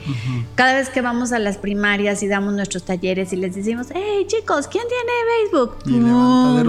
Cada 0.56 0.74
vez 0.74 0.90
que 0.90 1.02
vamos 1.02 1.32
a 1.32 1.40
las 1.40 1.58
primarias 1.58 2.24
y 2.24 2.28
damos 2.28 2.54
nuestros 2.54 2.84
talleres 2.84 3.34
y 3.34 3.36
les 3.36 3.56
decimos, 3.56 3.88
hey 3.94 4.26
chicos, 4.28 4.68
¿quién 4.68 4.84
tiene 4.88 5.12
Facebook? 5.50 5.76
Y 5.86 5.94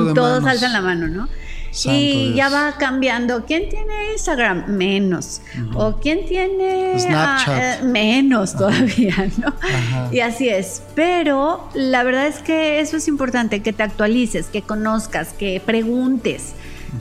de 0.05 0.15
Todos 0.15 0.43
manos. 0.43 0.51
alzan 0.51 0.73
la 0.73 0.83
mano, 0.83 1.09
¿no? 1.09 1.29
Santo 1.71 1.99
y 1.99 2.35
ya 2.35 2.49
va 2.49 2.77
cambiando. 2.79 3.45
¿Quién 3.45 3.69
tiene 3.69 4.13
Instagram? 4.13 4.69
Menos. 4.69 5.41
¿O 5.75 5.97
quién 5.97 6.27
tiene 6.27 6.99
Snapchat. 6.99 7.49
ah, 7.49 7.79
eh, 7.81 7.85
menos 7.85 8.57
todavía, 8.57 9.31
¿no? 9.39 9.49
Ajá. 9.49 10.09
Y 10.13 10.21
así 10.21 10.49
es. 10.49 10.83
Pero 10.95 11.69
la 11.75 12.03
verdad 12.03 12.27
es 12.27 12.39
que 12.39 12.81
eso 12.81 12.97
es 12.97 13.09
importante, 13.09 13.63
que 13.63 13.73
te 13.73 13.83
actualices, 13.83 14.47
que 14.47 14.63
conozcas, 14.63 15.29
que 15.33 15.61
preguntes. 15.65 16.55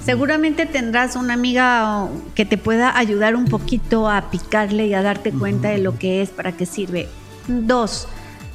Seguramente 0.04 0.66
tendrás 0.66 1.16
una 1.16 1.34
amiga 1.34 2.10
que 2.36 2.46
te 2.46 2.58
pueda 2.58 2.98
ayudar 2.98 3.36
un 3.36 3.46
poquito 3.46 4.10
a 4.10 4.30
picarle 4.30 4.88
y 4.88 4.94
a 4.94 5.02
darte 5.02 5.32
cuenta 5.32 5.70
de 5.70 5.78
lo 5.78 5.98
que 5.98 6.22
es, 6.22 6.30
para 6.30 6.52
qué 6.52 6.66
sirve. 6.66 7.08
Dos, 7.48 8.08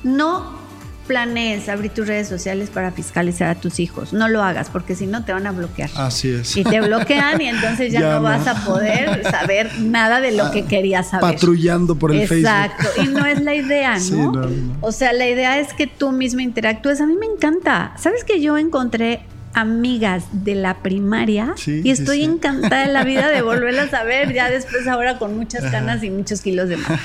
no 0.03 0.62
planees 1.07 1.69
abrir 1.69 1.91
tus 1.91 2.07
redes 2.07 2.29
sociales 2.29 2.71
para 2.71 2.93
fiscalizar 2.93 3.49
a 3.49 3.55
tus 3.55 3.81
hijos. 3.81 4.13
No 4.13 4.29
lo 4.29 4.43
hagas 4.43 4.71
porque 4.71 4.95
si 4.95 5.07
no 5.07 5.25
te 5.25 5.33
van 5.33 5.47
a 5.47 5.53
bloquear. 5.53 5.91
Así 5.97 6.31
es. 6.31 6.57
Y 6.57 6.65
te 6.65 6.81
bloquean 6.81 7.41
y 7.41 7.47
entonces 7.49 7.93
ya, 7.93 8.01
Ya 8.03 8.09
no, 8.11 8.15
no. 8.17 8.23
vas 8.23 8.47
a 8.47 8.65
poder 8.65 9.23
saber 9.31 9.71
nada 9.81 10.21
de 10.21 10.33
lo 10.33 10.51
que 10.51 10.65
querías 10.65 11.11
saber. 11.11 11.35
Patrullando 11.35 11.97
por 11.97 12.13
el 12.13 12.23
Exacto. 12.23 12.85
Facebook. 12.85 13.05
Y 13.05 13.15
no 13.15 13.27
es 13.27 13.41
la 13.43 13.55
idea, 13.55 13.95
¿no? 13.95 14.01
Sí, 14.01 14.13
no, 14.17 14.31
no. 14.33 14.77
O 14.81 14.93
sea, 14.93 15.13
la 15.13 15.29
idea 15.29 15.59
es 15.59 15.73
que 15.75 15.87
tú 15.87 16.13
mismo 16.13 16.41
interactúes. 16.41 17.01
A 17.01 17.07
mí 17.07 17.15
me 17.19 17.27
encanta. 17.27 17.93
¿Sabes 17.99 18.25
que 18.25 18.41
yo 18.41 18.57
encontré 18.59 19.23
amigas 19.55 20.25
de 20.33 20.55
la 20.55 20.79
primaria 20.83 21.53
Sí, 21.57 21.83
y 21.85 21.91
estoy 21.91 22.19
sí. 22.19 22.25
encantada 22.25 22.87
de 22.87 22.93
la 22.93 23.05
vida 23.05 23.29
de 23.29 23.43
volverlas 23.43 23.93
a 23.93 24.03
ver 24.03 24.33
ya 24.33 24.49
después 24.51 24.89
ahora 24.89 25.19
con 25.19 25.37
muchas 25.37 25.71
canas 25.71 26.03
y 26.03 26.11
muchos 26.11 26.41
kilos 26.41 26.69
de 26.71 26.79
más. 26.79 26.99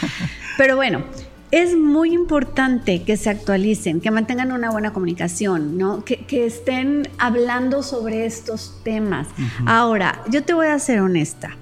Pero 0.58 0.76
bueno, 0.78 1.04
es 1.52 1.76
muy 1.76 2.14
importante 2.14 3.04
que 3.04 3.16
se 3.16 3.30
actualicen, 3.30 4.02
que 4.02 4.12
mantengan 4.12 4.52
una 4.52 4.70
buena 4.70 4.91
comunicación, 4.91 5.78
¿no? 5.78 6.04
Que, 6.04 6.26
que 6.26 6.45
estén 6.45 7.08
hablando 7.18 7.84
sobre 7.84 8.26
estos 8.26 8.80
temas. 8.84 9.28
Ahora, 9.66 10.22
yo 10.30 10.43
te 10.43 10.54
voy 10.54 10.68
a 10.68 10.80
ser 10.80 11.00
honesta. 11.00 11.56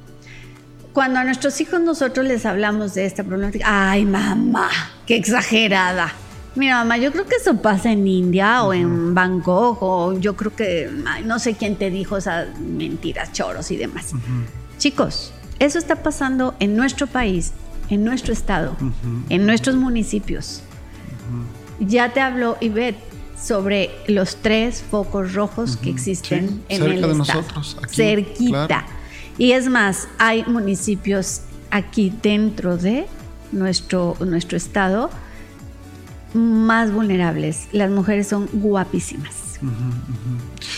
Cuando 0.91 1.19
a 1.19 1.23
nuestros 1.23 1.59
hijos 1.61 1.81
nosotros 1.81 2.25
les 2.25 2.45
hablamos 2.45 2.93
de 2.93 3.05
esta 3.05 3.23
problemática, 3.23 3.91
ay 3.91 4.05
mamá, 4.05 4.69
qué 5.05 5.17
exagerada. 5.17 6.13
Mira, 6.55 6.77
mamá, 6.77 6.97
yo 6.97 7.11
creo 7.11 7.25
que 7.25 7.35
eso 7.35 7.61
pasa 7.61 7.91
en 7.91 8.07
India 8.07 8.63
o 8.63 8.73
en 8.73 9.13
Bangkok 9.13 9.77
o 9.81 10.17
yo 10.17 10.37
creo 10.37 10.55
que 10.55 10.89
ay, 11.05 11.25
no 11.25 11.37
sé 11.37 11.55
quién 11.55 11.75
te 11.75 11.91
dijo 11.91 12.15
esas 12.15 12.57
mentiras, 12.59 13.33
choros 13.33 13.71
y 13.71 13.75
demás. 13.75 14.13
Chicos, 14.77 15.33
eso 15.59 15.77
está 15.77 15.97
pasando 15.97 16.55
en 16.59 16.77
nuestro 16.77 17.07
país, 17.07 17.51
en 17.89 18.03
nuestro 18.03 18.33
estado, 18.33 18.75
en 19.29 19.45
nuestros 19.45 19.75
municipios. 19.75 20.61
Ya 21.79 22.13
te 22.13 22.21
habló 22.21 22.57
Ivette 22.61 22.97
sobre 23.41 23.89
los 24.07 24.37
tres 24.37 24.83
focos 24.89 25.33
rojos 25.33 25.75
que 25.77 25.89
existen 25.89 26.47
Sí, 26.49 26.61
en 26.69 26.77
cerca 26.81 26.93
el 26.95 27.01
de 27.01 27.07
estado. 27.11 27.41
nosotros, 27.41 27.77
aquí, 27.83 27.95
cerquita. 27.95 28.67
claro. 28.67 28.85
Y 29.37 29.51
es 29.51 29.67
más, 29.67 30.07
hay 30.17 30.45
municipios 30.45 31.41
aquí 31.71 32.13
dentro 32.23 32.77
de 32.77 33.05
nuestro, 33.51 34.15
nuestro 34.21 34.55
estado 34.57 35.09
más 36.33 36.91
vulnerables. 36.93 37.67
Las 37.73 37.89
mujeres 37.91 38.27
son 38.27 38.47
guapísimas. 38.53 39.33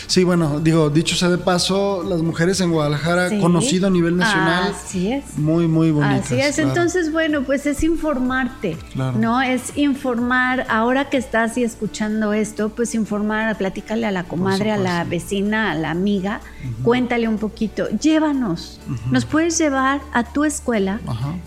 Sí, 0.07 0.23
bueno, 0.23 0.59
digo, 0.59 0.89
dicho 0.89 1.15
sea 1.15 1.29
de 1.29 1.37
paso, 1.37 2.03
las 2.07 2.21
mujeres 2.21 2.61
en 2.61 2.71
Guadalajara, 2.71 3.29
Sí. 3.29 3.39
conocido 3.39 3.87
a 3.87 3.89
nivel 3.89 4.15
nacional, 4.17 4.73
Así 4.73 5.11
es. 5.11 5.37
muy, 5.37 5.67
muy 5.67 5.91
bonitas. 5.91 6.25
Así 6.25 6.39
es, 6.39 6.55
claro. 6.55 6.69
entonces 6.69 7.11
bueno, 7.11 7.43
pues 7.43 7.65
es 7.65 7.83
informarte, 7.83 8.77
Claro. 8.93 9.17
¿no? 9.17 9.41
Es 9.41 9.77
informar, 9.77 10.65
ahora 10.69 11.09
que 11.09 11.17
estás 11.17 11.57
y 11.57 11.63
escuchando 11.63 12.33
esto, 12.33 12.69
pues 12.69 12.95
informar, 12.95 13.57
platícale 13.57 14.05
a 14.05 14.11
la 14.11 14.23
comadre, 14.23 14.71
a 14.71 14.77
la 14.77 15.03
vecina, 15.03 15.71
a 15.71 15.75
la 15.75 15.91
amiga, 15.91 16.39
cuéntale 16.83 17.27
un 17.27 17.37
poquito, 17.37 17.89
llévanos, 17.89 18.79
nos 19.11 19.25
puedes 19.25 19.57
llevar 19.57 20.01
a 20.13 20.23
tu 20.23 20.45
escuela, 20.45 21.01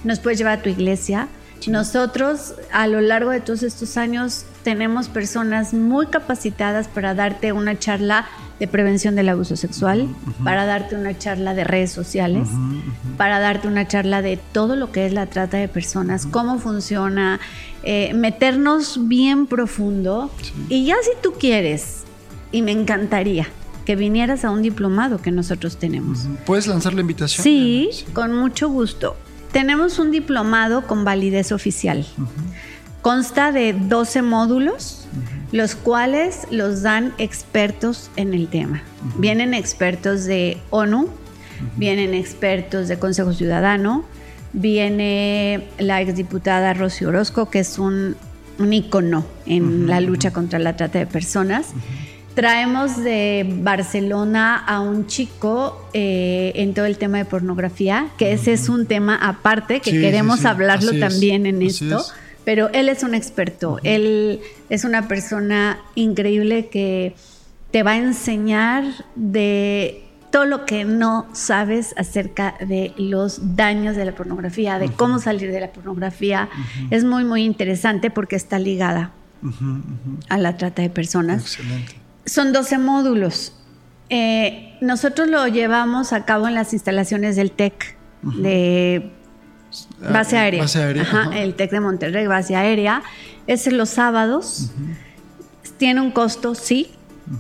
nos 0.05 0.18
puedes 0.18 0.38
llevar 0.38 0.59
a 0.59 0.62
tu 0.62 0.68
iglesia. 0.68 1.28
Nosotros 1.67 2.55
a 2.73 2.87
lo 2.87 3.01
largo 3.01 3.31
de 3.31 3.41
todos 3.41 3.63
estos 3.63 3.97
años 3.97 4.45
tenemos 4.63 5.09
personas 5.09 5.75
muy 5.75 6.07
capacitadas 6.07 6.89
para 6.89 7.15
darte 7.15 7.53
una 7.53 7.79
charla 7.79 8.27
de 8.59 8.69
prevención 8.69 9.17
del 9.17 9.31
abuso 9.31 9.57
sexual, 9.57 10.09
para 10.45 10.67
darte 10.67 10.95
una 10.95 11.17
charla 11.17 11.55
de 11.55 11.65
redes 11.65 11.93
sociales, 11.93 12.49
para 13.17 13.41
darte 13.41 13.69
una 13.69 13.89
charla 13.89 14.21
de 14.21 14.37
todo 14.37 14.77
lo 14.77 14.93
que 14.93 15.07
es 15.07 15.15
la 15.15 15.27
trata 15.27 15.57
de 15.57 15.67
personas, 15.67 16.27
cómo 16.27 16.59
funciona, 16.59 17.41
eh, 17.83 18.13
meternos 18.13 19.09
bien 19.09 19.47
profundo. 19.47 20.31
Y 20.69 20.85
ya 20.85 20.97
si 21.03 21.11
tú 21.23 21.33
quieres, 21.33 22.05
y 22.53 22.61
me 22.63 22.73
encantaría 22.73 23.49
que 23.87 23.97
vinieras 23.97 24.45
a 24.45 24.51
un 24.51 24.63
diplomado 24.63 25.23
que 25.23 25.31
nosotros 25.31 25.79
tenemos. 25.79 26.27
¿Puedes 26.45 26.67
lanzar 26.67 26.93
la 26.93 27.01
invitación? 27.01 27.43
Sí, 27.43 27.91
con 28.13 28.35
mucho 28.35 28.69
gusto. 28.69 29.17
Tenemos 29.53 29.98
un 29.98 30.11
diplomado 30.11 30.86
con 30.86 31.05
validez 31.05 31.53
oficial. 31.53 32.07
Consta 33.03 33.51
de 33.51 33.72
12 33.72 34.22
módulos, 34.22 35.09
los 35.53 35.74
cuales 35.74 36.46
los 36.51 36.82
dan 36.82 37.12
expertos 37.18 38.11
en 38.16 38.34
el 38.34 38.48
tema. 38.48 38.82
Vienen 39.16 39.55
expertos 39.55 40.24
de 40.24 40.59
ONU, 40.70 41.09
vienen 41.76 42.14
expertos 42.14 42.88
de 42.88 42.98
Consejo 42.98 43.32
Ciudadano, 43.32 44.05
viene 44.53 45.66
la 45.78 46.01
exdiputada 46.01 46.74
Rosy 46.74 47.05
Orozco, 47.05 47.51
que 47.51 47.61
es 47.61 47.78
un, 47.78 48.16
un 48.59 48.72
ícono 48.72 49.24
en 49.46 49.88
la 49.88 50.01
lucha 50.01 50.32
contra 50.32 50.59
la 50.59 50.76
trata 50.76 50.98
de 51.01 51.07
personas. 51.07 51.68
Traemos 52.35 52.97
de 53.03 53.45
Barcelona 53.62 54.57
a 54.57 54.81
un 54.81 55.07
chico 55.07 55.89
eh, 55.93 56.53
en 56.55 56.74
todo 56.74 56.85
el 56.87 56.97
tema 56.97 57.18
de 57.18 57.24
pornografía, 57.24 58.07
que 58.18 58.33
ese 58.33 58.53
es 58.53 58.68
un 58.68 58.87
tema 58.87 59.16
aparte, 59.16 59.81
que 59.81 59.91
Sí, 59.91 60.01
queremos 60.01 60.41
sí, 60.41 60.47
hablarlo 60.47 60.91
así 60.91 61.01
es, 61.03 61.09
también 61.11 61.47
en 61.47 61.57
así 61.57 61.66
esto. 61.85 61.99
es. 61.99 62.12
Pero 62.45 62.70
él 62.72 62.89
es 62.89 63.03
un 63.03 63.14
experto, 63.14 63.78
él 63.83 64.41
es 64.70 64.85
una 64.85 65.09
persona 65.09 65.78
increíble 65.95 66.68
que 66.68 67.14
te 67.70 67.83
va 67.83 67.93
a 67.93 67.97
enseñar 67.99 68.85
de 69.16 70.05
todo 70.31 70.47
lo 70.47 70.64
que 70.64 70.85
no 70.85 71.26
sabes 71.33 71.93
acerca 71.99 72.55
de 72.61 72.93
los 72.97 73.57
daños 73.57 73.97
de 73.97 74.05
la 74.05 74.12
pornografía, 74.12 74.78
de 74.78 74.91
cómo 74.91 75.18
salir 75.18 75.51
de 75.51 75.61
la 75.61 75.72
pornografía. 75.72 76.49
Es 76.91 77.05
muy, 77.05 77.24
muy 77.24 77.45
interesante 77.45 78.11
porque 78.11 78.37
está 78.37 78.59
ligada 78.59 79.11
a 80.28 80.39
la 80.39 80.57
trata 80.57 80.83
de 80.83 80.91
personas. 80.91 81.43
Excelente. 81.43 81.99
Son 82.31 82.53
12 82.53 82.78
módulos. 82.78 83.53
Eh, 84.09 84.76
nosotros 84.81 85.28
lo 85.28 85.47
llevamos 85.49 86.12
a 86.12 86.24
cabo 86.24 86.47
en 86.47 86.55
las 86.55 86.72
instalaciones 86.72 87.35
del 87.35 87.51
TEC 87.51 87.97
de 88.22 89.11
Ah, 90.03 90.12
base 90.12 90.37
aérea. 90.37 90.62
Base 90.62 90.78
aérea. 90.83 91.03
Ajá, 91.03 91.22
ajá. 91.22 91.39
el 91.39 91.55
TEC 91.55 91.70
de 91.72 91.81
Monterrey, 91.81 92.26
base 92.26 92.55
aérea. 92.57 93.03
Es 93.47 93.66
los 93.72 93.89
sábados. 93.89 94.70
Tiene 95.76 96.01
un 96.01 96.11
costo, 96.12 96.55
sí. 96.55 96.91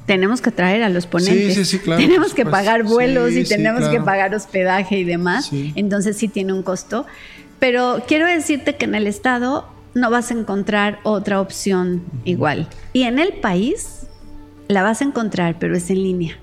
Tenemos 0.06 0.40
que 0.40 0.50
traer 0.50 0.82
a 0.82 0.88
los 0.88 1.06
ponentes. 1.06 1.54
sí, 1.54 1.64
sí, 1.64 1.78
claro, 1.78 2.00
Tenemos 2.06 2.34
que 2.34 2.44
pagar 2.46 2.84
vuelos 2.84 3.30
Sí, 3.30 3.40
y 3.40 3.46
sí, 3.46 3.54
tenemos 3.54 3.88
que 3.88 4.00
pagar 4.00 4.34
hospedaje 4.34 4.98
y 4.98 5.04
demás. 5.04 5.46
Sí. 5.46 5.72
Entonces 5.76 6.16
sí 6.16 6.26
tiene 6.28 6.52
un 6.52 6.62
costo. 6.62 7.06
Pero 7.60 8.02
quiero 8.08 8.26
decirte 8.26 8.74
que 8.76 8.86
en 8.86 8.94
el 8.96 9.06
estado 9.06 9.68
no 9.94 10.10
vas 10.10 10.30
a 10.30 10.34
encontrar 10.34 10.98
otra 11.02 11.40
opción 11.40 12.02
igual. 12.24 12.68
Y 12.92 13.02
en 13.02 13.18
el 13.18 13.34
país 13.34 13.99
la 14.70 14.82
vas 14.82 15.00
a 15.00 15.04
encontrar, 15.04 15.56
pero 15.58 15.76
es 15.76 15.90
en 15.90 16.02
línea 16.02 16.36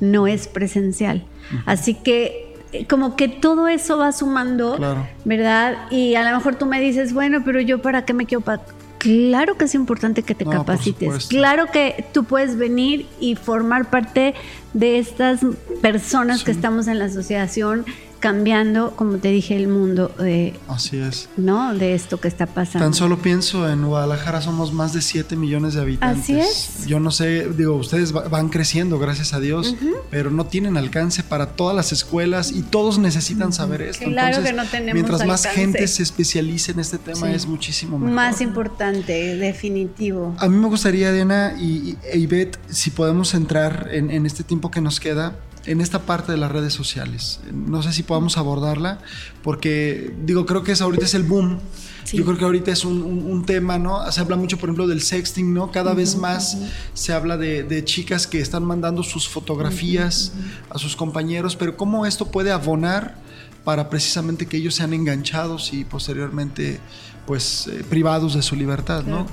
no 0.00 0.26
es 0.26 0.48
presencial. 0.48 1.24
Así 1.64 1.94
que 1.94 2.56
eh, 2.72 2.86
como 2.86 3.14
que 3.14 3.28
todo 3.28 3.68
eso 3.68 3.98
va 3.98 4.10
sumando, 4.10 4.76
Claro. 4.76 5.06
¿verdad? 5.24 5.76
Y 5.92 6.16
a 6.16 6.28
lo 6.28 6.36
mejor 6.36 6.56
tú 6.56 6.66
me 6.66 6.80
dices, 6.80 7.12
bueno, 7.14 7.42
pero 7.44 7.60
yo 7.60 7.80
para 7.80 8.04
qué 8.04 8.14
me 8.14 8.26
quiero... 8.26 8.40
pa-?" 8.42 8.60
Claro 8.98 9.56
que 9.56 9.66
es 9.66 9.74
importante 9.74 10.22
que 10.22 10.34
te 10.34 10.44
No, 10.44 10.50
capacites. 10.50 11.26
Claro 11.26 11.66
que 11.70 12.04
tú 12.12 12.24
puedes 12.24 12.56
venir 12.56 13.06
y 13.20 13.36
formar 13.36 13.90
parte 13.90 14.34
de 14.72 14.98
estas 14.98 15.40
personas 15.82 16.42
que 16.42 16.50
estamos 16.50 16.88
en 16.88 16.98
la 16.98 17.04
asociación 17.04 17.84
cambiando, 18.24 18.96
como 18.96 19.18
te 19.18 19.28
dije, 19.28 19.54
el 19.54 19.68
mundo 19.68 20.10
de, 20.18 20.54
Así 20.66 20.96
es. 20.96 21.28
¿no? 21.36 21.74
de 21.74 21.94
esto 21.94 22.18
que 22.18 22.26
está 22.26 22.46
pasando. 22.46 22.86
Tan 22.86 22.94
solo 22.94 23.18
pienso 23.18 23.68
en 23.68 23.84
Guadalajara 23.86 24.40
somos 24.40 24.72
más 24.72 24.94
de 24.94 25.02
7 25.02 25.36
millones 25.36 25.74
de 25.74 25.82
habitantes. 25.82 26.22
Así 26.22 26.40
es. 26.40 26.86
Yo 26.86 27.00
no 27.00 27.10
sé, 27.10 27.50
digo, 27.50 27.74
ustedes 27.76 28.16
va- 28.16 28.26
van 28.28 28.48
creciendo, 28.48 28.98
gracias 28.98 29.34
a 29.34 29.40
Dios, 29.40 29.76
pero 30.10 30.30
no 30.30 30.46
tienen 30.46 30.78
alcance 30.78 31.22
para 31.22 31.48
todas 31.54 31.76
las 31.76 31.92
escuelas 31.92 32.50
y 32.50 32.62
todos 32.62 32.96
necesitan 32.96 33.52
saber 33.52 33.82
esto. 33.82 34.06
Claro 34.06 34.38
Entonces, 34.38 34.50
que 34.52 34.56
no 34.56 34.64
tenemos 34.70 34.94
mientras 34.94 35.26
más 35.26 35.44
gente 35.46 35.86
se 35.86 36.02
especialice 36.02 36.72
en 36.72 36.80
este 36.80 36.96
tema 36.96 37.26
Sí. 37.28 37.34
es 37.34 37.44
muchísimo 37.46 37.98
mejor. 37.98 38.14
Más 38.14 38.40
importante, 38.40 39.36
definitivo. 39.36 40.34
A 40.38 40.48
mí 40.48 40.56
me 40.56 40.68
gustaría, 40.68 41.12
Diana 41.12 41.56
y, 41.60 41.98
y 42.14 42.26
si 42.70 42.88
podemos 42.88 43.34
entrar 43.34 43.88
en, 43.92 44.10
en 44.10 44.24
este 44.24 44.44
tiempo 44.44 44.70
que 44.70 44.80
nos 44.80 44.98
queda 44.98 45.36
en 45.66 45.80
esta 45.80 46.00
parte 46.00 46.32
de 46.32 46.38
las 46.38 46.52
redes 46.52 46.72
sociales. 46.74 47.40
No 47.52 47.82
sé 47.82 47.92
si 47.92 48.02
podamos 48.02 48.36
abordarla, 48.36 48.98
porque 49.42 50.14
digo, 50.24 50.44
creo 50.46 50.62
que 50.62 50.72
es 50.72 50.80
ahorita 50.80 51.04
es 51.04 51.14
el 51.14 51.22
boom. 51.22 51.58
Sí. 52.04 52.18
Yo 52.18 52.24
creo 52.26 52.36
que 52.36 52.44
ahorita 52.44 52.70
es 52.70 52.84
un, 52.84 53.02
un- 53.02 53.24
un 53.30 53.46
tema, 53.46 53.78
¿no? 53.78 54.10
Se 54.12 54.20
habla 54.20 54.36
mucho, 54.36 54.58
por 54.58 54.68
ejemplo, 54.68 54.86
del 54.86 55.00
sexting, 55.00 55.54
¿no? 55.54 55.72
Cada 55.72 55.94
vez 55.94 56.16
más 56.16 56.58
se 56.92 57.12
habla 57.14 57.38
de, 57.38 57.62
de 57.62 57.82
chicas 57.84 58.26
que 58.26 58.40
están 58.40 58.62
mandando 58.64 59.02
sus 59.02 59.26
fotografías 59.26 60.32
a 60.68 60.78
sus 60.78 60.96
compañeros, 60.96 61.56
pero 61.56 61.76
cómo 61.78 62.04
esto 62.04 62.30
puede 62.30 62.50
abonar 62.52 63.16
para 63.64 63.88
precisamente 63.88 64.44
que 64.44 64.58
ellos 64.58 64.74
sean 64.74 64.92
enganchados 64.92 65.72
y 65.72 65.84
posteriormente 65.86 66.78
pues 67.26 67.68
eh, 67.68 67.84
privados 67.88 68.34
de 68.34 68.42
su 68.42 68.56
libertad, 68.56 69.04
¿no? 69.04 69.26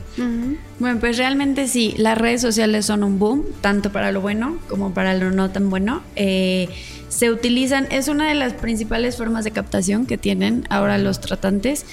Bueno, 0.79 0.99
pues 0.99 1.17
realmente 1.17 1.67
sí, 1.67 1.93
las 1.97 2.17
redes 2.17 2.41
sociales 2.41 2.85
son 2.85 3.03
un 3.03 3.19
boom, 3.19 3.43
tanto 3.61 3.91
para 3.91 4.11
lo 4.11 4.21
bueno 4.21 4.57
como 4.69 4.93
para 4.93 5.13
lo 5.13 5.31
no 5.31 5.49
tan 5.49 5.69
bueno. 5.69 6.01
Eh, 6.15 6.69
se 7.09 7.29
utilizan, 7.29 7.87
es 7.91 8.07
una 8.07 8.27
de 8.27 8.35
las 8.35 8.53
principales 8.53 9.17
formas 9.17 9.43
de 9.43 9.51
captación 9.51 10.05
que 10.05 10.17
tienen 10.17 10.65
ahora 10.69 10.97
los 10.97 11.19
tratantes. 11.19 11.85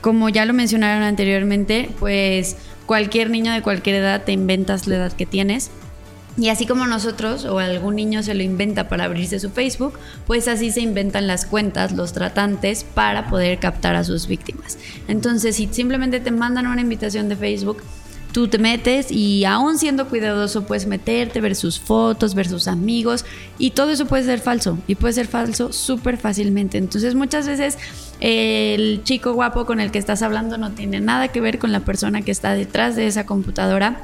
Como 0.00 0.28
ya 0.28 0.44
lo 0.44 0.52
mencionaron 0.52 1.02
anteriormente, 1.02 1.90
pues 1.98 2.56
cualquier 2.86 3.30
niño 3.30 3.52
de 3.52 3.62
cualquier 3.62 3.96
edad 3.96 4.24
te 4.24 4.32
inventas 4.32 4.86
la 4.86 4.96
edad 4.96 5.12
que 5.12 5.26
tienes 5.26 5.70
y 6.36 6.48
así 6.48 6.66
como 6.66 6.86
nosotros 6.86 7.44
o 7.44 7.58
algún 7.58 7.94
niño 7.94 8.22
se 8.22 8.34
lo 8.34 8.42
inventa 8.42 8.88
para 8.88 9.04
abrirse 9.04 9.38
su 9.38 9.50
Facebook, 9.50 9.98
pues 10.26 10.48
así 10.48 10.72
se 10.72 10.80
inventan 10.80 11.26
las 11.26 11.46
cuentas, 11.46 11.92
los 11.92 12.12
tratantes, 12.12 12.82
para 12.82 13.28
poder 13.28 13.58
captar 13.60 13.94
a 13.94 14.04
sus 14.04 14.26
víctimas. 14.26 14.78
Entonces, 15.06 15.56
si 15.56 15.68
simplemente 15.70 16.18
te 16.18 16.32
mandan 16.32 16.66
una 16.66 16.80
invitación 16.80 17.28
de 17.28 17.36
Facebook, 17.36 17.82
tú 18.32 18.48
te 18.48 18.58
metes 18.58 19.12
y 19.12 19.44
aún 19.44 19.78
siendo 19.78 20.08
cuidadoso 20.08 20.66
puedes 20.66 20.88
meterte, 20.88 21.40
ver 21.40 21.54
sus 21.54 21.78
fotos, 21.78 22.34
ver 22.34 22.48
sus 22.48 22.66
amigos 22.66 23.24
y 23.58 23.70
todo 23.70 23.90
eso 23.90 24.06
puede 24.06 24.24
ser 24.24 24.40
falso 24.40 24.76
y 24.88 24.96
puede 24.96 25.14
ser 25.14 25.28
falso 25.28 25.72
súper 25.72 26.18
fácilmente. 26.18 26.76
Entonces 26.78 27.14
muchas 27.14 27.46
veces 27.46 27.78
el 28.18 29.02
chico 29.04 29.34
guapo 29.34 29.66
con 29.66 29.78
el 29.78 29.92
que 29.92 30.00
estás 30.00 30.20
hablando 30.20 30.58
no 30.58 30.72
tiene 30.72 31.00
nada 31.00 31.28
que 31.28 31.40
ver 31.40 31.60
con 31.60 31.70
la 31.70 31.80
persona 31.80 32.22
que 32.22 32.32
está 32.32 32.54
detrás 32.54 32.96
de 32.96 33.06
esa 33.06 33.24
computadora 33.24 34.00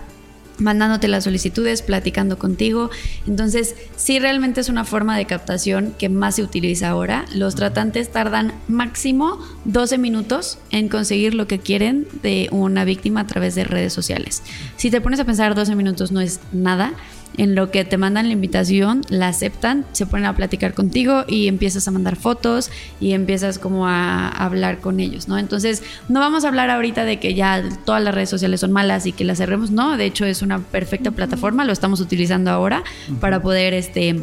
mandándote 0.61 1.09
las 1.09 1.25
solicitudes, 1.25 1.83
platicando 1.83 2.39
contigo. 2.39 2.91
Entonces, 3.27 3.75
sí 3.97 4.19
realmente 4.19 4.61
es 4.61 4.69
una 4.69 4.85
forma 4.85 5.17
de 5.17 5.27
captación 5.27 5.95
que 5.99 6.09
más 6.09 6.37
se 6.37 6.43
utiliza 6.43 6.89
ahora. 6.89 7.25
Los 7.35 7.55
tratantes 7.55 8.11
tardan 8.11 8.53
máximo 8.69 9.39
12 9.65 9.99
minutos 9.99 10.59
en 10.71 10.89
conseguir 10.89 11.35
lo 11.35 11.47
que 11.47 11.59
quieren 11.59 12.07
de 12.23 12.49
una 12.53 12.85
víctima 12.85 13.21
a 13.21 13.27
través 13.27 13.55
de 13.55 13.65
redes 13.65 13.93
sociales. 13.93 14.43
Si 14.77 14.91
te 14.91 15.01
pones 15.01 15.21
a 15.21 15.25
pensar, 15.25 15.55
12 15.55 15.75
minutos 15.75 16.13
no 16.13 16.21
es 16.21 16.41
nada 16.53 16.95
en 17.37 17.55
lo 17.55 17.71
que 17.71 17.85
te 17.85 17.97
mandan 17.97 18.27
la 18.27 18.33
invitación, 18.33 19.03
la 19.09 19.29
aceptan, 19.29 19.85
se 19.93 20.07
ponen 20.07 20.27
a 20.27 20.35
platicar 20.35 20.75
contigo 20.75 21.25
y 21.27 21.49
empiezas 21.49 21.87
a 21.89 21.91
mandar 21.91 22.17
fotos 22.17 22.71
y 23.01 23.13
empiezas 23.13 23.59
como 23.59 23.87
a 23.87 24.29
hablar 24.29 24.79
con 24.79 25.01
ellos, 25.01 25.29
¿no? 25.29 25.39
Entonces, 25.39 25.83
no 26.09 26.21
vamos 26.21 26.45
a 26.45 26.49
hablar 26.49 26.71
ahorita 26.71 27.05
de 27.05 27.19
que 27.19 27.35
ya 27.35 27.63
todas 27.85 28.03
las 28.03 28.15
redes 28.15 28.31
sociales 28.31 28.61
son 28.61 28.73
malas 28.73 29.07
y 29.07 29.13
que 29.13 29.25
las 29.25 29.39
cerremos, 29.39 29.71
no, 29.71 29.97
de 29.97 30.07
hecho 30.07 30.25
es 30.25 30.43
una 30.43 30.59
perfecta 30.59 31.11
plataforma, 31.11 31.65
lo 31.65 31.73
estamos 31.73 32.01
utilizando 32.01 32.51
ahora 32.51 32.83
para 33.21 33.41
poder 33.41 33.75
este 33.75 34.17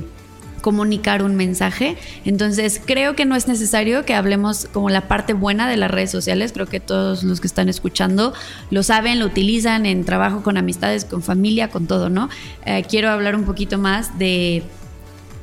comunicar 0.62 1.24
un 1.24 1.36
mensaje. 1.36 1.98
Entonces, 2.26 2.82
creo 2.84 3.16
que 3.16 3.26
no 3.26 3.36
es 3.36 3.48
necesario 3.48 4.06
que 4.06 4.14
hablemos 4.14 4.68
como 4.72 4.90
la 4.90 5.08
parte 5.08 5.34
buena 5.34 5.70
de 5.70 5.78
las 5.78 5.92
redes 5.92 6.12
sociales. 6.12 6.52
Creo 6.54 6.66
que 6.66 6.80
todos 6.80 7.24
los 7.24 7.40
que 7.42 7.48
están 7.48 7.70
escuchando 7.70 8.34
lo 8.70 8.84
saben, 8.84 9.20
lo 9.20 9.26
utilizan 9.26 9.86
en 9.86 10.04
trabajo 10.06 10.44
con 10.44 10.58
amistades, 10.58 11.06
con 11.06 11.22
familia, 11.22 11.70
con 11.70 11.88
todo, 11.88 12.10
¿no? 12.10 12.30
Eh, 12.66 12.86
quiero 12.90 13.10
hablar 13.10 13.36
un 13.36 13.44
poquito 13.44 13.78
más 13.78 14.18
de 14.18 14.64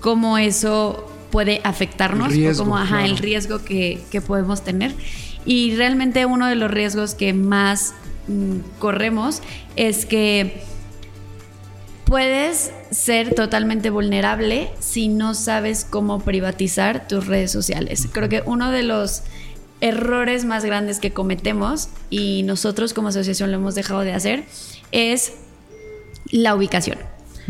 cómo 0.00 0.38
eso 0.38 1.10
puede 1.30 1.60
afectarnos 1.64 2.28
El 2.28 2.34
riesgo, 2.34 2.62
o 2.62 2.66
como 2.66 2.76
ajá, 2.76 2.98
claro. 2.98 3.04
el 3.06 3.18
riesgo 3.18 3.64
que, 3.64 4.00
que 4.10 4.20
podemos 4.20 4.62
tener. 4.62 4.94
Y 5.46 5.74
realmente 5.74 6.26
uno 6.26 6.46
de 6.46 6.54
los 6.54 6.70
riesgos 6.70 7.14
que 7.14 7.32
más 7.32 7.94
mm, 8.28 8.78
corremos 8.78 9.42
es 9.76 10.06
que 10.06 10.62
puedes 12.14 12.70
ser 12.92 13.34
totalmente 13.34 13.90
vulnerable 13.90 14.70
si 14.78 15.08
no 15.08 15.34
sabes 15.34 15.84
cómo 15.84 16.20
privatizar 16.20 17.08
tus 17.08 17.26
redes 17.26 17.50
sociales. 17.50 18.06
Creo 18.12 18.28
que 18.28 18.44
uno 18.46 18.70
de 18.70 18.84
los 18.84 19.22
errores 19.80 20.44
más 20.44 20.64
grandes 20.64 21.00
que 21.00 21.10
cometemos 21.10 21.88
y 22.10 22.44
nosotros 22.44 22.94
como 22.94 23.08
asociación 23.08 23.50
lo 23.50 23.56
hemos 23.56 23.74
dejado 23.74 24.02
de 24.02 24.12
hacer 24.12 24.44
es 24.92 25.32
la 26.30 26.54
ubicación. 26.54 26.98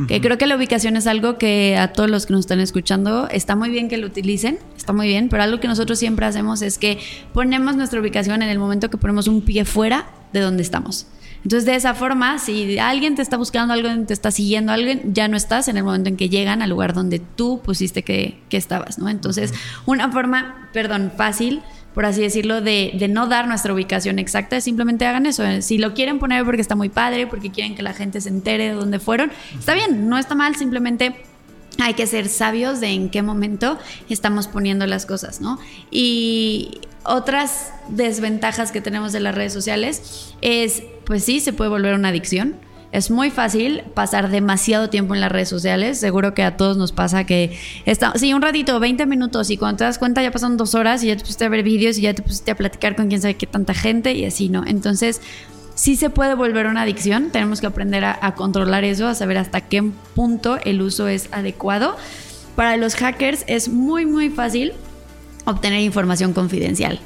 Que 0.09 0.23
creo 0.23 0.39
que 0.39 0.47
la 0.47 0.57
ubicación 0.57 0.97
es 0.97 1.07
algo 1.07 1.37
que 1.37 1.77
a 1.77 1.93
todos 1.93 2.09
los 2.09 2.25
que 2.25 2.33
nos 2.33 2.41
están 2.41 2.61
escuchando 2.61 3.29
está 3.29 3.57
muy 3.57 3.69
bien 3.69 3.91
que 3.91 3.99
lo 3.99 4.07
utilicen, 4.07 4.59
está 4.79 4.95
muy 4.95 5.09
bien, 5.09 5.29
pero 5.29 5.43
algo 5.43 5.61
que 5.61 5.69
nosotros 5.69 5.99
siempre 5.99 6.25
hacemos 6.25 6.63
es 6.63 6.79
que 6.79 6.99
ponemos 7.35 7.77
nuestra 7.77 8.01
ubicación 8.01 8.41
en 8.41 8.49
el 8.49 8.59
momento 8.59 8.89
que 8.89 8.97
ponemos 8.97 9.29
un 9.29 9.43
pie 9.43 9.67
fuera 9.67 10.07
de 10.33 10.41
donde 10.41 10.63
estamos. 10.63 11.07
Entonces, 11.45 11.67
de 11.67 11.77
esa 11.77 11.95
forma, 11.95 12.39
si 12.39 12.79
alguien 12.79 13.15
te 13.15 13.23
está 13.23 13.37
buscando, 13.37 13.75
alguien 13.75 14.07
te 14.07 14.15
está 14.15 14.31
siguiendo, 14.31 14.73
alguien, 14.73 15.13
ya 15.15 15.29
no 15.29 15.37
estás 15.37 15.69
en 15.69 15.77
el 15.77 15.85
momento 15.85 16.09
en 16.09 16.17
que 16.17 16.31
llegan 16.31 16.63
al 16.63 16.71
lugar 16.71 16.95
donde 16.95 17.19
tú 17.19 17.61
pusiste 17.63 18.03
que, 18.03 18.41
que 18.49 18.57
estabas, 18.57 18.99
¿no? 18.99 19.11
Entonces, 19.11 19.53
una 19.85 20.11
forma, 20.11 20.71
perdón, 20.73 21.13
fácil, 21.15 21.63
por 21.95 22.07
así 22.07 22.23
decirlo, 22.23 22.63
de, 22.63 22.93
de 22.99 23.09
no 23.09 23.27
dar 23.29 23.47
nuestra 23.47 23.75
ubicación 23.75 24.19
exacta, 24.19 24.57
es 24.57 24.65
simplemente 24.65 25.07
hagan 25.07 25.27
eso. 25.27 25.45
Si 25.61 25.77
lo 25.77 25.93
quieren 25.93 26.19
poner 26.19 26.45
porque 26.45 26.63
está 26.63 26.75
muy 26.75 26.89
padre, 26.89 27.27
porque 27.27 27.51
quieren 27.51 27.75
que 27.75 27.83
la 27.83 27.93
gente 27.93 28.23
se 28.23 28.31
entere 28.31 28.69
de 28.69 28.75
dónde 28.75 28.99
fueron, 28.99 29.31
está 29.59 29.75
bien, 29.75 30.09
no 30.09 30.19
está 30.19 30.35
mal, 30.35 30.57
simplemente 30.57 31.15
hay 31.79 31.95
que 31.95 32.07
ser 32.07 32.29
sabios 32.29 32.81
de 32.81 32.89
en 32.89 33.11
qué 33.11 33.23
momento 33.23 33.79
estamos 34.09 34.49
poniendo 34.49 34.87
las 34.87 35.07
cosas, 35.07 35.41
¿no? 35.41 35.59
Y 35.91 36.81
otras 37.05 37.73
desventajas 37.89 38.73
que 38.73 38.81
tenemos 38.81 39.13
de 39.13 39.21
las 39.21 39.35
redes 39.35 39.53
sociales 39.53 40.35
es, 40.41 40.83
pues 41.05 41.25
sí, 41.25 41.41
se 41.41 41.53
puede 41.53 41.71
volver 41.71 41.95
una 41.95 42.09
adicción. 42.09 42.57
Es 42.93 43.11
muy 43.11 43.31
fácil 43.31 43.83
pasar 43.95 44.31
demasiado 44.31 44.89
tiempo 44.89 45.15
en 45.15 45.21
las 45.21 45.33
redes 45.33 45.49
sociales. 45.49 45.99
Seguro 45.99 46.33
que 46.33 46.45
a 46.45 46.57
todos 46.57 46.77
nos 46.77 46.93
pasa 46.93 47.25
que 47.25 47.59
está, 47.87 48.13
sí, 48.17 48.33
un 48.33 48.41
ratito, 48.41 48.79
20 48.79 49.05
minutos, 49.07 49.51
y 49.51 49.57
cuando 49.57 49.79
te 49.79 49.85
das 49.85 49.99
cuenta 49.99 50.23
ya 50.23 50.31
pasan 50.31 50.57
dos 50.57 50.77
horas 50.77 51.03
y 51.03 51.09
ya 51.09 51.17
te 51.17 51.23
pusiste 51.23 51.45
a 51.45 51.49
ver 51.49 51.65
vídeos 51.65 51.99
y 51.99 52.03
ya 52.03 52.15
te 52.15 52.23
pusiste 52.23 52.53
a 52.53 52.55
platicar 52.55 52.95
con 52.95 53.09
quién 53.09 53.21
sabe 53.21 53.35
qué 53.35 53.49
tanta 53.49 53.75
gente 53.75 54.13
y 54.13 54.25
así, 54.25 54.49
¿no? 54.49 54.65
Entonces, 54.65 55.21
sí 55.75 55.97
se 55.97 56.09
puede 56.09 56.35
volver 56.35 56.69
una 56.69 56.83
adicción. 56.83 57.31
Tenemos 57.31 57.61
que 57.61 57.67
aprender 57.67 58.05
a, 58.05 58.17
a 58.21 58.37
controlar 58.37 58.85
eso, 58.85 59.09
a 59.09 59.15
saber 59.17 59.39
hasta 59.39 59.61
qué 59.63 59.83
punto 60.15 60.59
el 60.65 60.81
uso 60.81 61.09
es 61.09 61.29
adecuado. 61.33 61.97
Para 62.55 62.77
los 62.77 62.95
hackers 62.95 63.43
es 63.49 63.69
muy, 63.69 64.07
muy 64.07 64.31
fácil 64.31 64.73
obtener 65.45 65.81
información 65.81 66.33
confidencial. 66.33 67.01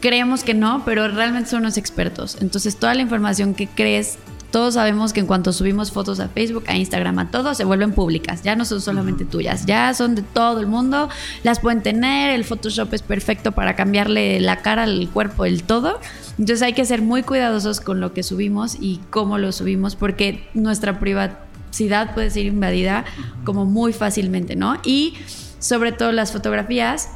Creemos 0.00 0.44
que 0.44 0.54
no, 0.54 0.82
pero 0.84 1.08
realmente 1.08 1.50
son 1.50 1.60
unos 1.60 1.76
expertos. 1.76 2.38
Entonces, 2.40 2.76
toda 2.76 2.94
la 2.94 3.02
información 3.02 3.54
que 3.54 3.66
crees, 3.66 4.18
todos 4.50 4.74
sabemos 4.74 5.12
que 5.12 5.20
en 5.20 5.26
cuanto 5.26 5.52
subimos 5.52 5.92
fotos 5.92 6.20
a 6.20 6.28
Facebook, 6.28 6.64
a 6.68 6.76
Instagram, 6.76 7.18
a 7.18 7.30
todo, 7.30 7.54
se 7.54 7.64
vuelven 7.64 7.92
públicas. 7.92 8.42
Ya 8.42 8.56
no 8.56 8.64
son 8.64 8.80
solamente 8.80 9.24
tuyas, 9.24 9.66
ya 9.66 9.92
son 9.94 10.14
de 10.14 10.22
todo 10.22 10.60
el 10.60 10.66
mundo. 10.66 11.08
Las 11.42 11.60
pueden 11.60 11.82
tener. 11.82 12.30
El 12.30 12.44
Photoshop 12.44 12.92
es 12.94 13.02
perfecto 13.02 13.52
para 13.52 13.76
cambiarle 13.76 14.40
la 14.40 14.56
cara, 14.58 14.84
el 14.84 15.08
cuerpo, 15.08 15.44
el 15.44 15.62
todo. 15.62 16.00
Entonces, 16.38 16.62
hay 16.62 16.72
que 16.72 16.84
ser 16.84 17.02
muy 17.02 17.22
cuidadosos 17.22 17.80
con 17.80 18.00
lo 18.00 18.12
que 18.12 18.22
subimos 18.22 18.76
y 18.80 19.00
cómo 19.10 19.38
lo 19.38 19.52
subimos, 19.52 19.96
porque 19.96 20.48
nuestra 20.54 20.98
privacidad 21.00 22.14
puede 22.14 22.30
ser 22.30 22.46
invadida 22.46 23.04
como 23.44 23.64
muy 23.64 23.92
fácilmente, 23.92 24.56
¿no? 24.56 24.78
Y 24.84 25.14
sobre 25.58 25.92
todo 25.92 26.12
las 26.12 26.32
fotografías 26.32 27.08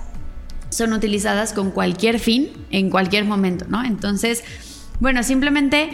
son 0.70 0.92
utilizadas 0.92 1.52
con 1.52 1.70
cualquier 1.70 2.18
fin 2.18 2.48
en 2.70 2.90
cualquier 2.90 3.24
momento, 3.24 3.66
¿no? 3.68 3.84
Entonces, 3.84 4.42
bueno, 5.00 5.22
simplemente 5.22 5.90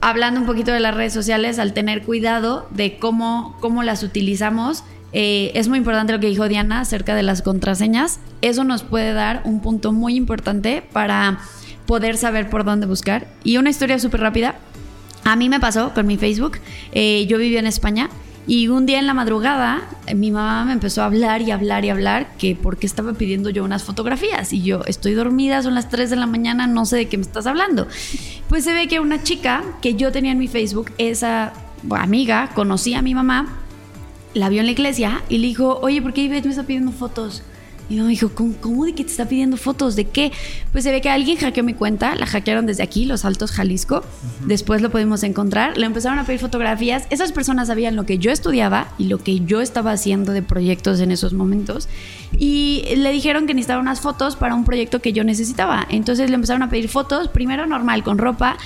hablando 0.00 0.40
un 0.40 0.46
poquito 0.46 0.72
de 0.72 0.80
las 0.80 0.94
redes 0.94 1.12
sociales, 1.12 1.58
al 1.58 1.72
tener 1.72 2.02
cuidado 2.02 2.68
de 2.70 2.98
cómo, 2.98 3.56
cómo 3.60 3.82
las 3.82 4.02
utilizamos, 4.02 4.84
eh, 5.12 5.52
es 5.54 5.68
muy 5.68 5.78
importante 5.78 6.12
lo 6.12 6.20
que 6.20 6.26
dijo 6.26 6.48
Diana 6.48 6.80
acerca 6.80 7.14
de 7.14 7.22
las 7.22 7.42
contraseñas. 7.42 8.20
Eso 8.42 8.64
nos 8.64 8.82
puede 8.82 9.12
dar 9.12 9.42
un 9.44 9.60
punto 9.60 9.92
muy 9.92 10.16
importante 10.16 10.82
para 10.92 11.40
poder 11.86 12.16
saber 12.16 12.50
por 12.50 12.64
dónde 12.64 12.86
buscar. 12.86 13.26
Y 13.44 13.56
una 13.56 13.70
historia 13.70 13.98
súper 13.98 14.20
rápida. 14.20 14.56
A 15.24 15.36
mí 15.36 15.48
me 15.48 15.60
pasó 15.60 15.94
con 15.94 16.06
mi 16.06 16.16
Facebook. 16.16 16.58
Eh, 16.92 17.26
yo 17.26 17.38
vivía 17.38 17.60
en 17.60 17.66
España 17.66 18.10
y 18.48 18.68
un 18.68 18.86
día 18.86 18.98
en 18.98 19.06
la 19.06 19.14
madrugada 19.14 19.82
eh, 20.06 20.14
mi 20.14 20.30
mamá 20.30 20.64
me 20.64 20.72
empezó 20.72 21.02
a 21.02 21.04
hablar 21.04 21.42
y 21.42 21.50
hablar 21.50 21.84
y 21.84 21.90
hablar 21.90 22.34
que 22.38 22.56
porque 22.56 22.86
estaba 22.86 23.12
pidiendo 23.12 23.50
yo 23.50 23.62
unas 23.62 23.84
fotografías 23.84 24.52
y 24.54 24.62
yo 24.62 24.80
estoy 24.86 25.12
dormida, 25.12 25.62
son 25.62 25.74
las 25.74 25.90
3 25.90 26.08
de 26.10 26.16
la 26.16 26.26
mañana, 26.26 26.66
no 26.66 26.86
sé 26.86 26.96
de 26.96 27.08
qué 27.08 27.18
me 27.18 27.22
estás 27.22 27.46
hablando. 27.46 27.86
Pues 28.48 28.64
se 28.64 28.72
ve 28.72 28.88
que 28.88 29.00
una 29.00 29.22
chica 29.22 29.62
que 29.82 29.94
yo 29.94 30.10
tenía 30.10 30.32
en 30.32 30.38
mi 30.38 30.48
Facebook, 30.48 30.90
esa 30.96 31.52
amiga, 31.90 32.50
conocía 32.54 33.00
a 33.00 33.02
mi 33.02 33.14
mamá, 33.14 33.58
la 34.32 34.48
vio 34.48 34.60
en 34.60 34.66
la 34.66 34.72
iglesia 34.72 35.22
y 35.28 35.38
le 35.38 35.48
dijo, 35.48 35.78
oye, 35.82 36.00
¿por 36.00 36.14
qué 36.14 36.22
Ivette 36.22 36.46
me 36.46 36.50
está 36.50 36.64
pidiendo 36.64 36.90
fotos? 36.90 37.42
Y 37.90 38.00
me 38.00 38.08
dijo, 38.08 38.30
¿cómo, 38.34 38.54
¿cómo, 38.60 38.84
de 38.84 38.94
que 38.94 39.02
te 39.02 39.10
está 39.10 39.26
pidiendo 39.26 39.56
fotos? 39.56 39.96
¿De 39.96 40.04
qué? 40.04 40.30
Pues 40.72 40.84
se 40.84 40.90
ve 40.90 41.00
que 41.00 41.08
alguien 41.08 41.38
hackeó 41.38 41.64
mi 41.64 41.72
cuenta, 41.72 42.14
la 42.16 42.26
hackearon 42.26 42.66
desde 42.66 42.82
aquí, 42.82 43.06
Los 43.06 43.24
Altos, 43.24 43.50
Jalisco. 43.52 44.02
Después 44.44 44.82
lo 44.82 44.90
pudimos 44.90 45.22
encontrar, 45.22 45.78
le 45.78 45.86
empezaron 45.86 46.18
a 46.18 46.24
pedir 46.24 46.40
fotografías. 46.40 47.06
Esas 47.08 47.32
personas 47.32 47.68
sabían 47.68 47.96
lo 47.96 48.04
que 48.04 48.18
yo 48.18 48.30
estudiaba 48.30 48.88
y 48.98 49.04
lo 49.04 49.18
que 49.18 49.40
yo 49.40 49.62
estaba 49.62 49.92
haciendo 49.92 50.32
de 50.32 50.42
proyectos 50.42 51.00
en 51.00 51.10
esos 51.10 51.32
momentos. 51.32 51.88
Y 52.38 52.84
le 52.96 53.10
dijeron 53.10 53.46
que 53.46 53.54
necesitaba 53.54 53.80
unas 53.80 54.00
fotos 54.00 54.36
para 54.36 54.54
un 54.54 54.64
proyecto 54.64 55.00
que 55.00 55.14
yo 55.14 55.24
necesitaba. 55.24 55.86
Entonces 55.88 56.28
le 56.28 56.34
empezaron 56.34 56.62
a 56.62 56.68
pedir 56.68 56.90
fotos, 56.90 57.28
primero 57.28 57.66
normal, 57.66 58.02
con 58.02 58.18
ropa. 58.18 58.58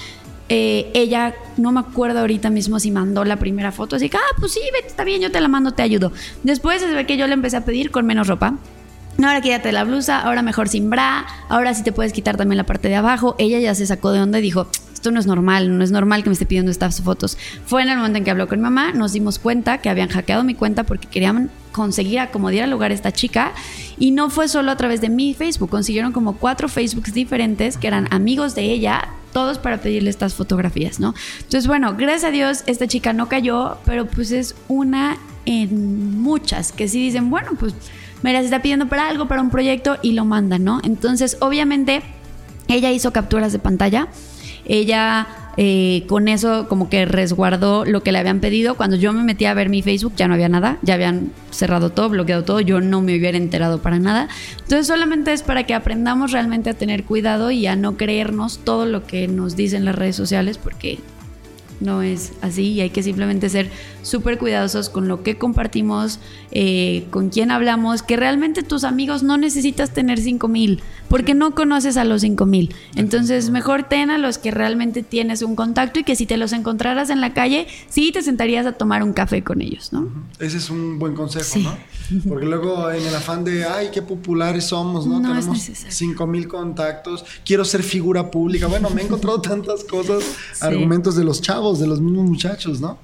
Eh, 0.49 0.91
ella, 0.95 1.35
no 1.57 1.70
me 1.70 1.81
acuerdo 1.81 2.18
ahorita 2.18 2.51
mismo 2.51 2.81
si 2.81 2.91
mandó 2.91 3.25
la 3.25 3.37
primera 3.37 3.73
foto, 3.73 3.97
así 3.97 4.11
que, 4.11 4.18
ah, 4.18 4.37
pues 4.39 4.53
sí, 4.53 4.61
vete, 4.73 4.89
está 4.89 5.03
bien, 5.05 5.23
yo 5.23 5.31
te 5.31 5.41
la 5.41 5.49
mando, 5.49 5.73
te 5.73 5.83
ayudo. 5.83 6.12
Después 6.43 6.83
se 6.83 6.93
ve 6.93 7.07
que 7.07 7.16
yo 7.16 7.27
le 7.27 7.33
empecé 7.33 7.57
a 7.57 7.64
pedir 7.64 7.91
con 7.91 8.05
menos 8.05 8.27
ropa 8.27 8.59
ahora 9.19 9.41
quítate 9.41 9.73
la 9.73 9.85
blusa, 9.85 10.21
ahora 10.21 10.43
mejor 10.43 10.69
sin 10.69 10.91
bra, 10.91 11.27
ahora 11.49 11.75
sí 11.75 11.83
te 11.83 11.93
puedes 11.93 12.13
quitar 12.13 12.37
también 12.37 12.57
la 12.57 12.65
parte 12.65 12.89
de 12.89 12.97
abajo. 12.97 13.37
Ella 13.39 13.59
ya 13.59 13.75
se 13.75 13.87
sacó 13.87 14.13
de 14.13 14.21
onda 14.21 14.39
y 14.39 14.43
dijo, 14.43 14.69
esto 15.03 15.11
no 15.11 15.19
es 15.19 15.27
normal, 15.27 15.77
no 15.77 15.83
es 15.83 15.91
normal 15.91 16.23
que 16.23 16.31
me 16.31 16.35
esté 16.35 16.47
pidiendo 16.47 16.71
estas 16.71 17.01
fotos. 17.03 17.37
Fue 17.67 17.83
en 17.83 17.89
el 17.89 17.97
momento 17.97 18.19
en 18.19 18.25
que 18.25 18.31
habló 18.31 18.47
con 18.47 18.59
mi 18.59 18.63
mamá, 18.63 18.93
nos 18.93 19.13
dimos 19.13 19.41
cuenta 19.41 19.79
que 19.79 19.89
habían 19.89 20.09
hackeado 20.09 20.45
mi 20.45 20.55
cuenta 20.55 20.85
porque 20.85 21.09
querían 21.09 21.51
conseguir 21.73 22.21
acomodar 22.21 22.69
lugar 22.69 22.93
a 22.93 22.95
esta 22.95 23.11
chica 23.11 23.53
y 23.99 24.13
no 24.13 24.31
fue 24.31 24.47
solo 24.47 24.71
a 24.71 24.77
través 24.77 25.01
de 25.01 25.09
mi 25.09 25.35
Facebook, 25.35 25.71
consiguieron 25.71 26.13
como 26.13 26.37
cuatro 26.37 26.69
Facebooks 26.69 27.13
diferentes 27.15 27.77
que 27.79 27.89
eran 27.89 28.07
amigos 28.13 28.55
de 28.55 28.63
ella, 28.63 29.09
todos 29.33 29.59
para 29.59 29.79
pedirle 29.79 30.11
estas 30.11 30.35
fotografías, 30.35 31.01
¿no? 31.01 31.15
Entonces, 31.39 31.67
bueno, 31.67 31.97
gracias 31.97 32.25
a 32.25 32.31
Dios 32.31 32.63
esta 32.67 32.87
chica 32.87 33.13
no 33.13 33.29
cayó, 33.29 33.79
pero 33.85 34.07
pues 34.07 34.31
es 34.31 34.55
una 34.69 35.17
en 35.47 36.21
muchas 36.21 36.71
que 36.71 36.87
sí 36.87 37.01
dicen, 37.01 37.29
bueno, 37.29 37.53
pues 37.59 37.75
mira, 38.23 38.41
se 38.41 38.47
está 38.47 38.62
pidiendo 38.62 38.89
para 38.89 39.09
algo, 39.09 39.29
para 39.29 39.43
un 39.43 39.51
proyecto 39.51 39.99
y 40.03 40.12
lo 40.12 40.25
mandan, 40.25 40.64
¿no? 40.64 40.81
Entonces, 40.85 41.37
obviamente, 41.41 42.03
ella 42.68 42.91
hizo 42.91 43.12
capturas 43.12 43.53
de 43.53 43.59
pantalla, 43.59 44.09
ella 44.64 45.27
eh, 45.59 46.05
con 46.09 46.29
eso 46.29 46.66
como 46.66 46.89
que 46.89 47.05
resguardó 47.05 47.85
lo 47.85 48.03
que 48.03 48.12
le 48.12 48.18
habían 48.18 48.41
pedido. 48.41 48.75
Cuando 48.75 48.97
yo 48.97 49.12
me 49.12 49.23
metí 49.23 49.45
a 49.45 49.55
ver 49.55 49.68
mi 49.68 49.83
Facebook 49.83 50.14
ya 50.16 50.29
no 50.29 50.35
había 50.35 50.49
nada, 50.49 50.79
ya 50.83 50.95
habían 50.95 51.31
cerrado 51.51 51.91
todo, 51.91 52.09
bloqueado 52.09 52.45
todo, 52.45 52.61
yo 52.61 52.81
no 52.81 53.03
me 53.03 53.16
hubiera 53.16 53.37
enterado 53.37 53.83
para 53.83 53.99
nada. 53.99 54.29
Entonces 54.55 54.87
solamente 54.87 55.33
es 55.33 55.43
para 55.43 55.64
que 55.64 55.75
aprendamos 55.75 56.33
realmente 56.33 56.70
a 56.70 56.75
tener 56.75 57.05
cuidado 57.05 57.51
y 57.51 57.66
a 57.66 57.77
no 57.77 57.97
creernos 57.97 58.61
todo 58.64 58.87
lo 58.87 59.07
que 59.07 59.29
nos 59.29 59.57
dicen 59.57 59.85
las 59.85 59.95
redes 59.95 60.16
sociales 60.16 60.57
porque 60.57 60.99
no 61.83 62.03
es 62.03 62.33
así 62.41 62.72
y 62.72 62.80
hay 62.80 62.91
que 62.91 63.03
simplemente 63.03 63.49
ser 63.49 63.70
súper 64.03 64.39
cuidadosos 64.39 64.89
con 64.89 65.09
lo 65.09 65.22
que 65.22 65.37
compartimos, 65.39 66.18
eh, 66.51 67.07
con 67.11 67.30
quién 67.30 67.51
hablamos, 67.51 68.03
que 68.03 68.16
realmente 68.16 68.62
tus 68.62 68.85
amigos 68.85 69.22
no 69.22 69.37
necesitas 69.37 69.93
tener 69.93 70.18
5 70.18 70.49
mil, 70.49 70.83
porque 71.09 71.35
no 71.35 71.55
conoces 71.55 71.97
a 71.97 72.05
los 72.05 72.22
5 72.22 72.47
mil. 72.47 72.74
Entonces 72.97 73.51
mejor 73.51 73.85
ten 73.85 74.11
a 74.11 74.18
los 74.18 74.39
que 74.39 74.51
realmente 74.51 75.03
tienes 75.03 75.43
un 75.43 75.57
contacto 75.57 76.01
y 76.01 76.05
que 76.05 76.16
si 76.16 76.26
te 76.26 76.37
los 76.37 76.53
encontraras 76.53 77.11
en 77.11 77.20
la 77.20 77.35
calle, 77.35 77.66
sí 77.89 78.12
te 78.12 78.22
sentarías 78.22 78.66
a 78.66 78.72
tomar 78.72 79.03
un 79.03 79.12
café 79.12 79.43
con 79.43 79.62
ellos, 79.62 79.93
¿no? 79.93 80.11
Ese 80.39 80.59
es 80.59 80.70
un 80.70 80.99
buen 80.99 81.14
consejo, 81.14 81.59
¿no? 81.59 81.76
Porque 82.28 82.47
luego 82.47 82.91
en 82.91 83.07
el 83.07 83.14
afán 83.14 83.45
de, 83.45 83.64
ay, 83.64 83.89
qué 83.93 84.03
populares 84.03 84.64
somos, 84.66 85.07
¿no? 85.07 85.20
No 85.20 85.28
Tenemos 85.28 85.57
necesario. 85.57 85.93
5 85.93 86.26
mil 86.26 86.49
contactos, 86.49 87.24
quiero 87.45 87.64
ser 87.64 87.83
figura 87.83 88.30
pública. 88.30 88.66
Bueno, 88.66 88.91
me 88.91 89.03
he 89.03 89.05
encontrado 89.05 89.41
tantas 89.41 89.85
cosas, 89.85 90.24
argumentos 90.61 91.16
de 91.16 91.24
los 91.24 91.41
chavos, 91.41 91.72
de 91.81 91.87
los 91.87 92.01
mismos 92.01 92.25
muchachos, 92.27 92.81
¿no? 92.81 92.99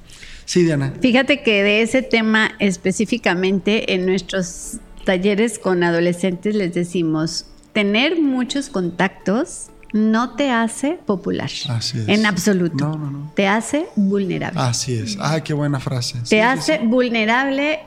Sí, 0.45 0.63
Diana. 0.63 0.95
Fíjate 1.01 1.43
que 1.43 1.63
de 1.63 1.83
ese 1.83 2.03
tema 2.03 2.53
específicamente 2.59 3.95
en 3.95 4.07
nuestros 4.07 4.79
talleres 5.05 5.59
con 5.59 5.83
adolescentes 5.83 6.55
les 6.55 6.75
decimos, 6.75 7.47
tener 7.73 8.21
muchos 8.21 8.71
contactos 8.71 9.69
no 9.93 10.37
te 10.37 10.51
hace 10.51 10.99
popular. 11.07 11.51
Así 11.69 11.99
es. 11.99 12.09
En 12.09 12.27
absoluto. 12.27 12.89
No, 12.89 12.99
no, 12.99 13.11
no. 13.11 13.33
Te 13.35 13.47
hace 13.47 13.87
vulnerable. 13.97 14.61
Así 14.61 14.95
es. 14.95 15.17
Ah, 15.21 15.43
qué 15.43 15.55
buena 15.55 15.81
frase. 15.81 16.19
Te 16.21 16.27
sí, 16.27 16.41
hace 16.41 16.79
sí. 16.79 16.87
vulnerable, 16.87 17.81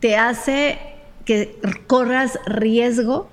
te 0.00 0.16
hace 0.16 0.78
que 1.24 1.58
corras 1.86 2.38
riesgo, 2.46 3.30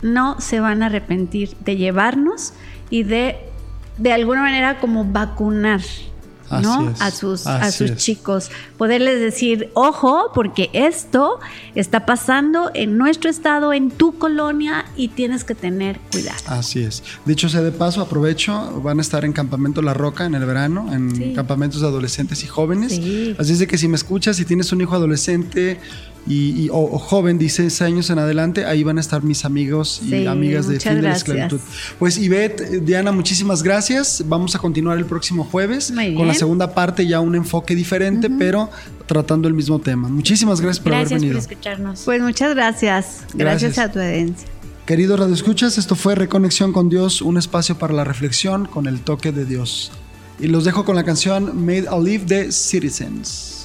no 0.02 0.40
se 0.40 0.60
van 0.60 0.82
a 0.82 0.86
arrepentir 0.86 1.56
de 1.64 1.76
llevarnos 1.76 2.52
y 2.90 3.02
de 3.04 3.36
de 3.98 4.12
alguna 4.12 4.40
manera 4.42 4.78
como 4.80 5.04
vacunar. 5.04 5.80
¿no? 6.62 6.90
Es, 6.90 7.00
A 7.00 7.12
sus, 7.12 7.46
a 7.46 7.70
sus 7.70 7.90
es. 7.92 7.96
chicos, 7.98 8.50
poderles 8.76 9.20
decir, 9.20 9.70
ojo, 9.74 10.32
porque 10.34 10.68
esto 10.72 11.38
está 11.76 12.06
pasando 12.06 12.72
en 12.74 12.98
nuestro 12.98 13.30
estado, 13.30 13.72
en 13.72 13.90
tu 13.92 14.18
colonia 14.18 14.84
y 14.96 15.08
tienes 15.08 15.44
que 15.44 15.54
tener 15.54 16.00
cuidado. 16.10 16.38
Así 16.48 16.80
es. 16.82 17.04
Dicho 17.24 17.48
sea 17.48 17.60
de 17.60 17.70
paso, 17.70 18.00
aprovecho, 18.00 18.80
van 18.82 18.98
a 18.98 19.02
estar 19.02 19.24
en 19.24 19.32
Campamento 19.32 19.80
La 19.80 19.94
Roca 19.94 20.24
en 20.24 20.34
el 20.34 20.44
verano, 20.44 20.92
en 20.92 21.14
Sí. 21.14 21.32
campamentos 21.36 21.82
de 21.82 21.86
adolescentes 21.86 22.42
y 22.42 22.48
jóvenes. 22.48 22.96
Sí. 22.96 23.36
Así 23.38 23.52
es 23.52 23.60
de 23.60 23.68
que 23.68 23.78
si 23.78 23.86
me 23.86 23.94
escuchas, 23.94 24.36
si 24.36 24.44
tienes 24.44 24.72
un 24.72 24.80
hijo 24.80 24.96
adolescente 24.96 25.78
y, 26.26 26.64
y- 26.64 26.68
o, 26.68 26.76
o 26.78 26.98
joven, 26.98 27.38
16 27.38 27.80
años 27.82 28.10
en 28.10 28.18
adelante, 28.18 28.64
ahí 28.66 28.82
van 28.82 28.98
a 28.98 29.00
estar 29.00 29.22
mis 29.22 29.44
amigos 29.44 30.00
y 30.04 30.10
Sí, 30.10 30.26
amigas 30.26 30.68
de 30.68 30.78
Fin 30.78 30.94
de 30.96 31.02
la 31.02 31.08
gracias. 31.10 31.28
Esclavitud. 31.28 31.60
Pues 31.98 32.18
Ivette, 32.18 32.60
eh, 32.60 32.80
Diana, 32.84 33.10
muchísimas 33.12 33.62
gracias. 33.62 34.22
Vamos 34.26 34.54
a 34.54 34.58
continuar 34.58 34.98
el 34.98 35.06
próximo 35.06 35.44
jueves 35.44 35.92
con 36.16 36.26
la 36.26 36.34
segunda 36.34 36.74
parte, 36.74 37.06
ya 37.06 37.20
un 37.20 37.34
enfoque 37.34 37.74
diferente, 37.74 38.28
pero 38.30 38.68
tratando 39.06 39.48
el 39.48 39.54
mismo 39.54 39.78
tema. 39.78 40.08
Muchísimas 40.08 40.60
gracias 40.60 40.80
por 40.82 40.92
Gracias 40.92 41.10
haber 41.12 41.18
por 41.20 41.26
venido. 41.28 41.38
escucharnos. 41.38 42.02
Pues 42.04 42.22
muchas 42.22 42.54
gracias. 42.54 43.06
Gracias, 43.34 43.74
Gracias. 43.74 43.78
a 43.78 43.90
tu 43.92 43.98
audiencia. 43.98 44.48
Queridos 44.86 45.20
radioescuchas, 45.20 45.78
esto 45.78 45.94
fue 45.94 46.14
Reconexión 46.16 46.72
con 46.72 46.88
Dios, 46.88 47.22
un 47.22 47.38
espacio 47.38 47.78
para 47.78 47.92
la 47.94 48.02
reflexión 48.04 48.66
con 48.66 48.86
el 48.86 49.00
toque 49.00 49.30
de 49.32 49.44
Dios. 49.44 49.92
Y 50.40 50.46
los 50.48 50.64
dejo 50.64 50.84
con 50.84 50.96
la 50.96 51.04
canción 51.04 51.64
Made 51.64 51.86
a 51.88 51.98
Live 51.98 52.24
de 52.24 52.50
Citizens. 52.50 53.59